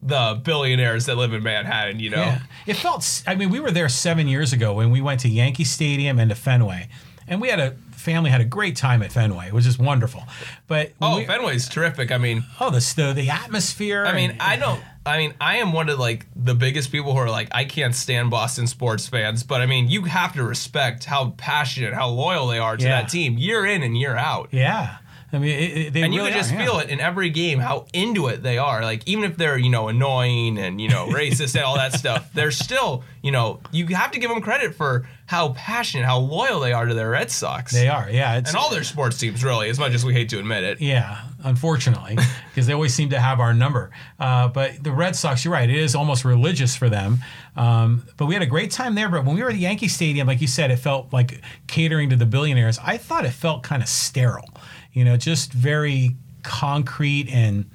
[0.05, 1.99] the billionaires that live in Manhattan.
[1.99, 2.39] You know, Yeah.
[2.67, 3.23] It felt.
[3.27, 6.29] I mean, we were there seven years ago when we went to Yankee Stadium and
[6.29, 6.87] to Fenway,
[7.27, 9.47] and we had a family had a great time at Fenway.
[9.47, 10.23] It was just wonderful.
[10.67, 12.11] But oh, we- Fenway's terrific.
[12.11, 14.05] I mean, oh, the the, the atmosphere.
[14.05, 14.81] I mean, and- I don't.
[15.07, 17.93] I mean, I am one of like the biggest people who are like, I can't
[17.93, 22.47] stand Boston sports fans, but I mean, you have to respect how passionate, how loyal
[22.47, 23.01] they are to Yeah.
[23.01, 24.49] that team year in and year out.
[24.51, 24.97] yeah.
[25.33, 26.65] I mean, it, it, they and you really can just are, yeah.
[26.65, 28.83] feel it in every game how into it they are.
[28.83, 32.31] Like even if they're you know annoying and you know racist and all that stuff,
[32.33, 36.59] they're still you know you have to give them credit for how passionate, how loyal
[36.59, 38.37] they are to their Red Sox They are, yeah.
[38.37, 39.43] It's, and all their sports teams.
[39.43, 40.81] Really, as much as we hate to admit it.
[40.81, 42.17] Yeah, unfortunately,
[42.49, 43.91] because they always seem to have our number.
[44.19, 47.19] Uh, but the Red Sox, you're right, it is almost religious for them.
[47.55, 49.09] Um, but we had a great time there.
[49.09, 52.11] But when we were at the Yankee Stadium, like you said, it felt like catering
[52.11, 52.77] to the billionaires.
[52.83, 54.49] I thought it felt kind of sterile,
[54.95, 57.69] you know, just very concrete and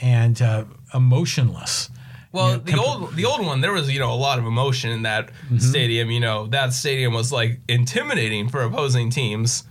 [0.00, 0.64] and uh,
[0.94, 1.90] emotionless.
[2.32, 4.46] Well, You know, the old the old one, there was you know a lot of
[4.46, 6.10] emotion in that stadium.
[6.10, 9.64] You know that stadium was like intimidating for opposing teams,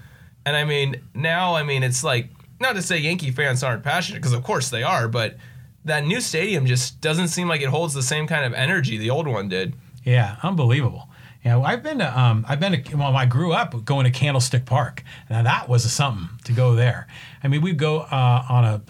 [0.45, 2.29] and I mean now I mean it's like
[2.59, 5.37] not to say Yankee fans aren't passionate because of course they are, but
[5.85, 9.09] that new stadium just doesn't seem like it holds the same kind of energy the
[9.09, 9.75] old one did.
[10.03, 11.09] Yeah, unbelievable.
[11.43, 14.11] Yeah, well, I've been to um, I've been to well, I grew up going to
[14.11, 15.03] Candlestick Park.
[15.29, 17.07] Now that was something to go there.
[17.43, 18.81] I mean, we'd go uh, on a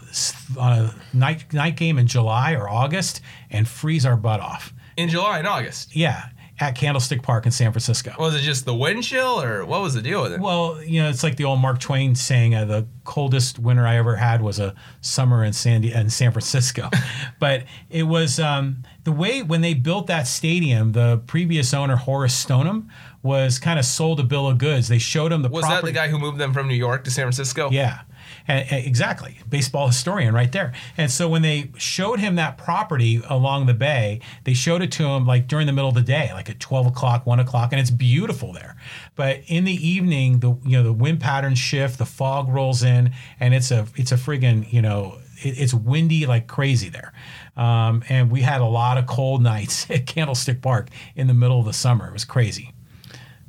[0.60, 4.74] on a night night game in July or August and freeze our butt off.
[4.96, 8.14] In July and August, Yeah, at Candlestick Park in San Francisco.
[8.20, 10.40] was it just the wind chill or what was the deal with it?
[10.40, 13.98] Well, you know, it's like the old Mark Twain saying, uh, "The coldest winter I
[13.98, 16.90] ever had was a summer in San in San Francisco."
[17.40, 20.92] but it was um, the way when they built that stadium.
[20.92, 22.90] The previous owner, Horace Stoneham,
[23.24, 24.90] was kind of sold a bill of goods.
[24.90, 27.12] They showed him the was that the guy who moved them from New York to
[27.12, 27.72] San Francisco?
[27.72, 28.02] Yeah.
[28.48, 30.74] And, and exactly, baseball historian right there.
[30.98, 35.06] And so when they showed him that property along the bay, they showed it to
[35.06, 37.80] him like during the middle of the day, like at twelve o'clock, one o'clock, and
[37.80, 38.76] it's beautiful there.
[39.16, 43.14] But in the evening, the you know the wind patterns shift, the fog rolls in,
[43.40, 47.14] and it's a it's a friggin' you know it, it's windy like crazy there.
[47.56, 51.60] Um, and we had a lot of cold nights at Candlestick Park in the middle
[51.60, 52.08] of the summer.
[52.08, 52.74] It was crazy.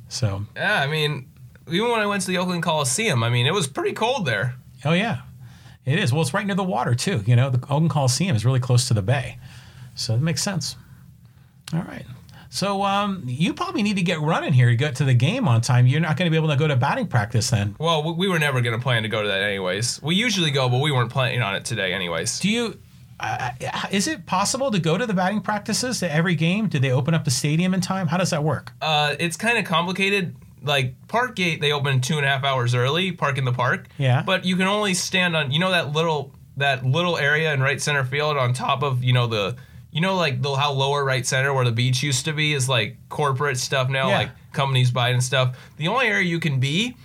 [0.07, 1.29] So Yeah, I mean,
[1.67, 4.55] even when I went to the Oakland Coliseum, I mean, it was pretty cold there.
[4.85, 5.21] Oh yeah,
[5.85, 6.13] it is.
[6.13, 7.23] Well, it's right near the water too.
[7.25, 9.37] You know, the Oakland Coliseum is really close to the bay,
[9.95, 10.75] so it makes sense.
[11.73, 12.05] All right.
[12.49, 15.59] So um, you probably need to get running here to get to the game on
[15.59, 15.87] time.
[15.87, 17.75] You're not going to be able to go to batting practice then.
[17.79, 19.99] Well, we- we were never going to plan to go to that anyways.
[20.01, 22.39] We usually go, but we weren't planning on it today anyways.
[22.39, 22.79] Do you?
[23.19, 23.51] Uh,
[23.91, 26.67] is it possible to go to the batting practices to every game?
[26.67, 28.07] Do they open up the stadium in time?
[28.07, 28.71] How does that work?
[28.81, 30.35] Uh, it's kind of complicated.
[30.65, 33.11] Like Parkgate, they open two and a half hours early.
[33.11, 33.87] Park in the park.
[33.97, 34.23] Yeah.
[34.23, 37.81] But you can only stand on you know that little that little area in right
[37.81, 39.55] center field on top of you know the
[39.91, 42.67] you know like the how lower right center where the beach used to be is
[42.69, 44.17] like corporate stuff now Yeah.
[44.19, 45.57] like companies buy and stuff.
[45.77, 46.95] The only area you can be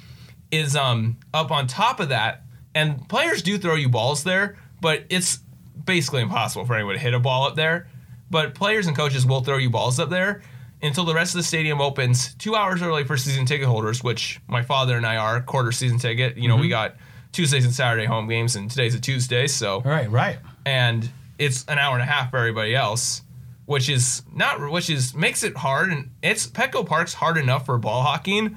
[0.51, 2.43] is um up on top of that,
[2.75, 4.57] and players do throw you balls there.
[4.81, 5.41] but it's
[5.85, 7.87] basically impossible for anyone to hit a ball up there.
[8.31, 10.43] But players and coaches will throw you balls up there
[10.83, 14.41] until the rest of the stadium opens two hours early for season ticket holders, which
[14.49, 16.37] my father and I are quarter season ticket.
[16.37, 16.71] You know, we mm-hmm.
[16.71, 16.97] got
[17.33, 20.39] Tuesdays and Saturday home games, and today's a Tuesday, so Right, right.
[20.65, 21.09] and
[21.39, 23.23] it's an hour and a half for everybody else,
[23.67, 27.79] which is not which is makes it hard and it's Petco Park's hard enough for
[27.79, 28.57] ball hawking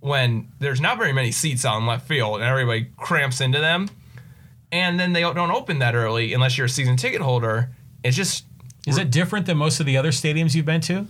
[0.00, 3.88] when there's not very many seats on left field and everybody cramps into them.
[4.70, 7.70] And then they don't open that early unless you're a season ticket holder.
[8.02, 8.44] It's just
[8.86, 11.06] Is it different than most of the other stadiums you've been to?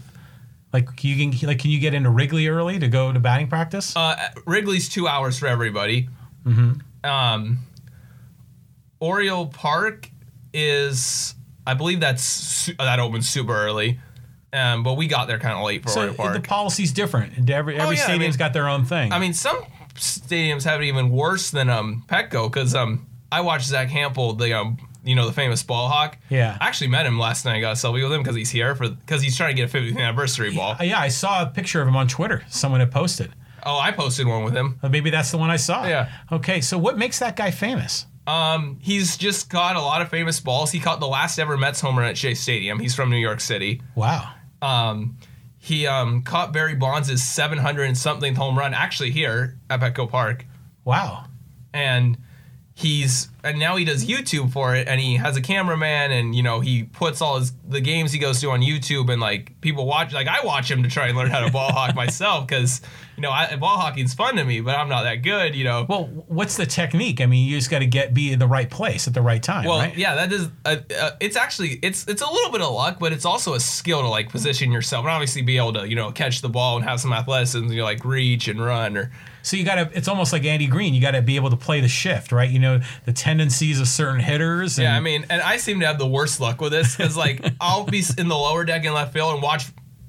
[0.75, 3.97] Like you can like can you get into Wrigley early to go to batting practice?
[3.97, 6.09] uh, Wrigley's two hours for everybody.
[6.45, 7.09] Mm-hmm.
[7.09, 7.59] Um,
[8.99, 10.11] Oriole Park
[10.53, 14.01] is, I believe that's that opens super early,
[14.53, 16.35] um, but we got there kind of late for so Oriole Park.
[16.35, 17.49] the policy's different.
[17.49, 19.13] Every every Oh, yeah, I mean- got their own thing.
[19.13, 19.63] I mean, some
[19.95, 24.59] stadiums have it even worse than um, Petco because um, I watched Zach Hampel, the
[24.59, 26.19] um, you know the famous ball hawk.
[26.31, 26.57] Yeah.
[26.61, 27.57] I actually met him last night.
[27.57, 29.73] I got a selfie with him because he's here for because he's trying to get
[29.75, 30.77] a 50th anniversary ball.
[30.81, 32.43] Uh, yeah, I saw a picture of him on Twitter.
[32.49, 33.33] Someone had posted.
[33.67, 34.79] Oh, I posted one with him.
[34.83, 35.87] Uh, Maybe that's the one I saw.
[35.87, 36.11] Yeah.
[36.31, 38.07] Okay, so what makes that guy famous?
[38.27, 40.71] Um, he's just caught a lot of famous balls.
[40.71, 42.79] He caught the last ever Mets home run at Shea Stadium.
[42.79, 43.83] He's from New York City.
[43.95, 44.33] Wow.
[44.63, 45.17] Um,
[45.59, 50.45] he um, caught Barry Bonds' 700 and something home run actually here at Petco Park.
[50.85, 51.25] Wow.
[51.73, 52.19] and
[52.77, 56.43] he's and now he does YouTube for it and he has a cameraman and you
[56.43, 59.87] know he puts all his the games he goes to on YouTube and like people
[59.87, 62.81] watch like I watch him to try and learn how to ball hawk myself because
[63.17, 65.87] you know I, ball hockey's fun to me but I'm not that good you know
[65.89, 67.21] Well, what's the technique?
[67.21, 69.43] I mean, you just got to get be in the right place at the right
[69.43, 69.97] time, well right?
[69.97, 73.13] yeah that is uh, uh, it's actually it's it's a little bit of luck but
[73.13, 76.11] it's also a skill to like position yourself and obviously be able to you know
[76.11, 79.13] catch the ball and have some athleticism you know like reach and run or
[79.45, 79.91] So you got to.
[79.97, 80.93] It's almost like Andy Green.
[80.95, 82.51] You got to be able to play the shift, right?
[82.51, 84.79] You know the tendencies of certain hitters.
[84.79, 87.17] And, Yeah, I mean, and I seem to have the worst luck with this because,
[87.17, 89.67] like, I'll be in the lower deck in left field and watch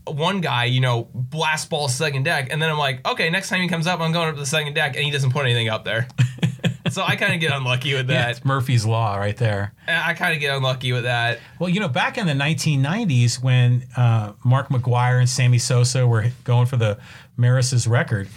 [0.07, 3.61] one guy, you know, blast ball second deck, and then I'm like, okay, next time
[3.61, 5.67] he comes up, I'm going up to the second deck, and he doesn't put anything
[5.67, 6.07] up there.
[6.91, 8.29] so I kind of get unlucky with Yeah, that.
[8.37, 9.73] it's Murphy's law right there.
[9.87, 11.39] I kind of get unlucky with that.
[11.59, 16.27] Well, you know, back in the 1990s when uh, Mark McGwire and Sammy Sosa were
[16.43, 16.99] going for the
[17.35, 18.27] Maris's record,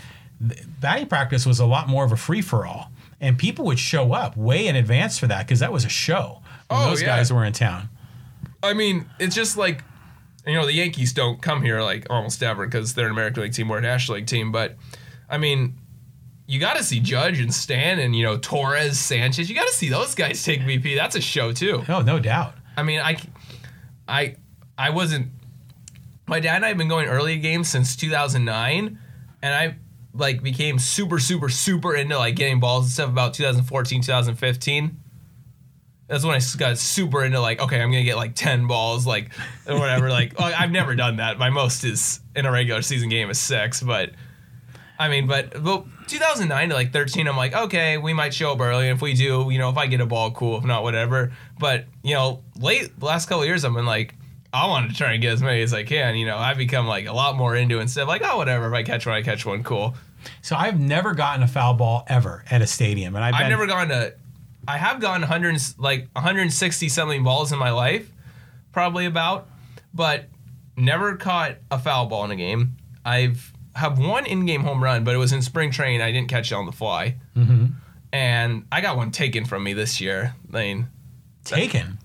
[0.40, 2.90] batting practice was a lot more of a free for all,
[3.20, 6.40] and people would show up way in advance for that because that was a show
[6.68, 7.08] when Oh, those yeah.
[7.16, 7.88] guys were in town.
[8.62, 9.82] I mean, it's just like,
[10.46, 13.52] you know, the Yankees don't come here like almost ever because they're an American League
[13.52, 14.50] team or a National League team.
[14.52, 14.76] But
[15.30, 15.74] I mean,
[16.46, 19.48] you got to see Judge and Stan and you know Torres, Sanchez.
[19.48, 20.96] You got to see those guys take BP.
[20.96, 21.84] That's a show too.
[21.88, 22.54] Oh, no doubt.
[22.76, 23.16] I mean, I,
[24.06, 24.36] I,
[24.76, 25.28] I wasn't.
[26.26, 28.98] My dad and I have been going early games since 2009,
[29.42, 29.76] and I
[30.14, 35.00] like became super, super, super into like getting balls and stuff about 2014, 2015.
[36.08, 39.30] That's when I got super into like, okay, I'm gonna get like 10 balls, like
[39.66, 40.08] or whatever.
[40.08, 41.38] like, well, I've never done that.
[41.38, 44.10] My most is in a regular season game is six, but
[44.98, 48.60] I mean, but well, 2009 to like 13, I'm like, okay, we might show up
[48.60, 48.88] early.
[48.88, 50.58] If we do, you know, if I get a ball, cool.
[50.58, 51.32] If not, whatever.
[51.58, 54.14] But you know, late last couple years, I've been like,
[54.52, 56.16] I wanted to try and get as many as I can.
[56.16, 58.66] You know, I've become like a lot more into it instead of like, oh, whatever.
[58.68, 59.94] If I catch one, I catch one, cool.
[60.42, 63.50] So I've never gotten a foul ball ever at a stadium, and I've, I've been,
[63.50, 64.14] never gone to.
[64.66, 68.10] I have gone 100 like 160 something balls in my life,
[68.72, 69.48] probably about,
[69.94, 70.24] but
[70.76, 72.76] never caught a foul ball in a game.
[73.04, 76.02] I've have one in-game home run, but it was in spring training.
[76.02, 77.66] I didn't catch it on the fly, Mm-hmm.
[78.12, 80.34] and I got one taken from me this year.
[80.52, 80.88] I mean,
[81.44, 81.98] taken.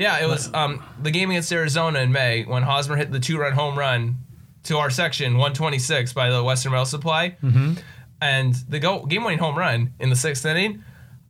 [0.00, 3.52] Yeah, it was um, the game against Arizona in May when Hosmer hit the two-run
[3.52, 4.16] home run
[4.64, 7.74] to our section, 126 by the Western Rail Supply, Mm-hmm.
[8.20, 10.82] and the go game-winning home run in the sixth inning.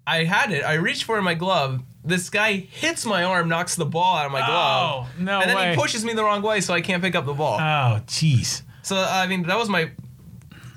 [0.06, 0.64] I had it.
[0.64, 1.82] I reached for my glove.
[2.04, 5.50] This guy hits my arm, knocks the ball out of my glove, Oh, no and
[5.50, 5.70] then way.
[5.70, 7.58] he pushes me the wrong way, so I can't pick up the ball.
[7.60, 8.62] Oh, jeez.
[8.82, 9.90] so I mean, that was my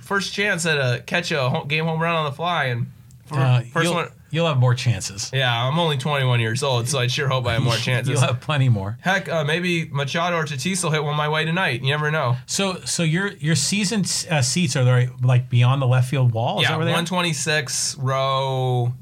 [0.02, 2.88] first chance at a catch a game home run on the fly, and
[3.26, 4.10] for, Uh, 1st one.
[4.34, 5.30] You'll have more chances.
[5.32, 8.12] Yeah, I'm only 21 years old, so I sure hope I have more chances.
[8.12, 8.98] You'll have plenty more.
[9.02, 11.84] Heck, uh, maybe Machado or Tatis will hit one my way tonight.
[11.84, 12.38] You never know.
[12.48, 16.60] So, so your your season uh, seats are they like beyond the left field wall?
[16.60, 16.96] Is yeah, that where they are?
[16.96, 18.94] 126 row.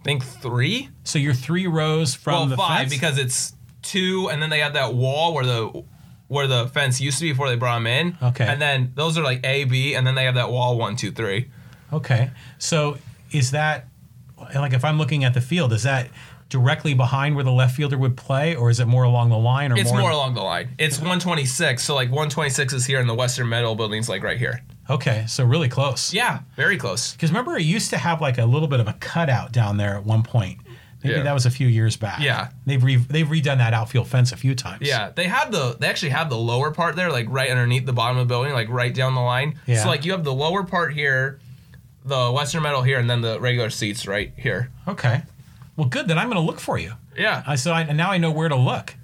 [0.00, 0.88] I think three.
[1.02, 2.94] So you're three rows from well, the five fence?
[2.94, 5.84] because it's two, and then they have that wall where the
[6.28, 8.16] where the fence used to be before they brought them in.
[8.22, 8.46] Okay.
[8.46, 11.10] And then those are like A, B, and then they have that wall one, two,
[11.10, 11.50] three.
[11.92, 12.30] Okay.
[12.58, 12.98] So
[13.32, 13.87] is that
[14.54, 16.08] like if I'm looking at the field, is that
[16.48, 19.70] directly behind where the left fielder would play, or is it more along the line,
[19.72, 20.00] or It's more?
[20.00, 20.70] more along the line.
[20.78, 24.62] It's 126, so like 126 is here, and the Western Metal Building's like right here.
[24.90, 26.14] okay, so really close.
[26.14, 27.12] Yeah, very close.
[27.12, 29.94] Because remember, it used to have like a little bit of a cutout down there
[29.96, 30.58] at one point
[31.04, 31.22] Maybe Yeah.
[31.22, 32.18] that was a few years back.
[32.20, 32.48] Yeah.
[32.66, 34.80] they've re- they've redone that outfield fence a few times.
[34.80, 37.92] Yeah, they have the they actually have the lower part there, like right underneath the
[37.92, 39.60] bottom of the building, like right down the line.
[39.66, 39.82] Yeah.
[39.84, 41.38] So like you have the lower part here,
[42.08, 44.70] the Western metal here, and then the regular seats right here.
[44.86, 45.22] Okay.
[45.76, 46.08] Well, good.
[46.08, 46.94] Then I'm going to look for you.
[47.16, 47.42] Yeah.
[47.46, 48.94] I so I, now I know where to look.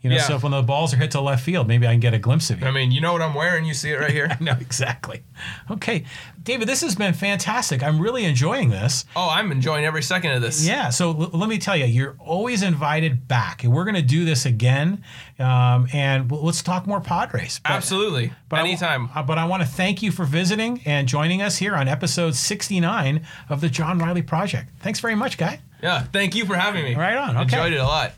[0.00, 0.22] You know, Yeah.
[0.22, 2.18] so if when the balls are hit to left field, maybe I can get a
[2.20, 2.66] glimpse of you.
[2.68, 3.64] I mean, you know what I'm wearing.
[3.64, 4.28] You see it right here.
[4.40, 5.24] I know exactly.
[5.70, 6.04] Okay,
[6.44, 7.82] David, this has been fantastic.
[7.82, 9.04] I'm really enjoying this.
[9.16, 10.64] oh, I'm enjoying every second of this.
[10.64, 10.90] Yeah.
[10.90, 14.24] So l- let me tell you, you're always invited back, and we're going to do
[14.24, 15.02] this again.
[15.40, 17.60] Um, and w- let's talk more Padres.
[17.64, 18.32] But- Absolutely.
[18.48, 19.10] But Anytime.
[19.14, 22.34] uh, but I want to thank you for visiting and joining us here on episode
[22.36, 24.70] 69 of the John Riley Project.
[24.80, 25.60] Thanks very much, guy.
[25.82, 26.02] yeah.
[26.04, 26.94] Thank you for having me.
[26.94, 27.42] Right on, okay.
[27.42, 28.12] Enjoyed it a lot.